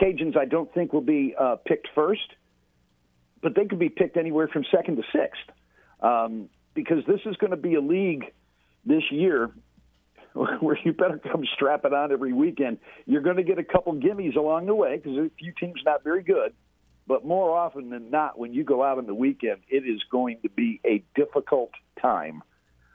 [0.02, 2.28] Cajuns, I don't think will be uh, picked first,
[3.42, 5.44] but they could be picked anywhere from second to sixth.
[6.02, 8.26] Um, because this is going to be a league
[8.86, 9.50] this year
[10.34, 12.78] where you better come strap it on every weekend.
[13.06, 16.04] You're going to get a couple gimmies along the way because a few teams not
[16.04, 16.54] very good.
[17.08, 20.40] But more often than not, when you go out on the weekend, it is going
[20.42, 22.42] to be a difficult time.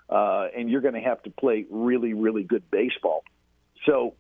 [0.08, 3.22] Uh, and you're going to have to play really, really good baseball.
[3.86, 4.14] So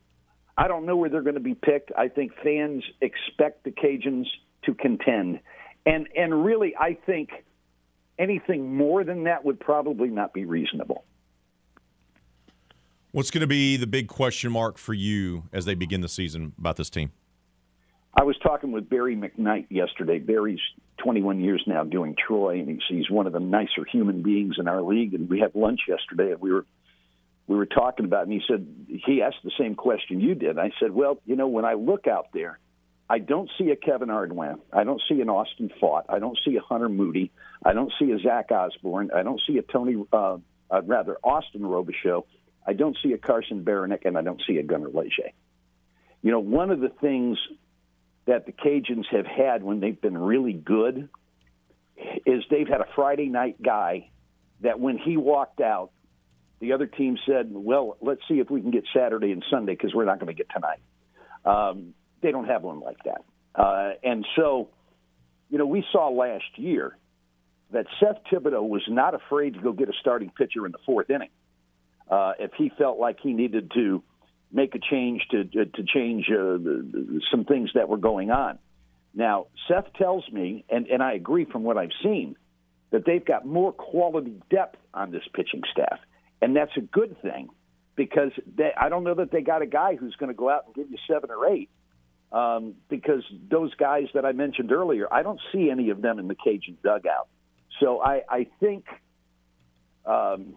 [0.60, 1.90] I don't know where they're going to be picked.
[1.96, 4.26] I think fans expect the Cajuns
[4.64, 5.40] to contend.
[5.86, 7.30] And, and really, I think
[8.18, 11.04] anything more than that would probably not be reasonable.
[13.12, 16.52] What's going to be the big question mark for you as they begin the season
[16.58, 17.10] about this team?
[18.14, 20.18] I was talking with Barry McKnight yesterday.
[20.18, 20.60] Barry's
[20.98, 24.68] 21 years now doing Troy, and he's, he's one of the nicer human beings in
[24.68, 25.14] our league.
[25.14, 26.66] And we had lunch yesterday, and we were
[27.50, 28.64] we were talking about, and he said
[29.04, 30.56] he asked the same question you did.
[30.56, 32.60] I said, well, you know, when I look out there,
[33.08, 34.60] I don't see a Kevin Ardwan.
[34.72, 36.04] I don't see an Austin Fought.
[36.08, 37.32] I don't see a Hunter Moody.
[37.64, 39.10] I don't see a Zach Osborne.
[39.12, 40.36] I don't see a Tony, uh,
[40.70, 42.24] uh, rather Austin Robichaux.
[42.64, 45.32] I don't see a Carson Baranik, and I don't see a Gunner Leger.
[46.22, 47.36] You know, one of the things
[48.26, 51.08] that the Cajuns have had when they've been really good
[52.24, 54.10] is they've had a Friday night guy
[54.60, 55.90] that when he walked out,
[56.60, 59.94] the other team said, "Well, let's see if we can get Saturday and Sunday because
[59.94, 60.80] we're not going to get tonight."
[61.44, 63.24] Um, they don't have one like that,
[63.54, 64.68] uh, and so
[65.48, 66.96] you know we saw last year
[67.72, 71.08] that Seth Thibodeau was not afraid to go get a starting pitcher in the fourth
[71.08, 71.30] inning
[72.10, 74.02] uh, if he felt like he needed to
[74.52, 76.58] make a change to to, change uh,
[77.30, 78.58] some things that were going on.
[79.14, 82.36] Now, Seth tells me, and, and I agree from what I've seen,
[82.90, 85.98] that they've got more quality depth on this pitching staff.
[86.42, 87.48] And that's a good thing
[87.96, 90.66] because they, I don't know that they got a guy who's going to go out
[90.66, 91.70] and give you seven or eight.
[92.32, 96.28] Um, because those guys that I mentioned earlier, I don't see any of them in
[96.28, 97.28] the Cajun dugout.
[97.80, 98.84] So I, I think
[100.06, 100.54] um,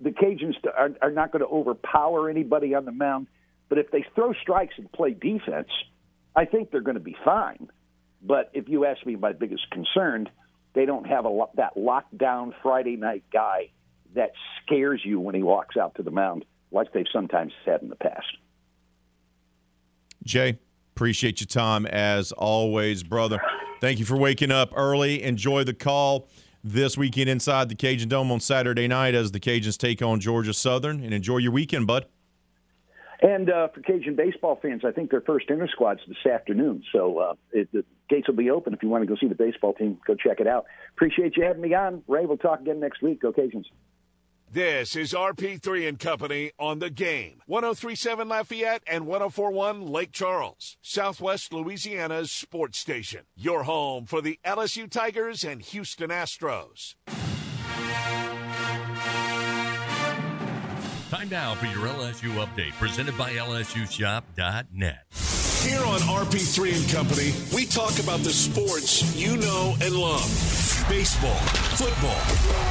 [0.00, 3.26] the Cajuns are, are not going to overpower anybody on the mound.
[3.68, 5.68] But if they throw strikes and play defense,
[6.34, 7.68] I think they're going to be fine.
[8.22, 10.28] But if you ask me my biggest concern,
[10.74, 13.70] they don't have a that lockdown Friday night guy
[14.16, 14.32] that
[14.62, 17.96] scares you when he walks out to the mound like they've sometimes had in the
[17.96, 18.26] past.
[20.24, 20.58] Jay,
[20.94, 23.40] appreciate your time as always, brother.
[23.80, 25.22] Thank you for waking up early.
[25.22, 26.28] Enjoy the call
[26.64, 30.52] this weekend inside the Cajun Dome on Saturday night as the Cajuns take on Georgia
[30.52, 31.04] Southern.
[31.04, 32.06] And enjoy your weekend, bud.
[33.22, 36.82] And uh, for Cajun baseball fans, I think their first inter squad's this afternoon.
[36.92, 39.34] So uh, it, the gates will be open if you want to go see the
[39.34, 39.98] baseball team.
[40.06, 40.66] Go check it out.
[40.94, 42.02] Appreciate you having me on.
[42.08, 43.22] Ray, we'll talk again next week.
[43.22, 43.64] Go Cajuns.
[44.56, 47.42] This is RP3 and Company on the game.
[47.44, 53.24] 1037 Lafayette and 1041 Lake Charles, Southwest Louisiana's sports station.
[53.36, 56.94] Your home for the LSU Tigers and Houston Astros.
[61.10, 65.04] Time now for your LSU update presented by LSUshop.net.
[65.68, 70.24] Here on RP3 and Company, we talk about the sports you know and love
[70.88, 71.36] baseball,
[71.76, 72.22] football,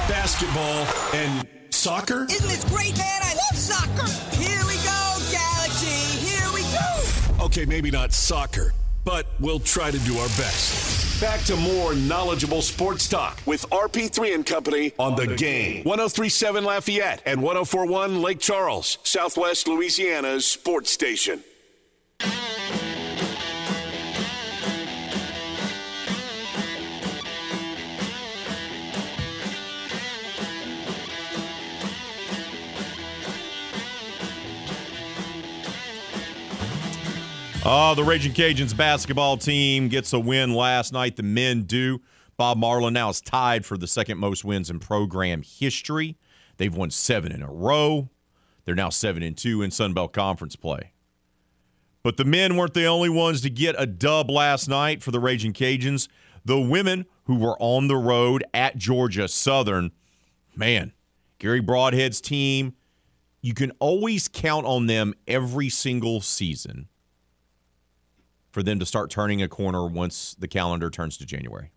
[0.07, 1.47] basketball, and
[1.85, 2.25] soccer.
[2.31, 3.21] Isn't this great, man?
[3.21, 4.07] I love soccer.
[4.35, 6.17] Here we go, Galaxy.
[6.17, 7.45] Here we go.
[7.45, 11.21] Okay, maybe not soccer, but we'll try to do our best.
[11.21, 15.83] Back to more knowledgeable sports talk with RP3 and Company on, the, game.
[15.83, 21.43] 1037 Lafayette and 1041 Lake Charles, Southwest Louisiana's sports station.
[37.67, 41.15] Oh, the Raging Cajuns basketball team gets a win last night.
[41.15, 41.99] The men do.
[42.37, 46.15] Bob Marlin now is tied for the second most wins in program history.
[46.57, 48.11] They've won seven in a row.
[48.65, 50.91] They're now seven and two in Sun Belt Conference play.
[52.03, 55.19] But the men weren't the only ones to get a dub last night for the
[55.19, 56.07] Raging Cajuns.
[56.45, 59.91] The women who were on the road at Georgia Southern,
[60.55, 60.93] man,
[61.39, 62.75] Garry Brodhead's team,
[63.41, 66.89] you can always count on them every single season
[68.56, 71.72] for them to start turning a corner once the calendar turns to January.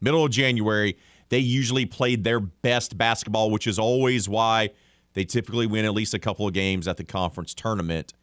[0.00, 0.96] Middle of January,
[1.28, 4.70] they usually played their best basketball, which is always why
[5.12, 8.14] they typically win at least a couple of games at the conference tournament.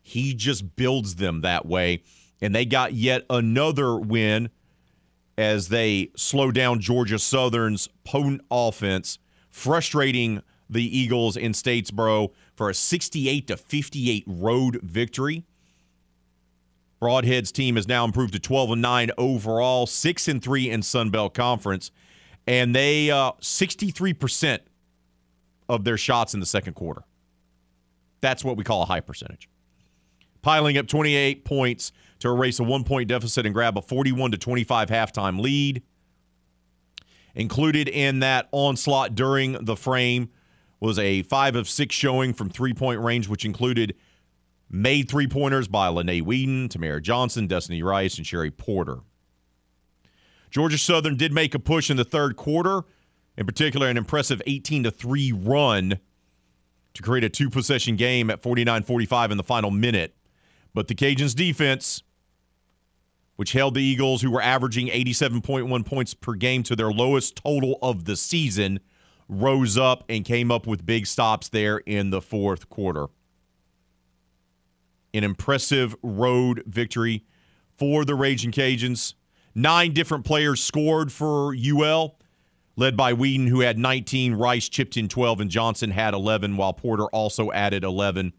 [0.00, 2.04] He just builds them that way.
[2.40, 4.50] And they got yet another win
[5.36, 9.18] as they slow down Georgia Southern's potent offense,
[9.50, 10.40] frustrating
[10.70, 15.44] the Eagles in Statesboro for a 68 to 58 road victory.
[17.00, 21.10] Brodhead's team has now improved to 12 and 9 overall, 6 and 3 in Sun
[21.10, 21.90] Belt Conference,
[22.46, 24.60] and they uh, 63%
[25.68, 27.02] of their shots in the second quarter.
[28.20, 29.48] That's what we call a high percentage.
[30.42, 34.38] Piling up 28 points to erase a one point deficit and grab a 41 to
[34.38, 35.82] 25 halftime lead.
[37.34, 40.30] Included in that onslaught during the frame
[40.80, 43.94] was a 5 of 6 showing from three point range, which included
[44.70, 48.98] made three pointers by Lene Whedon, Tamara Johnson, Destiny Rice, and Sherry Porter.
[50.50, 52.82] Georgia Southern did make a push in the third quarter,
[53.36, 55.98] in particular, an impressive 18 to 3 run
[56.94, 60.16] to create a two possession game at 49 45 in the final minute.
[60.72, 62.02] But the Cajuns' defense,
[63.36, 67.78] which held the Eagles, who were averaging 87.1 points per game, to their lowest total
[67.82, 68.80] of the season,
[69.28, 73.08] rose up and came up with big stops there in the fourth quarter
[75.16, 77.24] an impressive road victory
[77.76, 79.14] for the Raging Cajuns.
[79.54, 82.18] Nine different players scored for UL,
[82.76, 86.72] led by Whedon, who had 19, Rice chipped in 12, and Johnson had 11, while
[86.72, 88.32] Porter also added 11.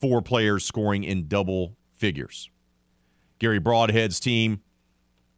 [0.00, 2.50] Four players scoring in double figures.
[3.38, 4.60] Garry Brodhead's team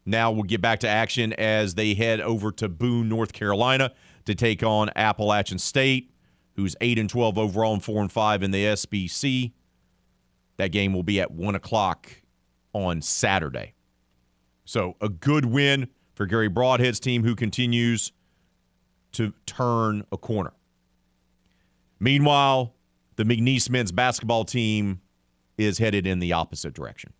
[0.04, 3.92] now will get back to action as they head over to Boone, North Carolina
[4.24, 6.12] to take on Appalachian State,
[6.54, 9.52] who's 8 and 12 overall and 4 and 5 in the SBC.
[10.56, 12.10] That game will be at 1 o'clock
[12.72, 13.74] on Saturday.
[14.64, 18.12] So a good win for Garry Brodhead's team, who continues
[19.12, 20.52] to turn a corner.
[22.00, 22.74] Meanwhile,
[23.16, 25.00] the McNeese men's basketball team
[25.56, 27.12] is headed in the opposite direction.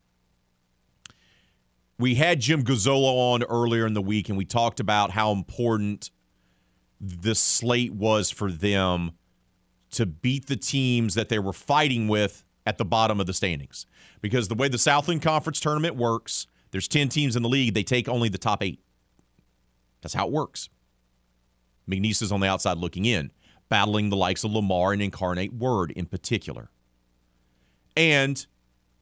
[1.99, 6.11] We had Jim Gazzola on earlier in the week, and we talked about how important
[7.01, 9.13] the slate was for them
[9.93, 13.87] to beat the teams that they were fighting with at the bottom of the standings.
[14.21, 17.83] Because the way the Southland Conference tournament works, there's 10 teams in the league, they
[17.83, 18.81] take only the top eight.
[20.03, 20.69] That's how it works.
[21.89, 23.31] McNeese is on the outside looking in,
[23.69, 26.71] battling the likes of Lamar and Incarnate Word in particular.
[27.97, 28.45] And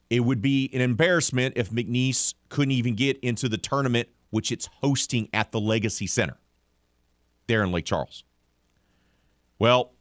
[0.09, 4.69] it would be an embarrassment if McNeese couldn't even get into the tournament, which it's
[4.81, 6.37] hosting at the Legacy Center
[7.47, 8.23] there in Lake Charles.
[9.57, 9.93] Well,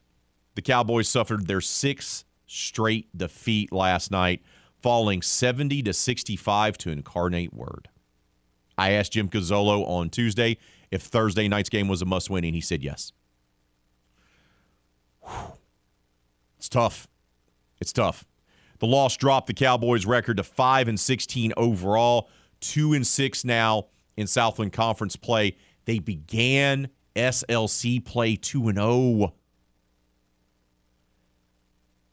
[0.55, 2.25] the Cowboys suffered their sixth
[2.55, 4.43] straight defeat last night,
[4.81, 7.89] falling 70 to 65 to Incarnate Word.
[8.77, 10.59] I asked Jim Cozzolo on Tuesday
[10.91, 13.13] if Thursday night's game was a must win, and he said yes.
[15.21, 15.53] Whew.
[16.59, 17.09] It's tough.
[17.81, 18.25] It's tough.
[18.79, 22.29] The loss dropped the Cowboys' record to 5 and 16 overall,
[22.61, 25.57] 2 and 6 now in Southland Conference play.
[25.85, 29.35] They began SLC play 2 and 0.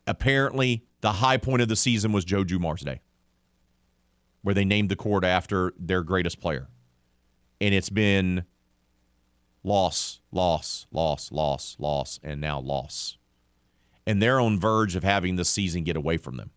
[0.07, 3.01] Apparently, the high point of the season was Joe Dumars Day,
[4.41, 6.67] where they named the court after their greatest player.
[7.59, 8.45] And it's been
[9.63, 13.17] loss, loss, loss, loss, loss, and now loss.
[14.07, 16.51] And they're on verge of having the season get away from them.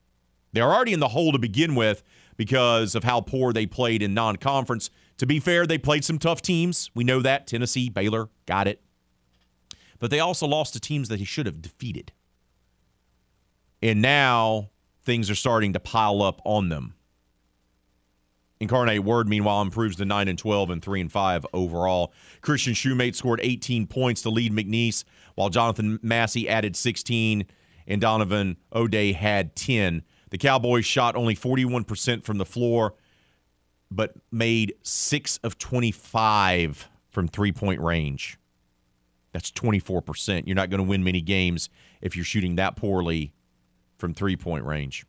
[0.52, 2.02] They're already in the hole to begin with
[2.36, 4.88] because of how poor they played in non conference.
[5.18, 6.90] To be fair, they played some tough teams.
[6.94, 7.46] We know that.
[7.46, 8.80] Tennessee, Baylor, got it.
[9.98, 12.12] But they also lost to teams that he should have defeated.
[13.84, 14.70] And now
[15.02, 16.94] things are starting to pile up on them.
[18.58, 22.14] Incarnate Word, meanwhile, improves to 9 and 12 and 3 and 5 overall.
[22.40, 25.04] Christian Shumate scored 18 points to lead McNeese,
[25.34, 27.44] while Jonathan Massey added 16
[27.86, 30.02] and Donovan O'Day had 10.
[30.30, 32.94] The Cowboys shot only 41% from the floor,
[33.90, 38.38] but made 6 of 25 from three point range.
[39.32, 40.46] That's 24%.
[40.46, 41.68] You're not going to win many games
[42.00, 43.34] if you're shooting that poorly
[44.04, 45.06] from three point range.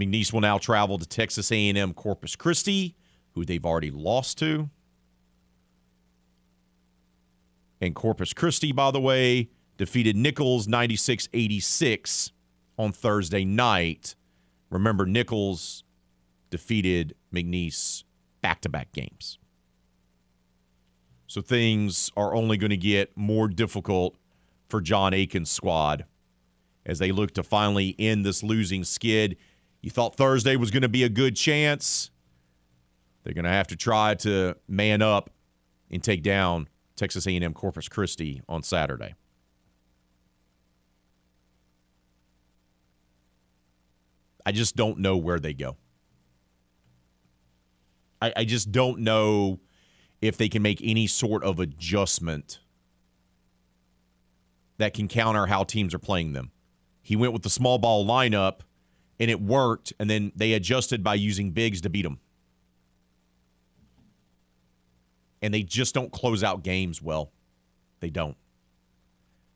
[0.00, 2.96] McNeese will now travel to Texas A&M Corpus Christi,
[3.34, 4.70] who they've already lost to.
[7.82, 12.32] And Corpus Christi, by the way, defeated Nicholls 96 86
[12.78, 14.14] on Thursday night.
[14.70, 15.84] Remember, Nicholls
[16.48, 18.04] defeated McNeese
[18.40, 19.38] back to back games.
[21.26, 24.16] So things are only going to get more difficult
[24.72, 26.06] for John Aiken's squad
[26.86, 29.36] as they look to finally end this losing skid.
[29.82, 32.10] You thought Thursday was going to be a good chance.
[33.22, 35.28] They're going to have to try to man up
[35.90, 39.14] and take down Texas A&M Corpus Christi on Saturday.
[44.46, 45.76] I just don't know where they go.
[48.22, 49.60] I, I just don't know
[50.22, 52.60] if they can make any sort of adjustment
[54.78, 56.50] that can counter how teams are playing them.
[57.02, 58.60] He went with the small ball lineup
[59.18, 62.18] and it worked, and then they adjusted by using bigs to beat them.
[65.40, 67.32] And they just don't close out games well.
[68.00, 68.36] They don't.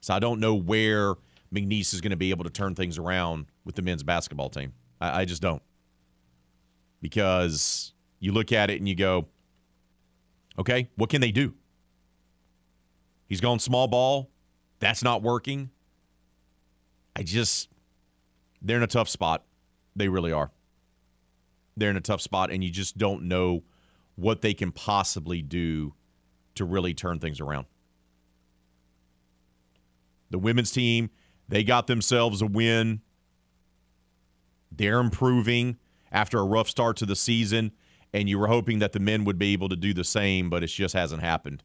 [0.00, 1.14] So I don't know where
[1.52, 4.72] McNeese is going to be able to turn things around with the men's basketball team.
[5.00, 5.62] I, I just don't.
[7.00, 9.26] Because you look at it and you go,
[10.58, 11.54] okay, what can they do?
[13.26, 14.30] He's gone small ball.
[14.78, 15.70] That's not working.
[17.14, 17.68] I just,
[18.60, 19.44] they're in a tough spot.
[19.94, 20.50] They really are.
[21.76, 23.62] They're in a tough spot, and you just don't know
[24.16, 25.94] what they can possibly do
[26.54, 27.66] to really turn things around.
[30.30, 31.10] The women's team,
[31.48, 33.00] they got themselves a win.
[34.72, 35.76] They're improving
[36.10, 37.72] after a rough start to the season,
[38.12, 40.62] and you were hoping that the men would be able to do the same, but
[40.62, 41.62] it just hasn't happened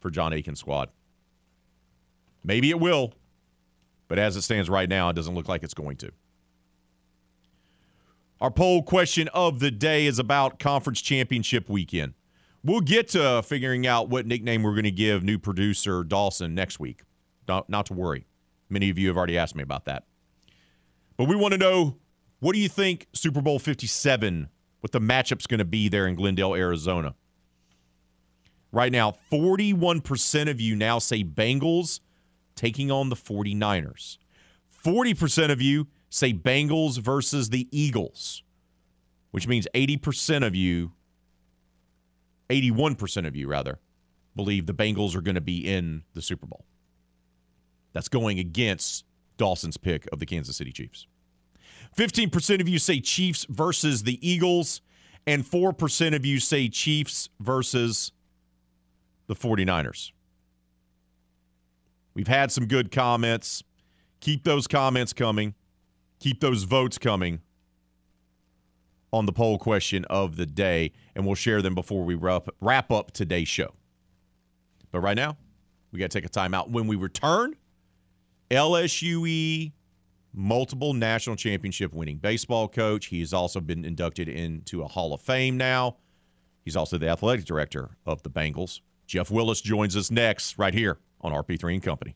[0.00, 0.90] for John Aiken's squad.
[2.44, 3.14] Maybe it will,
[4.06, 6.12] but as it stands right now, it doesn't look like it's going to.
[8.40, 12.12] Our poll question of the day is about conference championship weekend.
[12.62, 16.78] We'll get to figuring out what nickname we're going to give new producer Dawson next
[16.78, 17.02] week.
[17.48, 18.26] Not, not to worry.
[18.68, 20.04] Many of you have already asked me about that.
[21.16, 21.96] But we want to know
[22.40, 24.48] what do you think Super Bowl 57,
[24.80, 27.14] what the matchup's going to be there in Glendale, Arizona?
[28.72, 32.00] Right now, 41% of you now say Bengals
[32.54, 34.18] taking on the 49ers.
[34.84, 38.42] 40% of you say Bengals versus the Eagles,
[39.30, 40.92] which means 80% of you,
[42.50, 43.80] 81% of you rather,
[44.36, 46.64] believe the Bengals are going to be in the Super Bowl.
[47.92, 49.04] That's going against
[49.36, 51.06] Dawson's pick of the Kansas City Chiefs.
[51.96, 54.80] 15% of you say Chiefs versus the Eagles,
[55.26, 58.12] and 4% of you say Chiefs versus
[59.26, 60.10] the 49ers.
[62.14, 63.62] We've had some good comments.
[64.20, 65.54] Keep those comments coming.
[66.20, 67.40] Keep those votes coming
[69.12, 72.90] on the poll question of the day, and we'll share them before we wrap, wrap
[72.90, 73.74] up today's show.
[74.90, 75.36] But right now,
[75.92, 76.70] we got to take a timeout.
[76.70, 77.54] When we return,
[78.50, 79.72] LSUE
[80.34, 83.06] multiple national championship winning baseball coach.
[83.06, 85.96] He has also been inducted into a Hall of Fame now.
[86.64, 88.80] He's also the athletic director of the Bengals.
[89.06, 92.14] Jeff Willis joins us next, right here on RP3 and Company.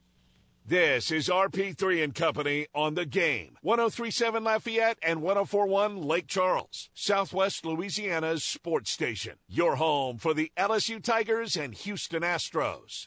[0.69, 3.57] This is RP3 and Company on the game.
[3.63, 9.37] 1037 Lafayette and 1041 Lake Charles, Southwest Louisiana's sports station.
[9.49, 13.07] Your home for the LSU Tigers and Houston Astros.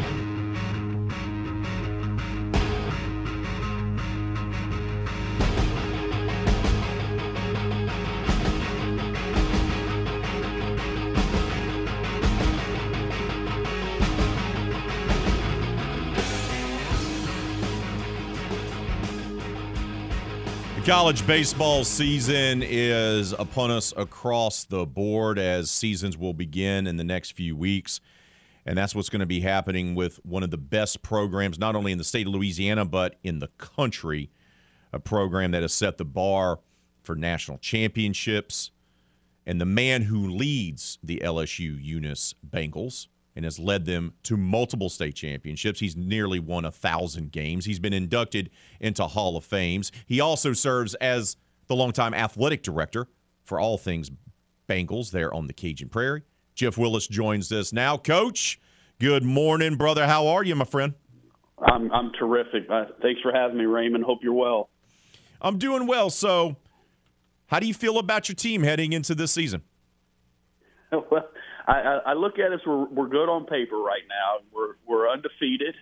[20.81, 26.97] The college baseball season is upon us across the board as seasons will begin in
[26.97, 28.01] the next few weeks.
[28.65, 31.91] And that's what's going to be happening with one of the best programs, not only
[31.91, 34.31] in the state of Louisiana, but in the country.
[34.91, 36.61] A program that has set the bar
[37.03, 38.71] for national championships.
[39.45, 43.05] And the man who leads the LSU Eunice Bengals
[43.35, 45.79] and has led them to multiple state championships.
[45.79, 47.65] He's nearly won a thousand games.
[47.65, 48.49] He's been inducted
[48.79, 49.91] into Hall of Fames.
[50.05, 51.37] He also serves as
[51.67, 53.07] the longtime athletic director
[53.43, 54.11] for all things
[54.67, 56.23] Bengals there on the Cajun Prairie.
[56.55, 57.97] Jeff Willis joins us now.
[57.97, 58.59] Coach,
[58.99, 60.07] good morning, brother.
[60.07, 60.93] How are you, my friend?
[61.59, 62.63] I'm I'm terrific.
[62.69, 64.03] Uh, thanks for having me, Raymond.
[64.03, 64.69] Hope you're well.
[65.41, 66.09] I'm doing well.
[66.09, 66.55] So,
[67.47, 69.61] how do you feel about your team heading into this season?
[70.91, 71.29] well,
[71.71, 72.59] I, I look at us.
[72.65, 74.45] We're we're good on paper right now.
[74.53, 75.75] We're we're undefeated.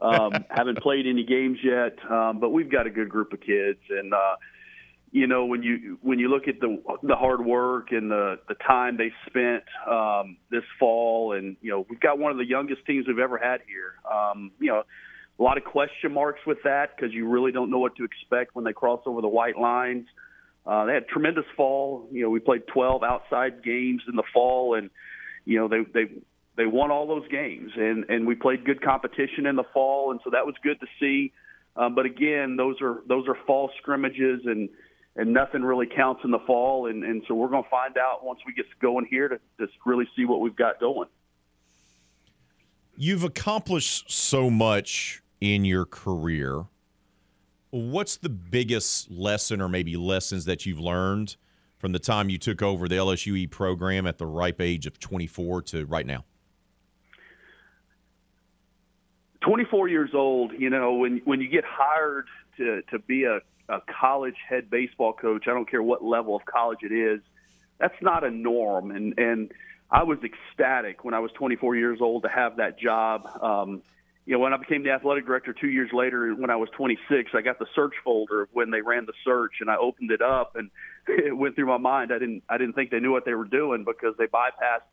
[0.00, 3.80] Um, haven't played any games yet, um, but we've got a good group of kids,
[3.90, 4.36] and uh,
[5.12, 8.54] you know when you when you look at the the hard work and the the
[8.54, 12.84] time they spent um, this fall, and you know we've got one of the youngest
[12.86, 13.94] teams we've ever had here.
[14.10, 14.82] Um, you know,
[15.38, 18.54] a lot of question marks with that because you really don't know what to expect
[18.54, 20.06] when they cross over the white lines.
[20.66, 22.08] Uh, they had tremendous fall.
[22.10, 24.88] You know, we played 12 outside games in the fall, and
[25.44, 26.10] you know they they
[26.56, 30.20] they won all those games and and we played good competition in the fall and
[30.24, 31.32] so that was good to see.
[31.76, 34.68] Um, but again those are those are fall scrimmages and
[35.16, 38.24] and nothing really counts in the fall and and so we're going to find out
[38.24, 41.08] once we get going here to just really see what we've got going.
[42.96, 46.66] You've accomplished so much in your career.
[47.70, 51.36] What's the biggest lesson or maybe lessons that you've learned
[51.84, 55.60] from the time you took over the LSUE program at the ripe age of 24
[55.60, 56.24] to right now?
[59.42, 62.24] 24 years old, you know, when when you get hired
[62.56, 66.46] to to be a, a college head baseball coach, I don't care what level of
[66.46, 67.20] college it is,
[67.78, 68.90] that's not a norm.
[68.90, 69.52] And and
[69.90, 73.28] I was ecstatic when I was 24 years old to have that job.
[73.42, 73.82] Um,
[74.24, 77.32] you know, when I became the athletic director two years later, when I was 26,
[77.34, 80.56] I got the search folder when they ran the search, and I opened it up,
[80.56, 80.70] and
[81.08, 82.12] it went through my mind.
[82.12, 84.86] I didn't, I didn't think they knew what they were doing because they bypassed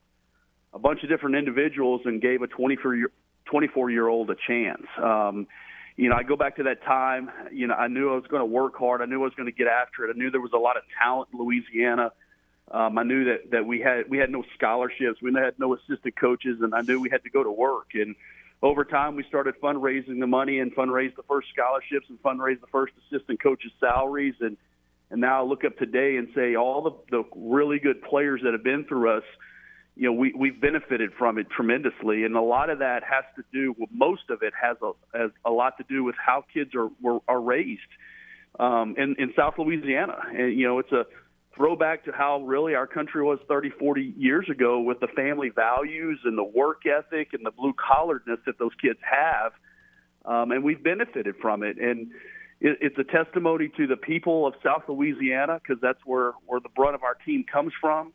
[0.74, 3.12] a bunch of different individuals and gave a 24 year,
[3.46, 4.86] 24 year old a chance.
[5.02, 5.48] Um,
[5.98, 7.30] you know, I go back to that time.
[7.52, 9.02] You know, I knew I was going to work hard.
[9.02, 10.16] I knew I was going to get after it.
[10.16, 12.12] I knew there was a lot of talent in Louisiana.
[12.72, 16.16] Um, I knew that that we had we had no scholarships, we had no assistant
[16.16, 17.90] coaches, and I knew we had to go to work.
[17.94, 18.16] And
[18.64, 22.68] over time, we started fundraising the money and fundraised the first scholarships and fundraised the
[22.68, 24.36] first assistant coaches' salaries.
[24.40, 24.56] And
[25.12, 28.54] and now I look up today and say all the the really good players that
[28.54, 29.24] have been through us,
[29.96, 32.24] you know, we we've benefited from it tremendously.
[32.24, 35.32] And a lot of that has to do, well, most of it has a has
[35.46, 37.82] a lot to do with how kids are were, are raised
[38.58, 40.18] um, in in South Louisiana.
[40.34, 41.06] And you know, it's a
[41.56, 46.20] throwback to how really our country was 30, 40 years ago with the family values
[46.24, 49.52] and the work ethic and the blue collaredness that those kids have.
[50.24, 51.78] Um, and we've benefited from it.
[51.78, 52.12] And
[52.62, 56.70] it, it's a testimony to the people of South Louisiana because that's where, where the
[56.70, 58.14] brunt of our team comes from.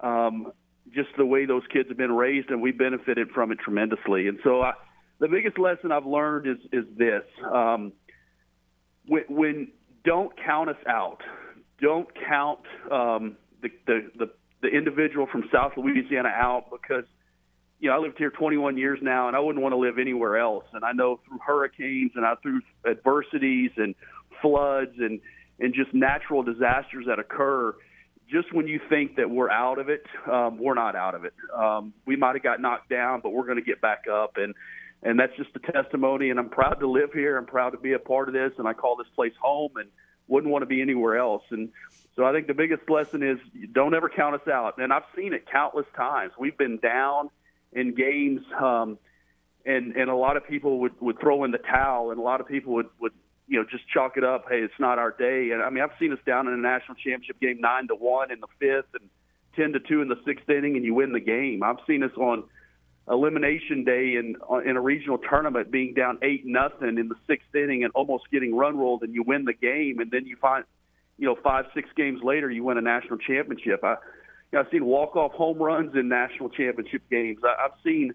[0.00, 0.52] Um,
[0.92, 4.28] just the way those kids have been raised, and we benefited from it tremendously.
[4.28, 4.72] And so I,
[5.18, 7.92] the biggest lesson I've learned is is this: um,
[9.06, 9.68] when, when
[10.04, 11.22] don't count us out,
[11.80, 12.60] don't count
[12.90, 14.30] um, the, the the
[14.60, 17.04] the individual from South Louisiana out because
[17.84, 20.38] you know I lived here 21 years now, and I wouldn't want to live anywhere
[20.38, 20.64] else.
[20.72, 23.94] And I know through hurricanes and I through adversities and
[24.40, 25.20] floods and
[25.60, 27.74] and just natural disasters that occur.
[28.26, 30.02] Just when you think that we're out of it,
[30.32, 31.34] um, we're not out of it.
[31.54, 34.38] Um, we might have got knocked down, but we're going to get back up.
[34.38, 34.54] And
[35.02, 36.30] and that's just a testimony.
[36.30, 37.36] And I'm proud to live here.
[37.36, 39.90] I'm proud to be a part of this, and I call this place home, and
[40.26, 41.42] wouldn't want to be anywhere else.
[41.50, 41.68] And
[42.16, 43.38] so I think the biggest lesson is
[43.72, 44.78] don't ever count us out.
[44.78, 46.32] And I've seen it countless times.
[46.38, 47.28] We've been down
[47.74, 48.98] in games, um,
[49.66, 52.40] and and a lot of people would would throw in the towel, and a lot
[52.40, 53.12] of people would would
[53.46, 54.46] you know just chalk it up.
[54.48, 55.50] Hey, it's not our day.
[55.52, 58.30] And I mean, I've seen us down in a national championship game nine to one
[58.30, 59.10] in the fifth, and
[59.56, 61.62] ten to two in the sixth inning, and you win the game.
[61.62, 62.44] I've seen us on
[63.08, 67.54] elimination day in uh, in a regional tournament being down eight nothing in the sixth
[67.54, 70.64] inning and almost getting run rolled and you win the game and then you find
[71.18, 73.96] you know five six games later you win a national championship i
[74.54, 78.14] you know, i've seen walk off home runs in national championship games I, i've seen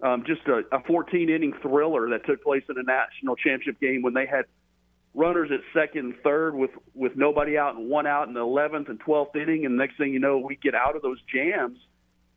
[0.00, 4.02] um, just a, a 14 inning thriller that took place in a national championship game
[4.02, 4.44] when they had
[5.14, 8.88] runners at second and third with with nobody out and one out in the 11th
[8.88, 11.78] and 12th inning and next thing you know we get out of those jams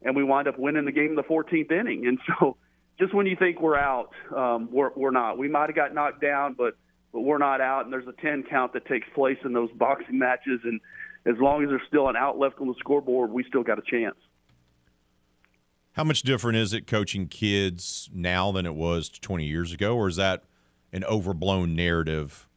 [0.03, 2.07] and we wind up winning the game in the 14th inning.
[2.07, 2.57] And so,
[2.99, 5.37] just when you think we're out, um, we're we're not.
[5.37, 6.75] We might have got knocked down, but
[7.11, 7.85] but we're not out.
[7.85, 10.79] And there's a 10 count that takes place in those boxing matches, and
[11.25, 13.83] as long as there's still an out left on the scoreboard, we still got a
[13.89, 14.15] chance.
[15.93, 20.07] How much different is it coaching kids now than it was 20 years ago, or
[20.07, 20.43] is that
[20.93, 22.47] an overblown narrative?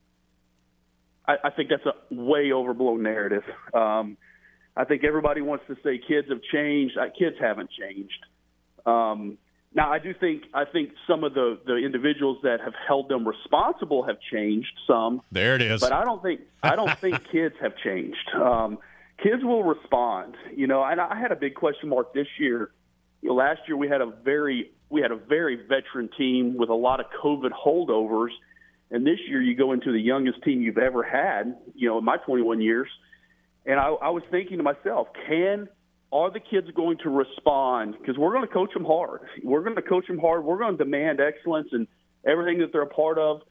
[1.27, 3.43] I, I think that's a way overblown narrative.
[3.73, 4.17] Um,
[4.77, 6.97] I think everybody wants to say kids have changed.
[6.97, 8.27] Uh, kids haven't changed.
[8.87, 9.39] Um,
[9.75, 13.27] now, I do think I think some of the the individuals that have held them
[13.27, 15.21] responsible have changed some.
[15.33, 15.81] There it is.
[15.81, 18.31] But I don't think I don't think kids have changed.
[18.35, 18.79] Um,
[19.21, 20.37] kids will respond.
[20.55, 22.71] You know, and I had a big question mark this year.
[23.21, 26.69] You know, last year we had a very we had a very veteran team with
[26.69, 28.31] a lot of COVID holdovers,
[28.93, 31.57] and this year you go into the youngest team you've ever had.
[31.75, 32.89] You know, in my 21 years
[33.67, 35.69] and I, I was thinking to myself, can
[36.15, 37.97] are the kids going to respond?
[37.99, 39.23] Because we're going to coach them hard.
[39.43, 40.45] We're going to coach them hard.
[40.45, 41.89] We're going to demand excellence and
[42.25, 43.43] everything that they're a part of.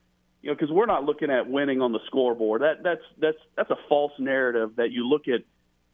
[0.41, 2.61] You know, because we're not looking at winning on the scoreboard.
[2.61, 5.41] That that's that's that's a false narrative that you look at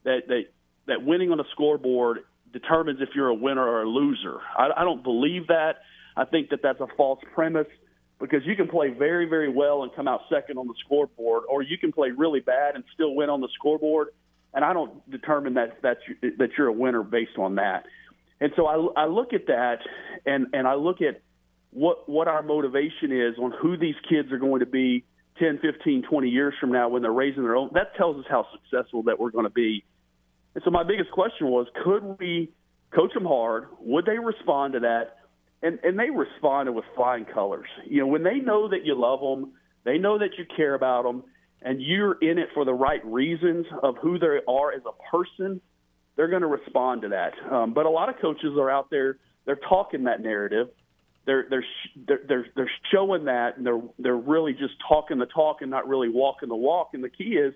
[0.04, 0.42] that that
[0.86, 2.20] that winning on a scoreboard
[2.52, 4.38] determines if you're a winner or a loser.
[4.56, 5.76] I, I don't believe that.
[6.16, 7.68] I think that that's a false premise
[8.20, 11.62] because you can play very, very well and come out second on the scoreboard, or
[11.62, 14.08] you can play really bad and still win on the scoreboard.
[14.52, 16.00] And I don't determine that that's
[16.38, 17.84] that you're a winner based on that.
[18.40, 19.78] And so I, I look at that,
[20.26, 21.20] and and I look at
[21.70, 25.04] what what our motivation is on who these kids are going to be
[25.38, 27.70] 10, 15, 20 years from now when they're raising their own.
[27.74, 29.84] That tells us how successful that we're going to be.
[30.54, 32.50] And so my biggest question was, could we
[32.92, 33.68] coach them hard?
[33.80, 35.16] Would they respond to that?
[35.62, 37.68] and and they responded with flying colors.
[37.86, 39.52] You know, when they know that you love them,
[39.84, 41.24] they know that you care about them,
[41.62, 45.60] and you're in it for the right reasons of who they are as a person.
[46.16, 47.32] They're going to respond to that.
[47.52, 50.68] Um, but a lot of coaches are out there; they're talking that narrative.
[51.26, 51.64] They're they're
[52.06, 55.88] they're they're, they're showing that, and they're they're really just talking the talk and not
[55.88, 56.90] really walking the walk.
[56.92, 57.54] And the key is,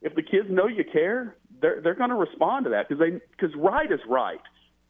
[0.00, 3.18] if the kids know you care, they're they're going to respond to that because they
[3.30, 4.40] because right is right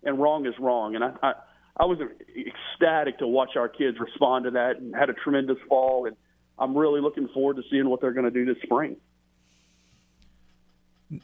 [0.04, 0.94] and wrong is wrong.
[0.94, 1.32] And I, I
[1.76, 6.06] I was ecstatic to watch our kids respond to that and had a tremendous fall.
[6.06, 6.16] And
[6.62, 8.96] I'm really looking forward to seeing what they're going to do this spring.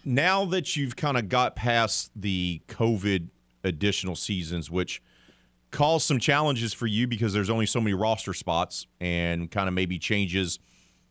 [0.04, 3.28] Now that you've kind of got past the COVID
[3.62, 5.00] additional seasons, which
[5.70, 9.74] caused some challenges for you because there's only so many roster spots and kind of
[9.74, 10.58] maybe changes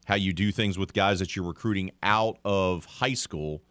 [0.05, 3.63] how you do things with guys that you're recruiting out of high school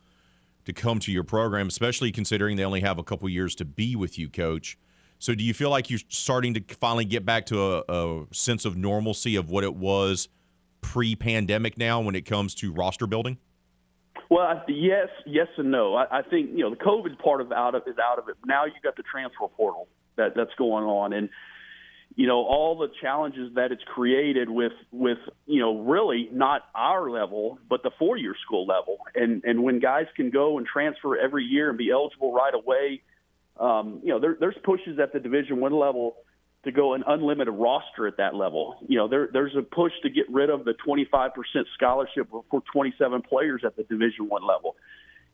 [0.65, 3.95] to come to your program, especially considering they only have a couple years to be
[3.95, 4.79] with you, coach.
[5.19, 8.65] So do you feel like you're starting to finally get back to a, a sense
[8.65, 10.29] of normalcy of what it was
[10.87, 13.39] pre-pandemic now when it comes to roster building?
[14.31, 15.95] Well, yes, yes, and no.
[15.97, 18.37] I, I think you know the COVID part of out of is out of it.
[18.45, 21.29] Now you've got the transfer portal that that's going on, and
[22.15, 27.11] you know all the challenges that it's created with with you know really not our
[27.11, 31.17] level, but the four year school level, and and when guys can go and transfer
[31.17, 33.03] every year and be eligible right away
[33.59, 36.17] um, you know, there, there's pushes at the Division One level
[36.65, 38.77] to go an unlimited roster at that level.
[38.89, 41.31] You know, there, there's a push to get rid of the 25%
[41.75, 44.77] scholarship for 27 players at the Division One level.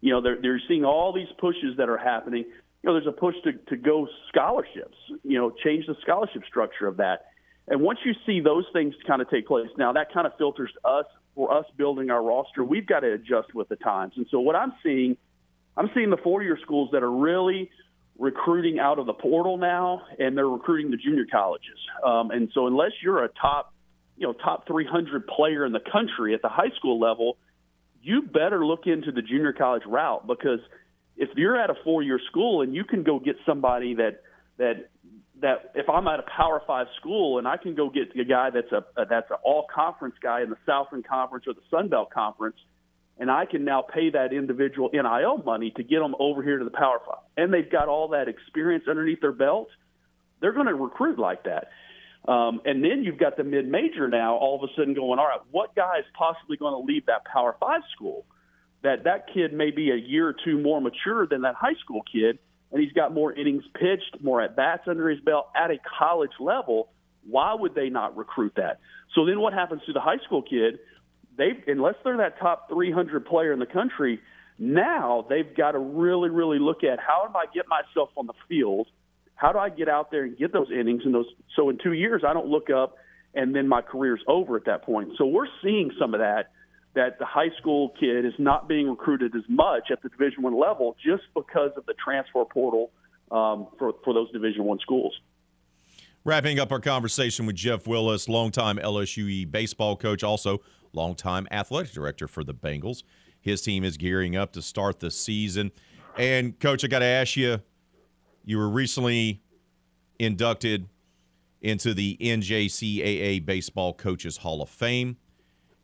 [0.00, 2.44] You know, they're, they're seeing all these pushes that are happening.
[2.82, 4.96] You know, there's a push to, to go scholarships.
[5.22, 7.26] You know, change the scholarship structure of that.
[7.68, 10.72] And once you see those things kind of take place, now that kind of filters
[10.84, 12.64] us for us building our roster.
[12.64, 14.14] We've got to adjust with the times.
[14.16, 15.16] And so what I'm seeing,
[15.76, 17.70] I'm seeing the four-year schools that are really
[18.22, 21.76] recruiting out of the portal now, and they're recruiting the junior colleges.
[22.06, 23.74] Um, and so unless you're a top,
[24.16, 27.36] you know, top 300 player in the country at the high school level,
[28.00, 30.60] you better look into the junior college route because
[31.16, 34.22] if you're at a four-year school and you can go get somebody that
[34.58, 34.90] that
[35.40, 38.50] that if I'm at a Power Five school and I can go get a guy
[38.50, 41.88] that's a, a that's an all conference guy in the Southern Conference or the Sun
[41.88, 42.56] Belt Conference,
[43.22, 46.64] and I can now pay that individual NIL money to get them over here to
[46.64, 49.68] the Power Five, and they've got all that experience underneath their belt,
[50.40, 51.68] they're going to recruit like that.
[52.30, 55.26] Um, and then you've got the mid major now, all of a sudden going, all
[55.26, 58.26] right, what guy is possibly going to leave that Power Five school?
[58.82, 62.02] That that kid may be a year or two more mature than that high school
[62.12, 62.40] kid
[62.72, 66.32] and he's got more innings pitched, more at bats under his belt at a college
[66.40, 66.88] level.
[67.28, 68.80] Why would they not recruit that?
[69.14, 70.78] So then what happens to the high school kid?
[71.36, 74.20] They unless they're that top 300 player in the country,
[74.58, 78.34] now they've got to really really look at how do I get myself on the
[78.48, 78.88] field?
[79.34, 81.26] How do I get out there and get those innings and those
[81.56, 82.96] so in 2 years I don't look up
[83.34, 85.10] and then my career's over at that point.
[85.16, 86.50] So we're seeing some of that
[86.94, 90.58] that the high school kid is not being recruited as much at the Division One
[90.58, 92.90] level just because of the transfer portal
[93.30, 95.14] um, for for those Division One schools.
[96.24, 100.60] Wrapping up our conversation with Jeff Willis, longtime LSUE baseball coach, also
[100.92, 103.02] longtime athletic director for the Bengals.
[103.40, 105.72] His team is gearing up to start the season.
[106.16, 107.60] And coach, I got to ask you,
[108.44, 109.42] you were recently
[110.18, 110.88] inducted
[111.60, 115.16] into the NJCAA Baseball Coaches Hall of Fame.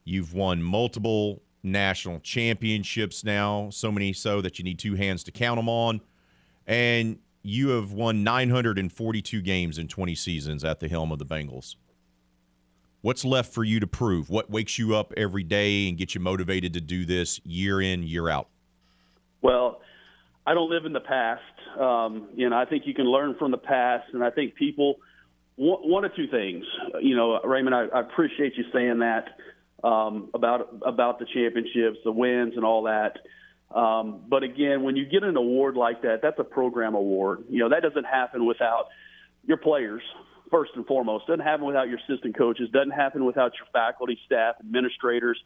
[0.05, 5.33] You've won multiple national championships now, so many so that you need two hands to
[5.33, 6.01] count them on.
[6.67, 11.77] And you have won 942 games in 20 seasons at the helm of the Bengals.
[13.09, 14.29] What's left for you to prove?
[14.29, 18.03] What wakes you up every day and gets you motivated to do this year in,
[18.03, 18.49] year out?
[19.41, 19.81] Well,
[20.47, 21.41] I don't live in the past.
[21.81, 24.97] Um, you know, I think you can learn from the past, and I think people
[25.57, 26.67] one, or two things.
[27.01, 29.25] You know, Raymond, I, I appreciate you saying that
[29.83, 33.21] um, about about the championships, the wins, and all that.
[33.75, 37.45] Um, but again, when you get an award like that, that's a program award.
[37.49, 38.89] You know that doesn't happen without
[39.47, 40.03] your players
[40.51, 41.27] first and foremost.
[41.27, 42.69] Doesn't happen without your assistant coaches.
[42.73, 45.39] Doesn't happen without your faculty, staff, administrators,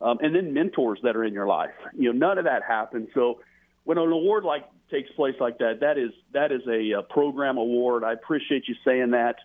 [0.00, 1.74] um, and then mentors that are in your life.
[1.94, 3.08] You know none of that happens.
[3.14, 3.40] So
[3.84, 7.58] when an award like takes place like that, that is that is a, a program
[7.58, 8.04] award.
[8.04, 9.36] I appreciate you saying that.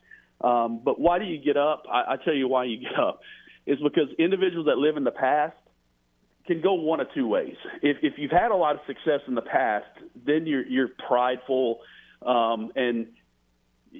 [0.46, 1.84] Um, but why do you get up?
[1.92, 3.22] I, I tell you why you get up
[3.66, 5.56] is because individuals that live in the past
[6.46, 7.56] can go one of two ways.
[7.82, 9.86] If, if you've had a lot of success in the past,
[10.26, 11.80] then you're, you're prideful
[12.22, 13.08] um, and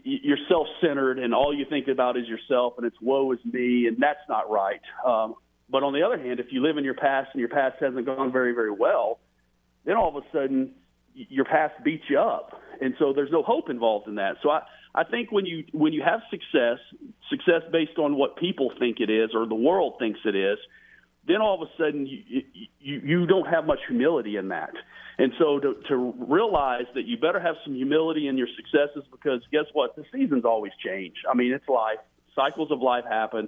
[0.04, 3.98] you're self-centered, and all you think about is yourself, and it's woe is me, and
[4.00, 4.82] that's not right.
[5.06, 5.36] Um,
[5.70, 8.06] but on the other hand, if you live in your past and your past hasn't
[8.06, 9.20] gone very, very well,
[9.86, 10.74] then all of a sudden
[11.14, 14.36] your past beats you up, and so there's no hope involved in that.
[14.44, 14.62] So I,
[14.94, 16.80] I think when you when you have success,
[17.30, 20.58] success based on what people think it is or the world thinks it is,
[21.28, 22.44] then all of a sudden you
[22.80, 24.72] you, you don't have much humility in that.
[25.18, 29.42] And so to, to realize that you better have some humility in your successes because
[29.52, 29.96] guess what?
[29.96, 31.16] The seasons always change.
[31.30, 32.00] I mean, it's life.
[32.36, 33.48] Cycles of life happen.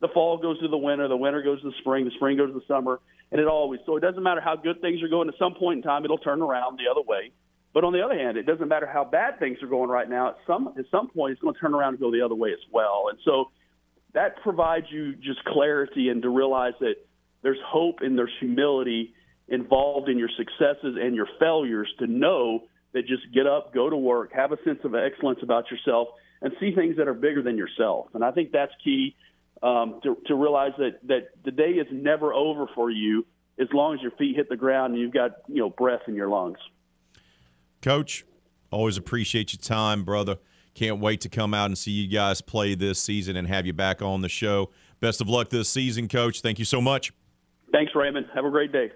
[0.00, 1.08] The fall goes to the winter.
[1.08, 2.04] The winter goes to the spring.
[2.04, 3.00] The spring goes to the summer.
[3.30, 5.28] And it always, so it doesn't matter how good things are going.
[5.28, 7.32] At some point in time, it'll turn around the other way.
[7.72, 10.30] But on the other hand, it doesn't matter how bad things are going right now.
[10.30, 12.50] At some at some point, it's going to turn around and go the other way
[12.50, 13.06] as well.
[13.10, 13.50] And so
[14.14, 16.94] that provides you just clarity and to realize that
[17.46, 19.14] there's hope and there's humility
[19.46, 23.96] involved in your successes and your failures to know that just get up, go to
[23.96, 26.08] work, have a sense of excellence about yourself,
[26.42, 28.08] and see things that are bigger than yourself.
[28.14, 29.14] And I think that's key
[29.62, 33.24] um, to, to realize that that the day is never over for you
[33.60, 36.16] as long as your feet hit the ground and you've got you know breath in
[36.16, 36.58] your lungs.
[37.80, 38.24] Coach,
[38.72, 40.38] always appreciate your time, brother.
[40.74, 43.72] Can't wait to come out and see you guys play this season and have you
[43.72, 44.72] back on the show.
[44.98, 46.40] Best of luck this season, Coach.
[46.40, 47.12] Thank you so much.
[47.72, 48.26] Thanks, Raymond.
[48.34, 48.92] Have a great day.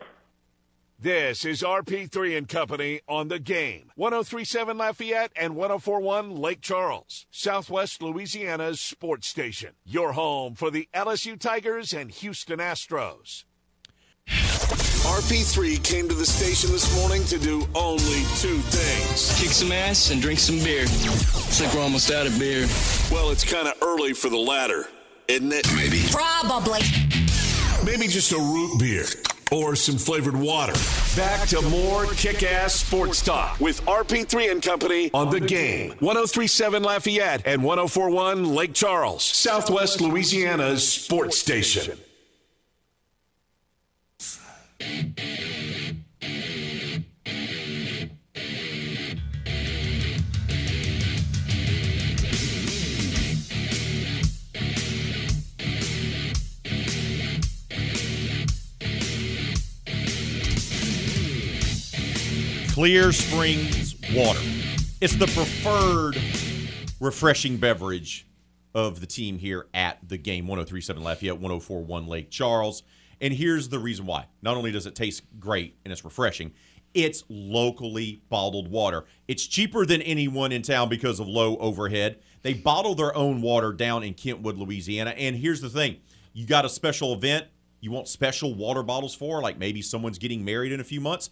[1.02, 3.90] This is RP3 and Company on the game.
[3.94, 9.70] 1037 Lafayette and 1041 Lake Charles, Southwest Louisiana's sports station.
[9.86, 13.44] Your home for the LSU Tigers and Houston Astros.
[14.28, 20.10] RP3 came to the station this morning to do only two things kick some ass
[20.10, 20.82] and drink some beer.
[20.82, 22.66] It's like we're almost out of beer.
[23.10, 24.84] Well, it's kind of early for the latter,
[25.28, 25.66] isn't it?
[25.74, 26.02] Maybe.
[26.10, 26.80] Probably.
[27.90, 29.04] Maybe just a root beer.
[29.50, 30.74] or some flavored water.
[31.16, 35.90] Back to more kick ass sports talk with RP3 and Company on the game.
[35.98, 41.98] 1037 Lafayette and 1041 Lake Charles, Southwest Louisiana's sports station.
[62.80, 64.40] Clear Springs water.
[65.02, 66.16] It's the preferred
[66.98, 68.26] refreshing beverage
[68.74, 72.82] of the team here at the game 1037 Lafayette, 1041 Lake Charles.
[73.20, 74.28] And here's the reason why.
[74.40, 76.52] Not only does it taste great and it's refreshing,
[76.94, 79.04] it's locally bottled water.
[79.28, 82.20] It's cheaper than anyone in town because of low overhead.
[82.40, 85.10] They bottle their own water down in Kentwood, Louisiana.
[85.18, 85.98] And here's the thing
[86.32, 87.44] you got a special event
[87.82, 91.28] you want special water bottles for, like maybe someone's getting married in a few months.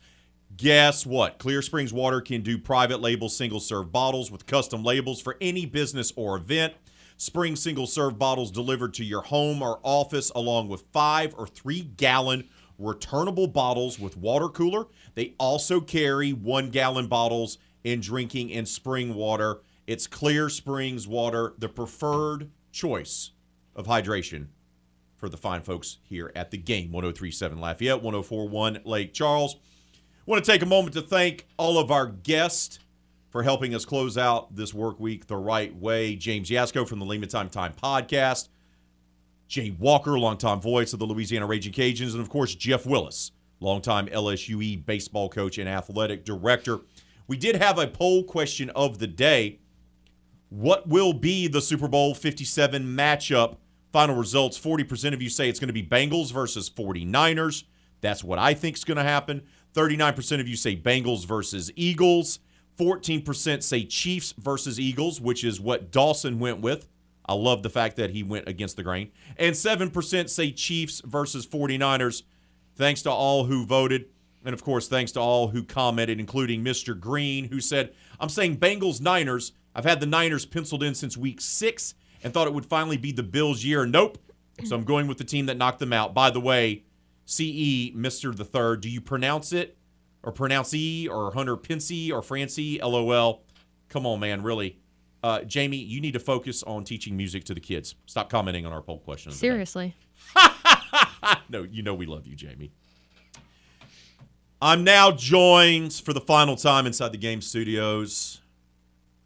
[0.56, 1.38] Guess what?
[1.38, 5.66] Clear Springs Water can do private label single serve bottles with custom labels for any
[5.66, 6.74] business or event.
[7.16, 11.82] Spring single serve bottles delivered to your home or office, along with five or three
[11.82, 12.48] gallon
[12.78, 14.86] returnable bottles with water cooler.
[15.14, 19.60] They also carry one gallon bottles in drinking and spring water.
[19.86, 23.32] It's Clear Springs Water, the preferred choice
[23.74, 24.48] of hydration
[25.16, 26.92] for the fine folks here at the game.
[26.92, 29.56] 1037 Lafayette, 1041 Lake Charles.
[30.28, 32.80] Want to take a moment to thank all of our guests
[33.30, 36.16] for helping us close out this work week the right way.
[36.16, 38.50] James Yasko from the Lehman Time Time podcast,
[39.46, 44.06] Jay Walker, longtime voice of the Louisiana Ragin' Cajuns, and of course Jeff Willis, longtime
[44.08, 46.80] LSUE baseball coach and athletic director.
[47.26, 49.60] We did have a poll question of the day.
[50.50, 53.56] What will be the Super Bowl 57 matchup?
[53.94, 57.64] Final results 40% of you say it's going to be Bengals versus 49ers.
[58.02, 59.42] That's what I think is going to happen.
[59.74, 62.40] 39% of you say Bengals versus Eagles.
[62.78, 66.88] 14% say Chiefs versus Eagles, which is what Dawson went with.
[67.26, 69.10] I love the fact that he went against the grain.
[69.36, 72.22] And 7% say Chiefs versus 49ers.
[72.76, 74.06] Thanks to all who voted.
[74.44, 76.98] And of course, thanks to all who commented, including Mr.
[76.98, 79.52] Green, who said, I'm saying Bengals Niners.
[79.74, 83.12] I've had the Niners penciled in since week six and thought it would finally be
[83.12, 83.84] the Bills' year.
[83.84, 84.18] Nope.
[84.64, 86.14] So I'm going with the team that knocked them out.
[86.14, 86.82] By the way,
[87.28, 88.34] CE, Mr.
[88.34, 88.80] the Third.
[88.80, 89.76] Do you pronounce it
[90.22, 92.80] or pronounce E or Hunter Pinsey or Francie?
[92.82, 93.42] LOL.
[93.90, 94.78] Come on, man, really.
[95.22, 97.96] Uh, Jamie, you need to focus on teaching music to the kids.
[98.06, 99.28] Stop commenting on our poll question.
[99.28, 99.46] of the day.
[99.46, 99.94] Seriously.
[101.50, 102.72] no, you know we love you, Jamie.
[104.62, 108.40] I'm now joined for the final time inside the game studios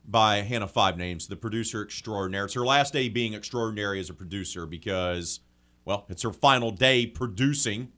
[0.05, 2.47] by Hannah Five Names, the producer extraordinaire.
[2.47, 5.39] It's her last day being extraordinary as a producer because,
[5.85, 7.93] well, it's her final day producing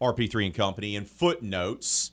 [0.00, 0.96] RP3 and Company.
[0.96, 2.12] And footnotes,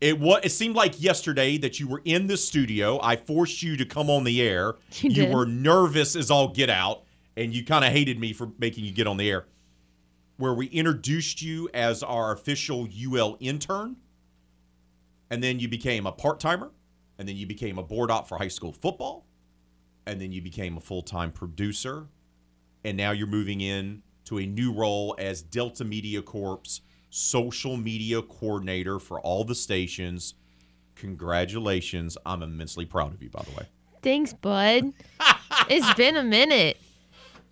[0.00, 3.00] it was it seemed like yesterday that you were in the studio.
[3.02, 4.74] I forced you to come on the air.
[5.00, 5.34] You did.
[5.34, 7.02] were nervous as all get out,
[7.36, 9.46] and you kind of hated me for making you get on the air.
[10.36, 13.96] Where we introduced you as our official UL intern,
[15.30, 16.70] and then you became a part timer,
[17.18, 19.26] and then you became a board op for high school football,
[20.06, 22.06] and then you became a full time producer,
[22.84, 26.80] and now you're moving in to a new role as Delta Media Corp's
[27.10, 30.34] social media coordinator for all the stations.
[30.96, 32.18] Congratulations.
[32.26, 33.66] I'm immensely proud of you, by the way.
[34.02, 34.92] Thanks, bud.
[35.68, 36.76] it's been a minute.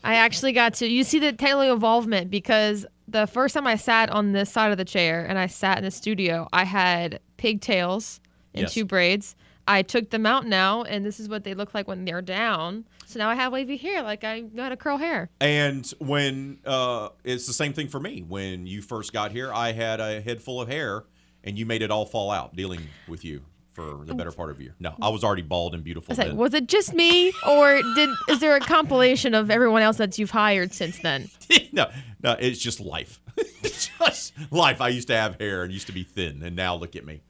[0.05, 0.87] I actually got to.
[0.87, 4.79] You see the technical involvement because the first time I sat on this side of
[4.79, 8.21] the chair and I sat in the studio, I had pigtails
[8.55, 8.75] and Yes.
[8.75, 9.35] two braids.
[9.69, 12.87] I took them out now, and this is what they look like when they're down.
[13.07, 15.31] So now I have wavy hair, like I got a curl hair.
[15.41, 18.23] And when uh, it's the same thing for me.
[18.27, 21.05] When you first got here, I had a head full of hair,
[21.45, 23.43] and you made it all fall out dealing with you
[23.77, 24.75] for the better part of a year.
[24.81, 28.09] No, I was already bald and beautiful was like, was it just me, or did
[28.29, 31.29] is there a compilation of everyone else that you've hired since then?
[31.73, 31.91] no,
[32.23, 33.21] no, it's just life.
[33.37, 34.81] It's just life.
[34.81, 37.21] I used to have hair and used to be thin, and now look at me,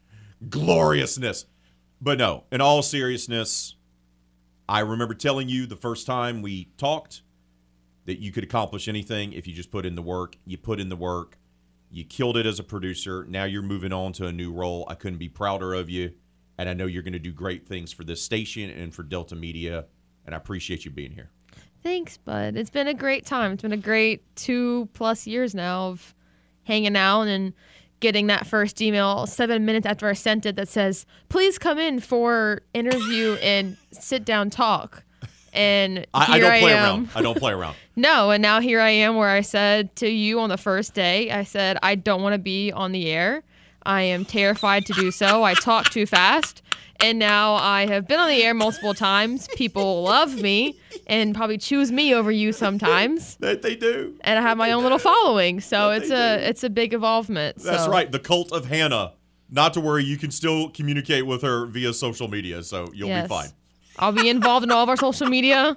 [0.48, 1.46] gloriousness.
[2.00, 3.74] But no, in all seriousness,
[4.68, 7.22] I remember telling you the first time we talked
[8.04, 10.36] that you could accomplish anything if you just put in the work.
[10.44, 11.38] You put in the work.
[11.90, 13.24] You killed it as a producer.
[13.28, 14.86] Now you're moving on to a new role.
[14.88, 16.12] I couldn't be prouder of you.
[16.58, 19.36] And I know you're going to do great things for this station and for Delta
[19.36, 19.86] Media.
[20.24, 21.30] And I appreciate you being here.
[21.82, 22.56] Thanks, bud.
[22.56, 23.52] It's been a great time.
[23.52, 26.14] It's been a great two plus years now of
[26.64, 27.52] hanging out and
[28.00, 32.00] getting that first email seven minutes after I sent it that says, please come in
[32.00, 35.02] for interview and sit down talk.
[35.52, 36.84] And I, I don't play am.
[36.84, 37.08] around.
[37.14, 37.76] I don't play around.
[37.98, 41.30] No, and now here I am where I said to you on the first day,
[41.30, 43.42] I said, I don't want to be on the air.
[43.86, 45.44] I am terrified to do so.
[45.44, 46.60] I talk too fast.
[47.00, 49.48] And now I have been on the air multiple times.
[49.56, 53.36] People love me and probably choose me over you sometimes.
[53.40, 54.16] That they do.
[54.22, 55.60] And I have my own little following.
[55.60, 57.58] So it's a it's a big involvement.
[57.58, 57.90] That's so.
[57.90, 58.10] right.
[58.10, 59.12] The cult of Hannah.
[59.48, 63.24] Not to worry, you can still communicate with her via social media, so you'll Yes.
[63.24, 63.50] be fine.
[63.98, 65.76] I'll be involved in all of our social media.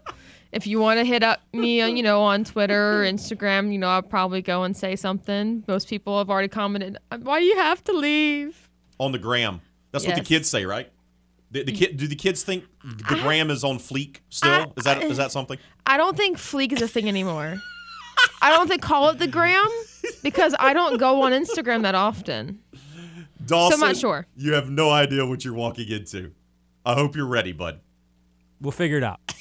[0.52, 3.78] If you want to hit up me, uh, you know, on Twitter or Instagram, you
[3.78, 5.64] know, I'll probably go and say something.
[5.68, 9.62] Most people have already commented, "Why do you have to leave?" On the gram.
[9.92, 10.92] That's what the kids say, right?
[11.52, 11.78] The, the mm.
[11.78, 14.74] kid, do the kids think the gram is on fleek still?
[14.78, 15.58] Is that is that something?
[15.86, 17.60] I don't think Fleek is a thing anymore.
[18.42, 19.68] I don't think call it the gram
[20.22, 22.60] because I don't go on Instagram that often.
[23.46, 24.28] Dawson, I'm not sure.
[24.36, 26.34] You have no idea what you're walking into.
[26.86, 27.80] I hope you're ready, bud.
[28.62, 29.20] We'll figure it out.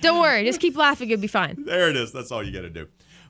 [0.00, 1.64] Don't worry, just keep laughing, it'll be fine.
[1.64, 2.12] There it is.
[2.12, 2.86] That's all you got to do.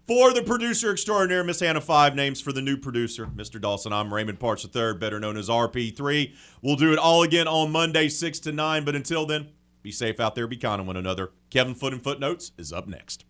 [0.06, 3.60] For the producer extraordinaire, Miss Hannah, five names for the new producer, Mr.
[3.60, 3.92] Dawson.
[3.92, 6.32] I'm Raymond Parks III, better known as RP3.
[6.62, 8.84] We'll do it all again on Monday, 6 to 9.
[8.84, 9.48] But until then,
[9.82, 11.32] be safe out there, be kind to one another.
[11.50, 13.24] Kevin Foote and Footnotes is up next.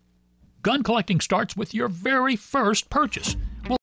[0.61, 3.37] Gun collecting starts with your very first purchase.